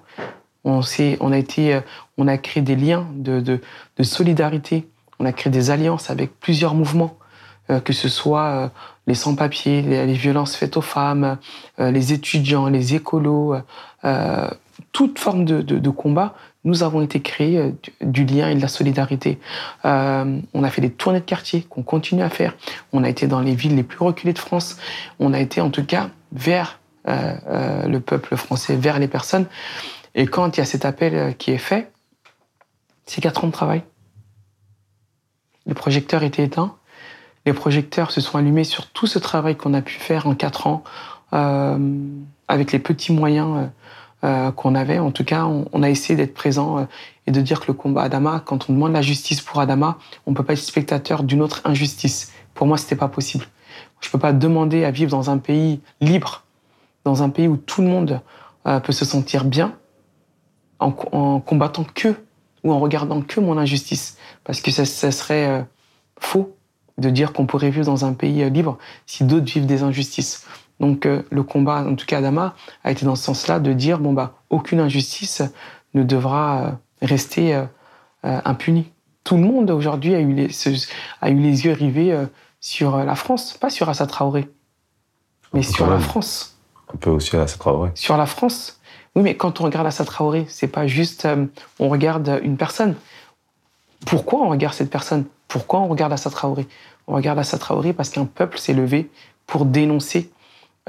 On, 0.65 0.81
on, 1.19 1.31
a, 1.31 1.37
été, 1.39 1.73
euh, 1.73 1.81
on 2.19 2.27
a 2.27 2.37
créé 2.37 2.61
des 2.61 2.75
liens 2.75 3.07
de, 3.15 3.59
solidarité. 4.03 4.87
On 5.17 5.25
a 5.25 5.31
créé 5.31 5.49
des 5.49 5.71
alliances 5.71 6.11
avec 6.11 6.39
plusieurs 6.39 6.75
mouvements, 6.75 7.17
que 7.83 7.93
ce 7.93 8.09
soit 8.09 8.71
les 9.07 9.15
sans-papiers, 9.15 9.81
les, 9.81 10.13
violences 10.13 10.55
faites 10.55 10.77
aux 10.77 10.81
femmes, 10.81 11.37
les 11.77 12.13
étudiants, 12.13 12.67
les 12.67 12.95
écolos, 12.95 13.55
toute 14.91 15.19
forme 15.19 15.45
de, 15.45 15.89
combat, 15.89 16.35
nous 16.63 16.83
avons 16.83 17.01
été 17.01 17.21
créés 17.21 17.57
euh, 17.57 17.71
du, 18.01 18.25
lien 18.25 18.49
et 18.49 18.55
de 18.55 18.61
la 18.61 18.67
solidarité. 18.67 19.39
Euh, 19.85 20.39
on 20.53 20.63
a 20.63 20.69
fait 20.69 20.81
des 20.81 20.91
tournées 20.91 21.19
de 21.19 21.25
quartier 21.25 21.63
qu'on 21.63 21.83
continue 21.83 22.21
à 22.21 22.29
faire. 22.29 22.55
On 22.93 23.03
a 23.03 23.09
été 23.09 23.27
dans 23.27 23.39
les 23.39 23.55
villes 23.55 23.75
les 23.75 23.83
plus 23.83 23.99
reculées 23.99 24.33
de 24.33 24.39
France. 24.39 24.77
On 25.19 25.33
a 25.33 25.39
été 25.39 25.61
en 25.61 25.69
tout 25.69 25.85
cas 25.85 26.09
vers 26.31 26.79
euh, 27.07 27.87
le 27.87 27.99
peuple 27.99 28.35
français, 28.35 28.75
vers 28.75 28.99
les 28.99 29.07
personnes. 29.07 29.45
Et 30.13 30.27
quand 30.27 30.57
il 30.57 30.59
y 30.59 30.63
a 30.63 30.65
cet 30.65 30.83
appel 30.83 31.35
qui 31.37 31.51
est 31.51 31.57
fait, 31.57 31.91
c'est 33.05 33.21
quatre 33.21 33.43
ans 33.43 33.47
de 33.47 33.53
travail. 33.53 33.83
Les 35.65 35.73
projecteurs 35.73 36.23
étaient 36.23 36.43
éteints. 36.43 36.75
Les 37.47 37.53
projecteurs 37.53 38.11
se 38.11 38.21
sont 38.21 38.37
allumés 38.37 38.63
sur 38.63 38.87
tout 38.87 39.07
ce 39.07 39.17
travail 39.17 39.55
qu'on 39.55 39.73
a 39.73 39.81
pu 39.81 39.95
faire 39.95 40.27
en 40.27 40.35
quatre 40.35 40.67
ans, 40.67 40.83
avec 41.31 42.71
les 42.71 42.79
petits 42.79 43.13
moyens 43.13 43.69
euh, 44.23 44.51
qu'on 44.51 44.73
avait. 44.73 44.97
En 44.97 45.11
tout 45.11 45.23
cas, 45.23 45.45
on, 45.45 45.83
a 45.83 45.89
essayé 45.91 46.17
d'être 46.17 46.33
présent 46.33 46.79
euh, 46.79 46.85
et 47.27 47.31
de 47.31 47.39
dire 47.39 47.59
que 47.59 47.67
le 47.67 47.73
combat 47.73 48.01
Adama, 48.01 48.41
quand 48.43 48.67
on 48.67 48.73
demande 48.73 48.93
la 48.93 49.03
justice 49.03 49.41
pour 49.41 49.59
Adama, 49.59 49.99
on 50.25 50.33
peut 50.33 50.43
pas 50.43 50.53
être 50.53 50.59
spectateur 50.59 51.21
d'une 51.21 51.39
autre 51.39 51.61
injustice. 51.65 52.33
Pour 52.55 52.65
moi, 52.65 52.77
c'était 52.77 52.95
pas 52.95 53.09
possible. 53.09 53.45
Je 54.01 54.09
peux 54.09 54.17
pas 54.17 54.33
demander 54.33 54.85
à 54.85 54.91
vivre 54.91 55.11
dans 55.11 55.29
un 55.29 55.37
pays 55.37 55.81
libre, 56.01 56.43
dans 57.05 57.21
un 57.21 57.29
pays 57.29 57.47
où 57.47 57.57
tout 57.57 57.83
le 57.83 57.89
monde 57.89 58.21
euh, 58.65 58.79
peut 58.79 58.91
se 58.91 59.05
sentir 59.05 59.45
bien, 59.45 59.75
en, 60.79 60.91
combattant 61.39 61.85
que 61.93 62.15
ou 62.63 62.73
en 62.73 62.79
regardant 62.79 63.21
que 63.21 63.39
mon 63.39 63.55
injustice, 63.59 64.17
parce 64.43 64.61
que 64.61 64.71
ça, 64.71 64.85
ça 64.85 65.11
serait 65.11 65.63
faux 66.19 66.56
de 66.97 67.09
dire 67.09 67.33
qu'on 67.33 67.45
pourrait 67.45 67.69
vivre 67.69 67.85
dans 67.85 68.05
un 68.05 68.13
pays 68.13 68.49
libre 68.49 68.77
si 69.05 69.23
d'autres 69.23 69.45
vivent 69.45 69.65
des 69.65 69.83
injustices. 69.83 70.45
Donc 70.79 71.05
euh, 71.05 71.23
le 71.31 71.43
combat, 71.43 71.83
en 71.83 71.95
tout 71.95 72.05
cas 72.05 72.19
Adama, 72.19 72.55
a 72.83 72.91
été 72.91 73.05
dans 73.05 73.15
ce 73.15 73.23
sens-là 73.23 73.59
de 73.59 73.73
dire 73.73 73.99
bon 73.99 74.13
bah 74.13 74.35
aucune 74.49 74.79
injustice 74.79 75.41
ne 75.93 76.03
devra 76.03 76.61
euh, 76.61 76.71
rester 77.01 77.55
euh, 77.55 77.65
impunie. 78.23 78.91
Tout 79.23 79.35
le 79.35 79.43
monde 79.43 79.71
aujourd'hui 79.71 80.15
a 80.15 80.19
eu 80.19 80.33
les 80.33 80.49
a 81.21 81.29
eu 81.29 81.39
les 81.39 81.65
yeux 81.65 81.73
rivés 81.73 82.17
sur 82.61 82.97
la 82.97 83.15
France, 83.15 83.57
pas 83.59 83.69
sur 83.69 83.89
Assa 83.89 84.07
Traoré, 84.07 84.49
mais 85.53 85.63
sur 85.63 85.89
la 85.89 85.99
France. 85.99 86.57
Un 86.93 86.97
peu 86.97 87.09
aussi 87.09 87.35
Assa 87.35 87.57
Traoré. 87.57 87.91
Sur 87.95 88.15
la 88.15 88.25
France. 88.25 88.79
Oui, 89.15 89.23
mais 89.23 89.35
quand 89.35 89.59
on 89.59 89.65
regarde 89.65 89.85
Assa 89.85 90.05
Traoré, 90.05 90.45
c'est 90.47 90.67
pas 90.67 90.87
juste 90.87 91.27
on 91.79 91.89
regarde 91.89 92.39
une 92.41 92.55
personne. 92.55 92.95
Pourquoi 94.05 94.43
on 94.43 94.49
regarde 94.49 94.73
cette 94.73 94.89
personne? 94.89 95.25
Pourquoi 95.47 95.79
on 95.79 95.87
regarde 95.87 96.13
Assa 96.13 96.29
Traoré? 96.29 96.67
On 97.07 97.15
regarde 97.15 97.39
Assa 97.39 97.57
Traoré 97.57 97.93
parce 97.93 98.09
qu'un 98.09 98.25
peuple 98.25 98.57
s'est 98.57 98.73
levé 98.73 99.09
pour 99.45 99.65
dénoncer 99.65 100.29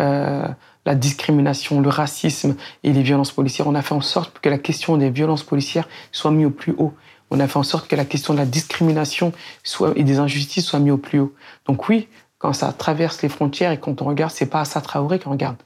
euh, 0.01 0.47
la 0.85 0.95
discrimination, 0.95 1.81
le 1.81 1.89
racisme 1.89 2.57
et 2.83 2.93
les 2.93 3.03
violences 3.03 3.33
policières. 3.33 3.67
On 3.67 3.75
a 3.75 3.83
fait 3.83 3.95
en 3.95 4.01
sorte 4.01 4.39
que 4.41 4.49
la 4.49 4.59
question 4.59 4.97
des 4.97 5.11
violences 5.11 5.43
policières 5.43 5.89
soit 6.13 6.31
mise 6.31 6.47
au 6.47 6.51
plus 6.51 6.75
haut. 6.79 6.95
On 7.31 7.41
a 7.41 7.47
fait 7.47 7.59
en 7.59 7.63
sorte 7.63 7.89
que 7.89 7.97
la 7.97 8.05
question 8.05 8.33
de 8.33 8.39
la 8.39 8.47
discrimination 8.47 9.33
et 9.97 10.05
des 10.05 10.19
injustices 10.19 10.65
soit 10.65 10.79
mise 10.79 10.93
au 10.93 10.99
plus 10.99 11.21
haut. 11.21 11.35
Donc 11.67 11.89
oui, 11.89 12.09
quand 12.39 12.53
ça 12.53 12.73
traverse 12.73 13.23
les 13.23 13.29
frontières 13.29 13.73
et 13.73 13.79
quand 13.79 14.01
on 14.01 14.07
regarde, 14.07 14.33
c'est 14.33 14.47
pas 14.47 14.61
Assa 14.61 14.81
Traoré 14.81 15.19
qu'on 15.19 15.31
regarde. 15.31 15.57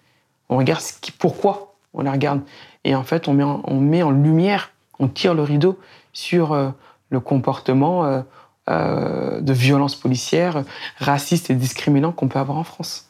On 0.48 0.56
regarde 0.56 0.80
ce 0.80 0.94
qui, 1.00 1.12
pourquoi 1.12 1.74
on 1.94 2.02
la 2.02 2.12
regarde. 2.12 2.40
Et 2.84 2.94
en 2.94 3.04
fait, 3.04 3.28
on 3.28 3.34
met 3.34 3.44
en, 3.44 3.62
on 3.64 3.80
met 3.80 4.02
en 4.02 4.10
lumière, 4.10 4.72
on 4.98 5.08
tire 5.08 5.34
le 5.34 5.42
rideau 5.42 5.78
sur 6.12 6.52
euh, 6.52 6.70
le 7.10 7.20
comportement 7.20 8.04
euh, 8.04 8.22
euh, 8.70 9.40
de 9.40 9.52
violence 9.52 9.96
policière, 9.96 10.62
raciste 10.98 11.50
et 11.50 11.54
discriminant 11.54 12.12
qu'on 12.12 12.28
peut 12.28 12.38
avoir 12.38 12.58
en 12.58 12.64
France. 12.64 13.08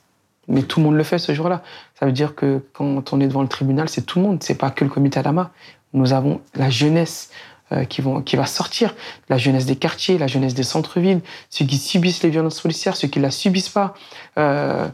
Mais 0.49 0.63
tout 0.63 0.81
le 0.81 0.87
monde 0.87 0.97
le 0.97 1.03
fait 1.03 1.19
ce 1.19 1.35
jour-là. 1.35 1.63
Ça 1.99 2.07
veut 2.07 2.13
dire 2.13 2.35
que 2.35 2.65
quand 2.73 3.13
on 3.13 3.21
est 3.21 3.29
devant 3.29 3.43
le 3.43 3.49
tribunal, 3.49 3.89
c'est 3.89 4.03
tout 4.03 4.19
le 4.19 4.25
monde, 4.25 4.43
c'est 4.43 4.55
pas 4.55 4.71
que 4.71 4.83
le 4.83 4.91
comité 4.91 5.21
Adama. 5.21 5.51
Nous 5.93 6.15
avons 6.15 6.41
la 6.55 6.71
jeunesse 6.71 7.31
euh, 7.73 7.85
qui 7.85 8.01
va 8.37 8.47
sortir, 8.47 8.95
la 9.29 9.39
jeunesse 9.39 9.67
des 9.67 9.77
quartiers, 9.77 10.19
la 10.19 10.27
jeunesse 10.27 10.55
des 10.55 10.63
centres-villes, 10.63 11.21
ceux 11.51 11.65
qui 11.65 11.77
subissent 11.77 12.23
les 12.23 12.31
violences 12.31 12.61
policières, 12.61 12.97
ceux 12.97 13.09
qui 13.09 13.19
ne 13.19 13.25
la 13.25 13.31
subissent 13.31 13.69
pas, 13.69 13.95
euh, 14.39 14.89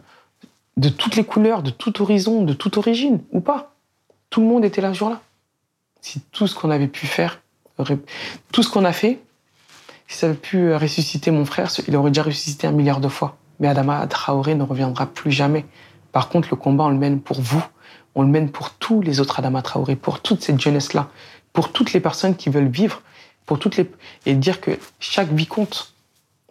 de 0.77 0.88
toutes 0.88 1.16
les 1.16 1.25
couleurs, 1.25 1.62
de 1.62 1.71
tout 1.71 2.03
horizon, 2.03 2.42
de 2.42 2.53
toute 2.53 2.77
origine, 2.77 3.21
ou 3.33 3.40
pas. 3.40 3.73
Tout 4.29 4.40
le 4.40 4.49
monde 4.49 4.64
était 4.64 4.81
là 4.81 4.92
ce 4.92 4.99
jour-là. 4.99 5.21
Si 6.01 6.21
tout 6.33 6.47
ce 6.47 6.55
qu'on 6.55 6.71
avait 6.71 6.88
pu 6.88 7.07
faire, 7.07 7.40
tout 8.53 8.62
ce 8.62 8.68
qu'on 8.68 8.85
a 8.85 8.92
fait, 8.92 9.21
si 10.09 10.18
ça 10.18 10.27
avait 10.27 10.35
pu 10.37 10.75
ressusciter 10.75 11.31
mon 11.31 11.44
frère, 11.44 11.71
il 11.87 11.97
aurait 11.97 12.11
déjà 12.11 12.25
ressuscité 12.25 12.66
un 12.66 12.73
milliard 12.73 13.01
de 13.01 13.09
fois 13.09 13.38
mais 13.59 13.68
Adama 13.68 14.07
Traoré 14.07 14.55
ne 14.55 14.62
reviendra 14.62 15.07
plus 15.07 15.33
jamais. 15.33 15.64
Par 16.12 16.29
contre, 16.29 16.49
le 16.51 16.57
combat, 16.57 16.85
on 16.85 16.90
le 16.90 16.97
mène 16.97 17.21
pour 17.21 17.40
vous, 17.40 17.64
on 18.15 18.23
le 18.23 18.29
mène 18.29 18.50
pour 18.50 18.71
tous 18.75 19.00
les 19.00 19.21
autres 19.21 19.38
Adama 19.38 19.63
Traoré, 19.63 19.96
pour 19.96 20.21
toute 20.21 20.42
cette 20.42 20.61
jeunesse-là, 20.61 21.09
pour 21.52 21.73
toutes 21.73 21.92
les 21.92 22.00
personnes 22.00 22.37
qui 22.37 22.50
veulent 22.50 22.69
vivre, 22.69 23.02
pour 23.46 23.59
toutes 23.59 23.77
les 23.77 23.90
et 24.27 24.35
dire 24.35 24.61
que 24.61 24.79
chaque 25.00 25.33
vie 25.33 25.46
compte. 25.46 25.94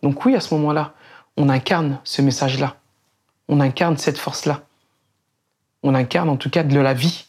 Donc 0.04 0.26
oui, 0.26 0.36
à 0.36 0.40
ce 0.40 0.54
moment-là, 0.56 0.94
on 1.38 1.50
incarne 1.50 2.00
ce 2.04 2.22
message-là, 2.22 2.76
on 3.48 3.60
incarne 3.60 3.98
cette 3.98 4.18
force-là, 4.18 4.62
on 5.84 5.96
incarne 5.96 6.30
en 6.30 6.38
tout 6.38 6.50
cas 6.50 6.64
de 6.64 6.80
la 6.80 6.94
vie. 6.94 7.27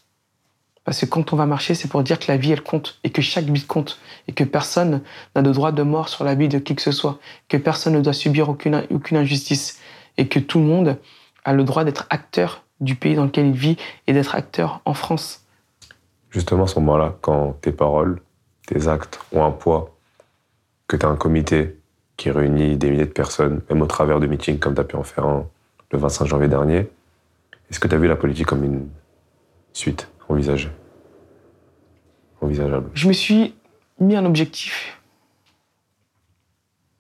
Parce 0.89 1.01
que 1.01 1.05
quand 1.05 1.35
on 1.35 1.37
va 1.37 1.45
marcher, 1.45 1.75
c'est 1.75 1.87
pour 1.87 2.03
dire 2.03 2.19
que 2.19 2.25
la 2.29 2.39
vie, 2.39 2.51
elle 2.51 2.63
compte 2.63 2.99
et 3.05 3.11
que 3.11 3.21
chaque 3.21 3.45
vie 3.45 3.67
compte 3.67 4.01
et 4.27 4.33
que 4.33 4.43
personne 4.43 5.03
n'a 5.37 5.43
de 5.43 5.53
droit 5.53 5.71
de 5.71 5.83
mort 5.83 6.09
sur 6.09 6.25
la 6.25 6.35
vie 6.35 6.49
de 6.49 6.59
qui 6.59 6.75
que 6.75 6.81
ce 6.81 6.93
soit, 6.93 7.19
que 7.51 7.59
personne 7.59 7.93
ne 7.93 8.01
doit 8.01 8.15
subir 8.15 8.49
aucune, 8.49 8.87
aucune 8.91 9.19
injustice 9.19 9.79
et 10.17 10.29
que 10.29 10.39
tout 10.39 10.61
le 10.61 10.65
monde 10.65 10.97
a 11.45 11.53
le 11.53 11.63
droit 11.65 11.85
d'être 11.85 12.07
acteur 12.09 12.63
du 12.81 12.95
pays 12.95 13.15
dans 13.17 13.27
lequel 13.27 13.49
il 13.49 13.53
vit 13.53 13.77
et 14.07 14.15
d'être 14.15 14.35
acteur 14.35 14.81
en 14.87 14.95
France. 14.95 15.45
Justement, 16.31 16.65
à 16.65 16.69
ce 16.69 16.79
moment-là, 16.81 17.17
quand 17.21 17.59
tes 17.61 17.73
paroles, 17.73 18.23
tes 18.67 18.89
actes 18.89 19.21
ont 19.35 19.45
un 19.45 19.51
poids, 19.51 19.95
que 20.87 20.97
tu 20.97 21.05
as 21.05 21.11
un 21.11 21.17
comité 21.17 21.77
qui 22.17 22.31
réunit 22.31 22.79
des 22.79 22.89
milliers 22.89 23.05
de 23.05 23.11
personnes, 23.11 23.61
même 23.69 23.83
au 23.83 23.87
travers 23.87 24.21
de 24.21 24.27
meetings 24.27 24.59
comme 24.59 24.75
tu 24.75 24.81
as 24.81 24.85
pu 24.85 24.97
en 24.97 25.03
faire 25.03 25.27
un 25.27 25.45
le 25.91 25.99
25 25.99 26.25
janvier 26.25 26.49
dernier, 26.49 26.89
est-ce 27.71 27.79
que 27.79 27.89
tu 27.89 27.95
as 27.95 27.99
vu 27.99 28.09
la 28.09 28.17
politique 28.17 28.47
comme 28.47 28.65
une 28.65 28.89
suite 29.75 30.09
envisagée 30.31 30.71
Envisageable. 32.41 32.91
Je 32.95 33.09
me 33.09 33.13
suis 33.13 33.55
mis 34.01 34.17
un 34.17 34.25
objectif 34.25 35.01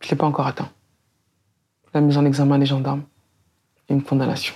Je 0.01 0.07
ne 0.07 0.11
l'ai 0.11 0.17
pas 0.17 0.27
encore 0.27 0.47
atteint. 0.47 0.71
La 1.95 2.01
mise 2.01 2.19
en 2.19 2.25
examen 2.25 2.59
des 2.59 2.67
gendarmes 2.67 3.03
et 3.89 3.95
une 3.95 4.03
condamnation. 4.03 4.55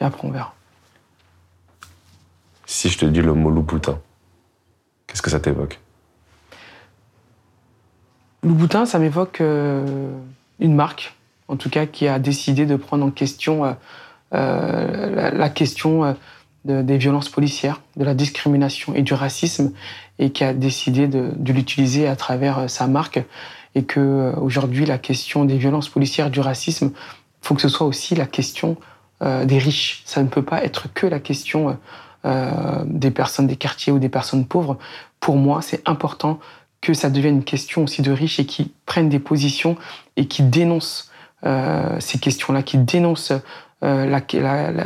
Et 0.00 0.04
après, 0.04 0.26
on 0.26 0.30
verra. 0.30 0.54
Si 2.66 2.88
je 2.88 2.98
te 2.98 3.06
dis 3.06 3.22
le 3.22 3.32
mot 3.32 3.50
Louboutin, 3.50 4.00
qu'est-ce 5.06 5.22
que 5.22 5.30
ça 5.30 5.40
t'évoque? 5.40 5.78
Louboutin, 8.42 8.86
ça 8.86 8.98
m'évoque 8.98 9.40
euh, 9.40 10.10
une 10.60 10.74
marque, 10.74 11.14
en 11.48 11.56
tout 11.56 11.70
cas, 11.70 11.86
qui 11.86 12.08
a 12.08 12.18
décidé 12.18 12.66
de 12.66 12.76
prendre 12.76 13.04
en 13.04 13.10
question 13.10 13.64
euh, 13.64 13.72
euh, 14.34 15.30
la, 15.30 15.48
question 15.48 16.16
des 16.66 16.98
violences 16.98 17.28
policières, 17.28 17.80
de 17.96 18.04
la 18.04 18.14
discrimination 18.14 18.94
et 18.94 19.02
du 19.02 19.14
racisme, 19.14 19.72
et 20.18 20.30
qui 20.30 20.44
a 20.44 20.52
décidé 20.52 21.08
de, 21.08 21.32
l'utiliser 21.52 22.06
à 22.08 22.16
travers 22.16 22.68
sa 22.68 22.86
marque. 22.86 23.22
Et 23.74 23.84
que 23.84 24.32
aujourd'hui, 24.40 24.86
la 24.86 24.98
question 24.98 25.44
des 25.44 25.58
violences 25.58 25.88
policières, 25.88 26.30
du 26.30 26.40
racisme, 26.40 26.92
faut 27.42 27.54
que 27.54 27.60
ce 27.60 27.68
soit 27.68 27.86
aussi 27.86 28.14
la 28.14 28.26
question 28.26 28.76
des 29.20 29.58
riches. 29.58 30.02
Ça 30.06 30.22
ne 30.22 30.28
peut 30.28 30.42
pas 30.42 30.64
être 30.64 30.92
que 30.94 31.06
la 31.06 31.20
question 31.20 31.76
des 32.24 33.10
personnes 33.10 33.46
des 33.46 33.56
quartiers 33.56 33.92
ou 33.92 33.98
des 33.98 34.08
personnes 34.08 34.46
pauvres. 34.46 34.78
Pour 35.20 35.36
moi, 35.36 35.60
c'est 35.60 35.86
important 35.86 36.40
que 36.80 36.94
ça 36.94 37.10
devienne 37.10 37.36
une 37.36 37.44
question 37.44 37.84
aussi 37.84 38.02
de 38.02 38.12
riches 38.12 38.38
et 38.38 38.46
qui 38.46 38.72
prennent 38.86 39.08
des 39.08 39.18
positions 39.18 39.76
et 40.16 40.26
qui 40.26 40.42
dénoncent 40.42 41.10
euh, 41.44 41.96
ces 42.00 42.18
questions-là, 42.18 42.62
qui 42.62 42.78
dénoncent 42.78 43.32
euh, 43.82 44.20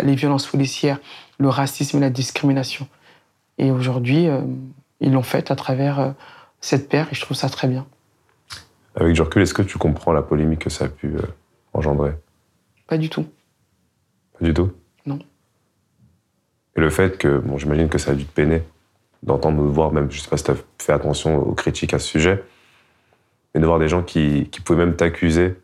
les 0.02 0.14
violences 0.14 0.46
policières, 0.46 0.98
le 1.40 1.48
racisme 1.48 1.96
et 1.96 2.00
la 2.00 2.10
discrimination. 2.10 2.86
Et 3.58 3.72
aujourd'hui, 3.72 4.28
euh, 4.28 4.42
ils 5.00 5.12
l'ont 5.12 5.22
fait 5.22 5.50
à 5.50 5.56
travers 5.56 6.14
cette 6.60 6.88
paire 6.88 7.08
et 7.10 7.14
je 7.14 7.20
trouve 7.20 7.36
ça 7.36 7.48
très 7.48 7.66
bien. 7.66 7.86
Avec 8.94 9.14
du 9.14 9.22
recul, 9.22 9.42
est-ce 9.42 9.54
que 9.54 9.62
tu 9.62 9.78
comprends 9.78 10.12
la 10.12 10.22
polémique 10.22 10.60
que 10.60 10.70
ça 10.70 10.84
a 10.84 10.88
pu 10.88 11.14
engendrer? 11.72 12.12
Pas 12.86 12.98
du 12.98 13.08
tout. 13.08 13.26
Pas 14.38 14.44
du 14.44 14.54
tout? 14.54 14.70
Non. 15.06 15.18
Et 16.76 16.80
le 16.80 16.90
fait 16.90 17.18
que, 17.18 17.38
bon, 17.38 17.56
j'imagine 17.56 17.88
que 17.88 17.98
ça 17.98 18.12
a 18.12 18.14
dû 18.14 18.24
te 18.24 18.32
peiner 18.32 18.62
d'entendre, 19.22 19.62
de 19.62 19.68
voir, 19.68 19.92
même, 19.92 20.10
je 20.10 20.20
sais 20.20 20.28
pas 20.28 20.36
si 20.36 20.44
tu 20.44 20.50
as 20.50 20.56
fait 20.78 20.92
attention 20.92 21.38
aux 21.38 21.54
critiques 21.54 21.94
à 21.94 21.98
ce 21.98 22.06
sujet, 22.08 22.42
mais 23.54 23.60
de 23.60 23.66
voir 23.66 23.78
des 23.78 23.88
gens 23.88 24.02
qui, 24.02 24.48
qui 24.50 24.60
pouvaient 24.60 24.84
même 24.84 24.96
t'accuser 24.96 25.56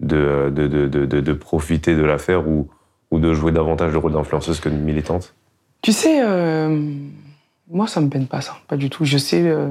de, 0.00 0.50
de, 0.54 0.66
de, 0.66 1.04
de, 1.06 1.32
profiter 1.32 1.96
de 1.96 2.02
l'affaire 2.02 2.48
ou, 2.48 2.68
ou 3.10 3.18
de 3.18 3.32
jouer 3.32 3.52
davantage 3.52 3.92
le 3.92 3.98
rôle 3.98 4.12
d'influenceuse 4.12 4.60
que 4.60 4.68
de 4.68 4.74
militante 4.74 5.34
Tu 5.82 5.92
sais, 5.92 6.20
euh, 6.22 6.92
moi, 7.70 7.86
ça 7.86 8.00
me 8.00 8.08
peine 8.08 8.26
pas, 8.26 8.40
ça. 8.40 8.56
Pas 8.68 8.76
du 8.76 8.90
tout. 8.90 9.04
Je 9.04 9.18
sais, 9.18 9.42
euh, 9.46 9.70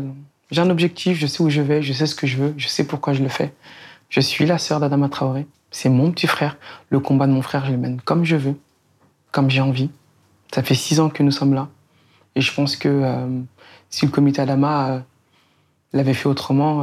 j'ai 0.51 0.61
un 0.61 0.69
objectif, 0.69 1.17
je 1.17 1.27
sais 1.27 1.43
où 1.43 1.49
je 1.49 1.61
vais, 1.61 1.81
je 1.81 1.93
sais 1.93 2.05
ce 2.05 2.15
que 2.15 2.27
je 2.27 2.37
veux, 2.37 2.53
je 2.57 2.67
sais 2.67 2.85
pourquoi 2.85 3.13
je 3.13 3.21
le 3.21 3.29
fais. 3.29 3.53
Je 4.09 4.21
suis 4.21 4.45
la 4.45 4.57
sœur 4.57 4.79
d'Adama 4.79 5.09
Traoré. 5.09 5.45
C'est 5.71 5.89
mon 5.89 6.11
petit 6.11 6.27
frère. 6.27 6.57
Le 6.89 6.99
combat 6.99 7.27
de 7.27 7.33
mon 7.33 7.41
frère, 7.41 7.65
je 7.65 7.71
le 7.71 7.77
mène 7.77 8.01
comme 8.01 8.23
je 8.23 8.35
veux, 8.35 8.55
comme 9.31 9.49
j'ai 9.49 9.61
envie. 9.61 9.89
Ça 10.53 10.63
fait 10.63 10.75
six 10.75 10.99
ans 10.99 11.09
que 11.09 11.23
nous 11.23 11.31
sommes 11.31 11.53
là. 11.53 11.67
Et 12.35 12.41
je 12.41 12.53
pense 12.53 12.77
que 12.77 12.87
euh, 12.87 13.27
si 13.89 14.05
le 14.05 14.11
comité 14.11 14.41
Adama 14.41 15.03
l'avait 15.93 16.13
fait 16.13 16.29
autrement, 16.29 16.81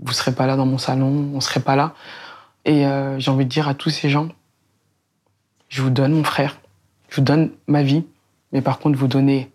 vous 0.00 0.08
ne 0.10 0.14
serez 0.14 0.32
pas 0.32 0.46
là 0.46 0.56
dans 0.56 0.66
mon 0.66 0.78
salon, 0.78 1.30
on 1.32 1.36
ne 1.36 1.40
serait 1.40 1.60
pas 1.60 1.76
là. 1.76 1.94
Et 2.64 2.84
j'ai 3.18 3.30
envie 3.30 3.44
de 3.44 3.50
dire 3.50 3.68
à 3.68 3.74
tous 3.74 3.90
ces 3.90 4.08
gens, 4.08 4.28
je 5.68 5.82
vous 5.82 5.90
donne 5.90 6.12
mon 6.12 6.24
frère, 6.24 6.58
je 7.08 7.16
vous 7.16 7.22
donne 7.22 7.50
ma 7.66 7.82
vie, 7.82 8.04
mais 8.52 8.62
par 8.62 8.78
contre, 8.78 8.98
vous 8.98 9.08
donnez 9.08 9.50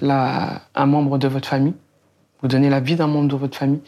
un 0.00 0.86
membre 0.86 1.18
de 1.18 1.28
votre 1.28 1.48
famille, 1.48 1.74
vous 2.40 2.48
donnez 2.48 2.70
la 2.70 2.80
vie 2.80 2.96
d'un 2.96 3.08
membre 3.08 3.28
de 3.28 3.36
votre 3.36 3.58
famille, 3.58 3.80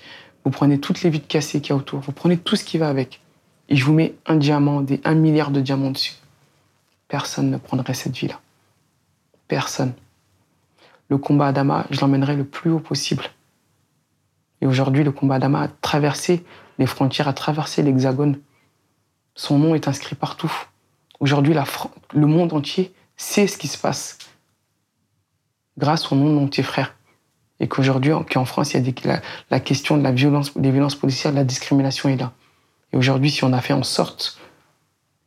vous 0.45 0.51
prenez 0.51 0.81
toutes 0.81 1.03
les 1.03 1.11
vides 1.11 1.27
cassées 1.27 1.61
qu'il 1.61 1.71
y 1.71 1.73
a 1.73 1.77
autour, 1.77 2.01
vous 2.01 2.13
prenez 2.13 2.37
tout 2.37 2.57
ce 2.57 2.65
qui 2.65 2.79
va 2.79 2.89
avec, 2.89 3.21
et 3.69 3.77
je 3.77 3.85
vous 3.85 3.93
mets 3.93 4.15
un 4.27 4.37
diamant, 4.37 4.81
des 4.81 5.01
un 5.05 5.15
milliard 5.15 5.51
de 5.51 5.61
diamants 5.61 5.93
dessus. 5.93 6.15
Personne 7.09 7.51
ne 7.51 7.57
prendrait 7.59 7.95
cette 7.95 8.17
vie-là 8.17 8.41
personne. 9.51 9.93
Le 11.11 11.19
combat 11.19 11.49
Adama, 11.49 11.85
je 11.91 12.01
l'emmènerai 12.01 12.37
le 12.37 12.45
plus 12.45 12.71
haut 12.71 12.79
possible. 12.79 13.25
Et 14.63 14.67
aujourd'hui, 14.67 15.03
le 15.03 15.11
combat 15.11 15.35
Adama 15.35 15.63
a 15.63 15.69
traversé 15.69 16.45
les 16.79 16.87
frontières, 16.87 17.29
a 17.29 17.33
traversé 17.33 17.83
l'hexagone. 17.83 18.39
Son 19.41 19.59
nom 19.59 19.75
est 19.75 19.89
inscrit 19.89 20.17
partout. 20.17 20.53
Aujourd'hui, 21.19 21.55
le 22.13 22.27
monde 22.27 22.53
entier 22.53 22.93
sait 23.17 23.47
ce 23.47 23.57
qui 23.57 23.69
se 23.69 23.79
passe 23.79 24.19
grâce 25.79 26.13
au 26.13 26.15
nom 26.15 26.27
de 26.27 26.35
mon 26.35 26.47
petit 26.47 26.63
frère. 26.63 26.95
Et 27.59 27.67
qu'aujourd'hui, 27.67 28.13
qu'en 28.31 28.45
France, 28.45 28.75
il 28.75 28.87
y 28.87 29.09
a 29.09 29.23
la, 29.49 29.61
question 29.61 29.97
de 29.97 30.03
la 30.03 30.13
violence, 30.13 30.55
des 30.59 30.71
violences 30.71 30.95
policières, 30.95 31.33
de 31.33 31.39
la 31.39 31.45
discrimination 31.45 32.11
est 32.11 32.19
là. 32.19 32.35
Et 32.93 32.99
aujourd'hui, 32.99 33.31
si 33.31 33.43
on 33.43 33.55
a 33.55 33.63
fait 33.63 33.73
en 33.73 33.83
sorte 33.83 34.39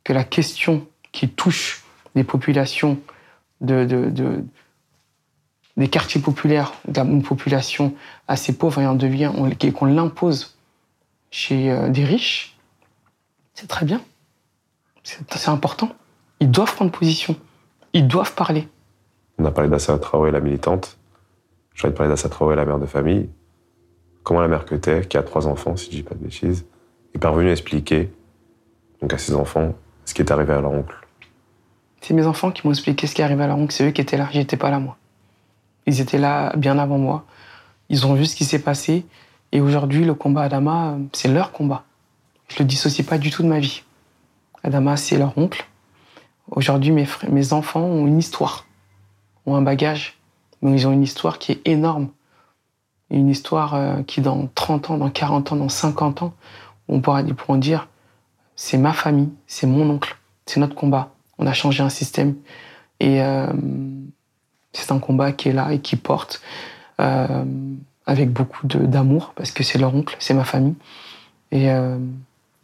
que 0.04 0.12
la 0.12 0.22
question 0.22 0.86
qui 1.10 1.28
touche 1.28 1.82
les 2.14 2.22
populations 2.22 3.00
de, 3.62 4.44
des 5.76 5.88
quartiers 5.88 6.20
populaires, 6.20 6.72
d'une 6.86 7.24
population 7.24 7.92
assez 8.28 8.56
pauvre 8.56 8.80
et 8.80 8.86
en 8.86 8.94
devient, 8.94 9.32
qu'on 9.74 9.86
l'impose 9.86 10.56
chez 11.32 11.72
euh, 11.72 11.88
des 11.88 12.04
riches, 12.04 12.53
c'est 13.54 13.68
très 13.68 13.86
bien. 13.86 14.00
C'est 15.02 15.48
important. 15.48 15.90
Ils 16.40 16.50
doivent 16.50 16.74
prendre 16.74 16.90
position. 16.90 17.36
Ils 17.92 18.08
doivent 18.08 18.34
parler. 18.34 18.68
On 19.38 19.44
a 19.44 19.50
parlé 19.50 19.70
d'Assa 19.70 19.98
Traoré, 19.98 20.30
la 20.30 20.40
militante. 20.40 20.98
J'ai 21.74 21.86
envie 21.86 21.92
de 21.92 21.96
parler 21.96 22.10
d'Assa 22.10 22.28
Traoré, 22.28 22.56
la 22.56 22.64
mère 22.64 22.78
de 22.78 22.86
famille. 22.86 23.28
Comment 24.22 24.40
la 24.40 24.48
mère 24.48 24.64
que 24.64 24.74
t'es, 24.74 25.06
qui 25.06 25.16
a 25.16 25.22
trois 25.22 25.46
enfants, 25.46 25.76
si 25.76 25.86
je 25.86 25.90
dis 25.90 26.02
pas 26.02 26.14
de 26.14 26.20
bêtises, 26.20 26.64
est 27.14 27.18
parvenue 27.18 27.50
à 27.50 27.52
expliquer 27.52 28.10
donc 29.00 29.12
à 29.12 29.18
ses 29.18 29.34
enfants 29.34 29.74
ce 30.04 30.14
qui 30.14 30.22
est 30.22 30.30
arrivé 30.30 30.52
à 30.52 30.60
leur 30.60 30.72
oncle? 30.72 30.96
C'est 32.00 32.14
mes 32.14 32.26
enfants 32.26 32.50
qui 32.50 32.66
m'ont 32.66 32.72
expliqué 32.72 33.06
ce 33.06 33.14
qui 33.14 33.22
arrivait 33.22 33.44
à 33.44 33.46
leur 33.46 33.58
oncle. 33.58 33.72
C'est 33.72 33.86
eux 33.88 33.90
qui 33.90 34.00
étaient 34.00 34.16
là. 34.16 34.28
J'étais 34.32 34.56
pas 34.56 34.70
là, 34.70 34.78
moi. 34.78 34.96
Ils 35.86 36.00
étaient 36.00 36.18
là 36.18 36.54
bien 36.56 36.78
avant 36.78 36.98
moi. 36.98 37.24
Ils 37.90 38.06
ont 38.06 38.14
vu 38.14 38.24
ce 38.26 38.34
qui 38.34 38.44
s'est 38.44 38.62
passé. 38.62 39.06
Et 39.52 39.60
aujourd'hui, 39.60 40.04
le 40.04 40.14
combat 40.14 40.42
Adama, 40.42 40.96
c'est 41.12 41.28
leur 41.28 41.52
combat. 41.52 41.84
Je 42.48 42.58
le 42.58 42.64
dissocie 42.64 43.06
pas 43.06 43.18
du 43.18 43.30
tout 43.30 43.42
de 43.42 43.48
ma 43.48 43.60
vie. 43.60 43.82
Adama, 44.62 44.96
c'est 44.96 45.18
leur 45.18 45.36
oncle. 45.36 45.66
Aujourd'hui, 46.50 46.90
mes, 46.90 47.06
mes 47.28 47.52
enfants 47.52 47.82
ont 47.82 48.06
une 48.06 48.18
histoire, 48.18 48.66
ont 49.46 49.56
un 49.56 49.62
bagage. 49.62 50.18
Mais 50.62 50.72
ils 50.72 50.86
ont 50.86 50.92
une 50.92 51.02
histoire 51.02 51.38
qui 51.38 51.52
est 51.52 51.68
énorme. 51.68 52.08
Une 53.10 53.28
histoire 53.28 53.74
euh, 53.74 54.02
qui, 54.02 54.20
dans 54.22 54.48
30 54.54 54.90
ans, 54.90 54.98
dans 54.98 55.10
40 55.10 55.52
ans, 55.52 55.56
dans 55.56 55.68
50 55.68 56.22
ans, 56.22 56.34
on 56.88 57.00
pourra, 57.00 57.20
ils 57.20 57.34
pourront 57.34 57.56
dire 57.56 57.88
c'est 58.56 58.78
ma 58.78 58.92
famille, 58.92 59.30
c'est 59.46 59.66
mon 59.66 59.88
oncle, 59.90 60.16
c'est 60.46 60.60
notre 60.60 60.74
combat. 60.74 61.10
On 61.38 61.46
a 61.46 61.52
changé 61.52 61.82
un 61.82 61.88
système. 61.90 62.34
Et 63.00 63.20
euh, 63.20 63.52
c'est 64.72 64.90
un 64.92 64.98
combat 64.98 65.32
qui 65.32 65.50
est 65.50 65.52
là 65.52 65.72
et 65.72 65.80
qui 65.80 65.96
porte 65.96 66.40
euh, 67.00 67.44
avec 68.06 68.32
beaucoup 68.32 68.66
d'amour, 68.66 69.32
parce 69.36 69.50
que 69.50 69.62
c'est 69.62 69.78
leur 69.78 69.94
oncle, 69.94 70.16
c'est 70.18 70.34
ma 70.34 70.44
famille. 70.44 70.76
Et 71.50 71.68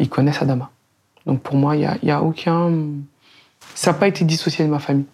ils 0.00 0.08
connaissent 0.08 0.42
Adama. 0.42 0.70
Donc 1.26 1.42
pour 1.42 1.54
moi, 1.54 1.76
il 1.76 1.88
n'y 2.02 2.10
a, 2.10 2.18
a, 2.18 2.22
aucun. 2.22 2.72
Ça 3.74 3.92
n'a 3.92 3.98
pas 3.98 4.08
été 4.08 4.24
dissocié 4.24 4.64
de 4.64 4.70
ma 4.70 4.78
famille. 4.78 5.06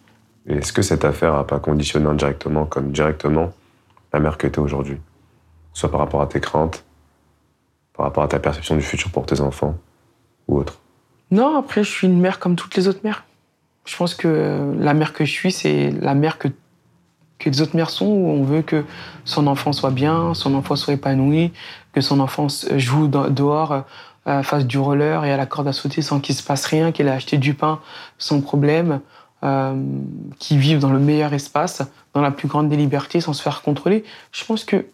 Est-ce 0.47 0.73
que 0.73 0.83
cette 0.83 1.05
affaire 1.05 1.35
n'a 1.35 1.45
pas 1.45 1.59
conditionné 1.59 2.07
indirectement, 2.07 2.65
comme 2.65 2.93
directement, 2.93 3.53
la 4.13 4.21
mère 4.21 4.39
que 4.39 4.47
tu 4.47 4.55
es 4.55 4.59
aujourd'hui? 4.63 4.99
Soit 5.73 5.91
par 5.91 6.01
rapport 6.01 6.23
à 6.23 6.27
tes 6.27 6.41
craintes, 6.41 6.85
par 7.95 8.07
rapport 8.07 8.23
à 8.23 8.29
ta 8.29 8.39
perception 8.39 8.77
du 8.77 8.83
futur 8.83 9.11
pour 9.11 9.27
tes 9.27 9.41
enfants, 9.41 9.77
ou 10.47 10.59
autre? 10.59 10.79
Non, 11.33 11.57
après, 11.59 11.83
je 11.83 11.91
suis 11.91 12.07
une 12.07 12.21
mère 12.21 12.39
comme 12.39 12.55
toutes 12.55 12.77
les 12.77 12.87
autres 12.87 13.01
mères. 13.03 13.25
Je 13.85 13.97
pense 13.97 14.15
que 14.15 14.75
la 14.79 14.95
mère 14.95 15.13
que 15.13 15.25
je 15.25 15.33
suis, 15.33 15.51
c'est 15.51 15.91
la 15.91 16.15
mère 16.15 16.39
que, 16.39 16.49
que 17.39 17.51
les 17.51 17.61
autres 17.61 17.77
mères 17.77 17.91
sont, 17.91 18.07
où 18.07 18.29
on 18.29 18.45
veut 18.45 18.63
que 18.63 18.85
son 19.25 19.49
enfant 19.49 19.73
soit 19.73 19.91
bien, 19.91 20.35
son 20.35 20.55
enfant 20.55 20.77
soit 20.77 20.95
épanoui, 20.95 21.53
que 21.93 22.01
son 22.01 22.21
enfant 22.21 22.47
joue 22.77 23.09
dehors, 23.09 23.85
euh, 24.29 24.43
fasse 24.43 24.67
du 24.67 24.79
roller 24.79 25.25
et 25.25 25.33
à 25.33 25.37
la 25.37 25.47
corde 25.47 25.69
à 25.69 25.73
sauter 25.73 26.03
sans 26.03 26.21
qu'il 26.21 26.35
se 26.35 26.43
passe 26.43 26.65
rien, 26.67 26.93
qu'elle 26.93 27.07
ait 27.07 27.13
acheté 27.13 27.39
du 27.39 27.55
pain 27.55 27.81
sans 28.19 28.41
problème, 28.41 29.01
euh, 29.45 29.75
qu'il 30.39 30.59
vive 30.59 30.81
dans 30.81 30.91
le 30.91 30.99
meilleur 30.99 31.33
espace, 31.33 31.83
dans 32.15 32.23
la 32.23 32.31
plus 32.31 32.49
grande 32.49 32.69
des 32.69 32.77
libertés, 32.77 33.21
sans 33.21 33.33
se 33.33 33.43
faire 33.43 33.63
contrôler. 33.63 34.05
Je 34.33 34.45
pense 34.45 34.65
que 34.65 34.87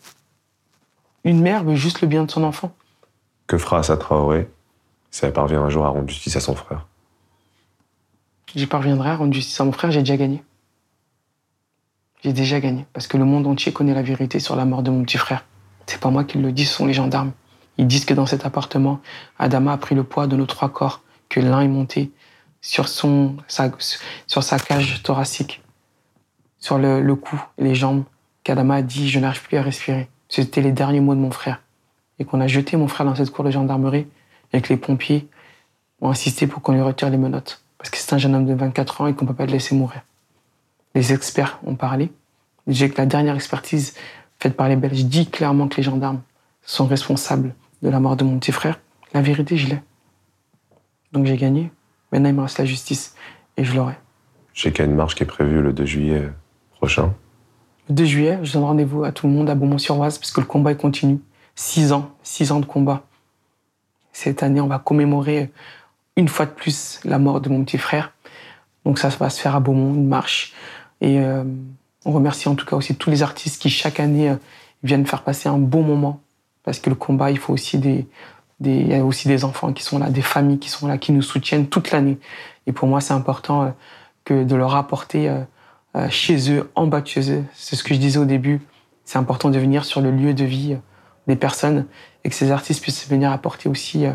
une 1.25 1.41
mère 1.41 1.65
veut 1.65 1.77
juste 1.77 2.01
le 2.01 2.09
bien 2.09 2.25
de 2.25 2.31
son 2.31 2.43
enfant. 2.43 2.75
Que 3.47 3.59
fera 3.59 3.79
Assa 3.79 3.97
Traoré 3.97 4.51
si 5.11 5.25
elle 5.25 5.33
parvient 5.33 5.63
un 5.63 5.69
jour 5.69 5.85
à 5.85 5.89
rendre 5.89 6.09
justice 6.09 6.37
à 6.37 6.41
son 6.41 6.55
frère? 6.55 6.87
J'y 8.55 8.67
parviendrai 8.67 9.11
à 9.11 9.17
rendre 9.17 9.33
justice 9.33 9.59
à 9.61 9.65
mon 9.65 9.73
frère, 9.73 9.91
j'ai 9.91 10.01
déjà 10.01 10.17
gagné. 10.17 10.43
J'ai 12.23 12.33
déjà 12.33 12.61
gagné. 12.61 12.87
Parce 12.93 13.07
que 13.07 13.17
le 13.17 13.25
monde 13.25 13.47
entier 13.47 13.73
connaît 13.73 13.95
la 13.95 14.03
vérité 14.03 14.41
sur 14.41 14.57
la 14.57 14.65
mort 14.65 14.83
de 14.83 14.91
mon 14.91 15.03
petit 15.05 15.19
frère. 15.19 15.45
C'est 15.87 16.01
pas 16.01 16.11
moi 16.11 16.25
qui 16.25 16.39
le 16.39 16.53
dis, 16.53 16.67
ce 16.67 16.75
sont 16.75 16.87
les 16.87 16.93
gendarmes. 16.93 17.33
Ils 17.79 17.87
disent 17.87 18.05
que 18.05 18.15
dans 18.15 18.27
cet 18.27 18.45
appartement, 18.45 19.01
Adama 19.39 19.73
a 19.73 19.77
pris 19.77 19.95
le 19.95 20.05
poids 20.05 20.27
de 20.27 20.37
nos 20.37 20.47
trois 20.47 20.69
corps, 20.69 21.03
que 21.29 21.41
l'un 21.41 21.61
est 21.61 21.69
monté 21.69 22.11
sur, 22.61 22.89
son, 22.89 23.37
sa, 23.49 23.71
sur 24.27 24.43
sa 24.43 24.59
cage 24.59 25.03
thoracique, 25.03 25.63
sur 26.59 26.79
le, 26.79 27.01
le 27.01 27.15
cou 27.17 27.43
et 27.59 27.65
les 27.65 27.75
jambes, 27.75 28.05
qu'Adama 28.45 28.77
a 28.77 28.83
dit 28.83 29.09
Je 29.09 29.19
n'arrive 29.19 29.43
plus 29.43 29.57
à 29.57 29.63
respirer. 29.63 30.09
C'était 30.29 30.61
les 30.61 30.73
derniers 30.73 31.01
mots 31.01 31.15
de 31.15 31.21
mon 31.21 31.31
frère. 31.31 31.61
et 32.19 32.25
qu'on 32.25 32.41
a 32.41 32.47
jeté 32.47 32.77
mon 32.77 32.89
frère 32.89 33.07
dans 33.07 33.15
cette 33.15 33.31
cour 33.31 33.45
de 33.45 33.51
gendarmerie 33.51 34.07
et 34.53 34.61
que 34.61 34.69
les 34.69 34.77
pompiers 34.77 35.29
ont 36.01 36.11
insisté 36.11 36.47
pour 36.47 36.63
qu'on 36.63 36.73
lui 36.73 36.83
retire 36.83 37.11
les 37.11 37.17
menottes. 37.17 37.63
Parce 37.79 37.91
que 37.91 37.97
c'est 37.97 38.13
un 38.15 38.19
jeune 38.19 38.35
homme 38.35 38.47
de 38.47 38.55
24 38.55 39.01
ans 39.01 39.07
et 39.07 39.15
qu'on 39.15 39.25
ne 39.25 39.31
peut 39.31 39.37
pas 39.37 39.47
le 39.47 39.53
laisser 39.53 39.75
mourir. 39.75 40.03
Les 40.95 41.13
experts 41.13 41.59
ont 41.65 41.75
parlé. 41.75 42.13
J'ai 42.67 42.91
que 42.91 42.99
la 42.99 43.07
dernière 43.07 43.35
expertise 43.35 43.95
faite 44.39 44.57
par 44.57 44.69
les 44.69 44.77
Belges 44.77 45.05
dit 45.05 45.29
clairement 45.29 45.69
que 45.69 45.77
les 45.77 45.83
gendarmes 45.83 46.21
sont 46.65 46.87
responsables 46.87 47.55
de 47.83 47.89
la 47.89 48.01
mort 48.01 48.17
de 48.17 48.25
mon 48.25 48.39
petit 48.39 48.53
frère. 48.53 48.81
La 49.15 49.23
vérité, 49.23 49.57
je 49.57 49.69
l'ai. 49.69 49.83
Donc 51.13 51.27
j'ai 51.27 51.37
gagné. 51.37 51.71
Maintenant, 52.11 52.29
il 52.29 52.35
me 52.35 52.43
reste 52.43 52.59
la 52.59 52.65
justice 52.65 53.15
et 53.57 53.65
je 53.65 53.75
l'aurai. 53.75 53.95
Je 54.55 54.63
sais 54.63 54.73
qu'il 54.73 54.85
y 54.85 54.89
a 54.89 54.91
une 54.91 54.97
marche 54.97 55.15
qui 55.15 55.23
est 55.23 55.27
prévue 55.27 55.63
le 55.63 55.73
2 55.73 55.85
juillet 55.85 56.29
prochain. 56.71 57.15
Le 57.89 57.95
2 57.95 58.05
juillet, 58.05 58.39
je 58.43 58.53
donne 58.53 58.65
rendez-vous 58.65 59.05
à 59.05 59.13
tout 59.13 59.27
le 59.27 59.33
monde 59.33 59.49
à 59.51 59.55
Beaumont-sur-Oise 59.55 60.19
parce 60.19 60.31
que 60.31 60.41
le 60.41 60.47
combat 60.47 60.75
continue. 60.75 61.21
Six 61.55 61.93
ans, 61.93 62.11
six 62.23 62.53
ans 62.53 62.61
de 62.61 62.67
combat. 62.67 63.05
Cette 64.13 64.43
année, 64.43 64.61
on 64.61 64.67
va 64.67 64.79
commémorer 64.79 65.51
une 66.17 66.29
fois 66.29 66.47
de 66.47 66.51
plus 66.51 67.01
la 67.05 67.19
mort 67.19 67.41
de 67.41 67.49
mon 67.49 67.65
petit 67.65 67.79
frère. 67.79 68.13
Donc 68.85 68.99
ça, 68.99 69.09
va 69.09 69.31
se 69.31 69.41
faire 69.41 69.57
à 69.57 69.61
Beaumont, 69.61 69.95
une 69.95 70.07
marche. 70.07 70.53
Et 71.01 71.21
euh, 71.21 71.45
on 72.05 72.13
remercie 72.13 72.49
en 72.49 72.55
tout 72.55 72.67
cas 72.67 72.77
aussi 72.77 72.95
tous 72.95 73.11
les 73.11 73.23
artistes 73.23 73.61
qui 73.61 73.71
chaque 73.71 74.01
année 74.01 74.31
euh, 74.31 74.37
viennent 74.83 75.07
faire 75.07 75.23
passer 75.23 75.49
un 75.49 75.59
bon 75.59 75.83
moment. 75.83 76.21
Parce 76.65 76.79
que 76.79 76.91
le 76.91 76.97
combat, 76.97 77.31
il 77.31 77.39
faut 77.39 77.53
aussi 77.53 77.79
des, 77.79 78.07
des, 78.61 78.77
il 78.77 78.89
y 78.89 78.95
a 78.95 79.05
aussi 79.05 79.29
des 79.29 79.45
enfants 79.45 79.73
qui 79.73 79.83
sont 79.83 79.99
là, 79.99 80.11
des 80.11 80.23
familles 80.23 80.59
qui 80.59 80.69
sont 80.69 80.87
là, 80.87 80.99
qui 80.99 81.13
nous 81.13 81.23
soutiennent 81.23 81.67
toute 81.67 81.91
l'année. 81.91 82.19
Et 82.67 82.73
pour 82.73 82.89
moi, 82.89 83.01
c'est 83.01 83.15
important 83.15 83.63
euh, 83.63 83.71
que 84.25 84.45
de 84.45 84.55
leur 84.55 84.77
apporter 84.77 85.29
chez 86.09 86.53
eux, 86.53 86.71
en 86.75 86.87
bas 86.87 87.01
de 87.01 87.07
chez 87.09 87.33
eux. 87.33 87.45
C'est 87.55 87.75
ce 87.75 87.83
que 87.83 87.93
je 87.93 87.99
disais 87.99 88.19
au 88.19 88.25
début. 88.25 88.61
C'est 89.05 89.19
important 89.19 89.51
de 89.51 89.59
venir 89.59 89.85
sur 89.85 90.01
le 90.01 90.13
lieu 90.13 90.33
de 90.33 90.45
vie 90.45 90.77
des 91.27 91.37
personnes 91.37 91.87
et 92.25 92.29
que 92.29 92.35
ces 92.35 92.51
artistes 92.51 92.81
puissent 92.81 93.09
venir 93.09 93.33
apporter 93.33 93.69
aussi 93.69 94.07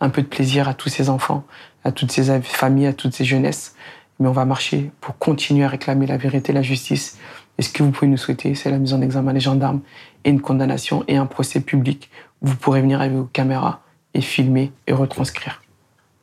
un 0.00 0.08
peu 0.08 0.22
de 0.22 0.26
plaisir 0.26 0.68
à 0.68 0.74
tous 0.74 0.88
ces 0.88 1.10
enfants, 1.10 1.44
à 1.84 1.92
toutes 1.92 2.10
ces 2.10 2.40
familles, 2.40 2.86
à 2.86 2.92
toutes 2.92 3.14
ces 3.14 3.24
jeunesses. 3.24 3.74
Mais 4.18 4.28
on 4.28 4.32
va 4.32 4.44
marcher 4.44 4.90
pour 5.00 5.18
continuer 5.18 5.64
à 5.64 5.68
réclamer 5.68 6.06
la 6.06 6.16
vérité, 6.16 6.52
la 6.52 6.62
justice. 6.62 7.18
Et 7.58 7.62
ce 7.62 7.70
que 7.70 7.82
vous 7.82 7.90
pouvez 7.90 8.10
nous 8.10 8.16
souhaiter, 8.16 8.54
c'est 8.54 8.70
la 8.70 8.78
mise 8.78 8.94
en 8.94 9.00
examen 9.00 9.32
des 9.32 9.40
gendarmes 9.40 9.80
et 10.24 10.30
une 10.30 10.40
condamnation 10.40 11.04
et 11.08 11.16
un 11.16 11.26
procès 11.26 11.60
public 11.60 12.10
vous 12.42 12.56
pourrez 12.56 12.80
venir 12.80 13.00
avec 13.00 13.12
vos 13.12 13.24
caméras 13.24 13.80
et 14.14 14.20
filmer 14.20 14.72
et 14.86 14.92
retranscrire. 14.92 15.62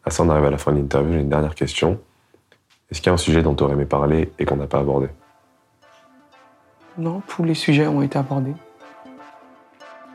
ça, 0.07 0.23
on 0.23 0.29
arrive 0.29 0.45
à 0.45 0.51
la 0.51 0.57
fin 0.57 0.71
de 0.71 0.77
l'interview. 0.77 1.13
J'ai 1.13 1.19
une 1.19 1.29
dernière 1.29 1.55
question. 1.55 1.99
Est-ce 2.89 3.01
qu'il 3.01 3.07
y 3.07 3.11
a 3.11 3.13
un 3.13 3.17
sujet 3.17 3.43
dont 3.43 3.53
tu 3.53 3.63
aurais 3.63 3.73
aimé 3.73 3.85
parler 3.85 4.31
et 4.39 4.45
qu'on 4.45 4.55
n'a 4.55 4.67
pas 4.67 4.79
abordé? 4.79 5.07
Non, 6.97 7.21
tous 7.27 7.43
les 7.43 7.53
sujets 7.53 7.87
ont 7.87 8.01
été 8.01 8.17
abordés. 8.17 8.55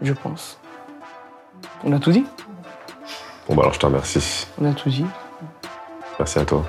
Je 0.01 0.13
pense. 0.13 0.59
On 1.85 1.93
a 1.93 1.99
tout 1.99 2.11
dit? 2.11 2.25
Bon, 3.49 3.55
bah 3.55 3.63
alors 3.63 3.75
je 3.75 3.79
te 3.79 3.87
remercie. 3.87 4.49
On 4.61 4.65
a 4.69 4.73
tout 4.73 4.89
dit. 4.89 5.07
Merci 6.19 6.39
à 6.39 6.45
toi. 6.45 6.65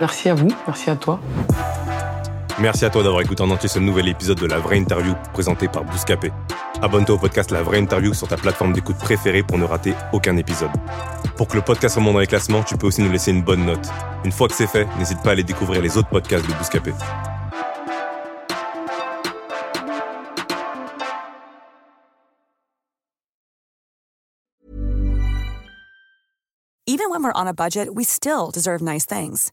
Merci 0.00 0.28
à 0.28 0.34
vous, 0.34 0.48
merci 0.66 0.90
à 0.90 0.96
toi. 0.96 1.20
Merci 2.60 2.84
à 2.84 2.90
toi 2.90 3.04
d'avoir 3.04 3.22
écouté 3.22 3.40
en 3.42 3.50
entier 3.50 3.68
ce 3.68 3.78
nouvel 3.78 4.08
épisode 4.08 4.40
de 4.40 4.46
La 4.46 4.58
Vraie 4.58 4.78
Interview 4.78 5.14
présenté 5.32 5.68
par 5.68 5.84
Bouscapé. 5.84 6.32
Abonne-toi 6.82 7.14
au 7.14 7.18
podcast 7.18 7.52
La 7.52 7.62
Vraie 7.62 7.78
Interview 7.78 8.12
sur 8.14 8.26
ta 8.26 8.36
plateforme 8.36 8.72
d'écoute 8.72 8.98
préférée 8.98 9.44
pour 9.44 9.58
ne 9.58 9.64
rater 9.64 9.94
aucun 10.12 10.36
épisode. 10.36 10.72
Pour 11.36 11.46
que 11.46 11.54
le 11.54 11.62
podcast 11.62 11.94
remonte 11.94 12.14
dans 12.14 12.18
les 12.18 12.26
classements, 12.26 12.64
tu 12.64 12.76
peux 12.76 12.88
aussi 12.88 13.00
nous 13.00 13.12
laisser 13.12 13.30
une 13.30 13.42
bonne 13.42 13.64
note. 13.64 13.88
Une 14.24 14.32
fois 14.32 14.48
que 14.48 14.54
c'est 14.54 14.66
fait, 14.66 14.88
n'hésite 14.98 15.22
pas 15.22 15.30
à 15.30 15.32
aller 15.34 15.44
découvrir 15.44 15.80
les 15.80 15.96
autres 15.96 16.08
podcasts 16.08 16.48
de 16.48 16.54
Bouscapé. 16.54 16.92
Even 26.88 27.10
when 27.10 27.22
we're 27.22 27.32
on 27.36 27.46
a 27.46 27.54
budget, 27.54 27.94
we 27.94 28.02
still 28.02 28.50
deserve 28.50 28.82
nice 28.82 29.06
things. 29.06 29.52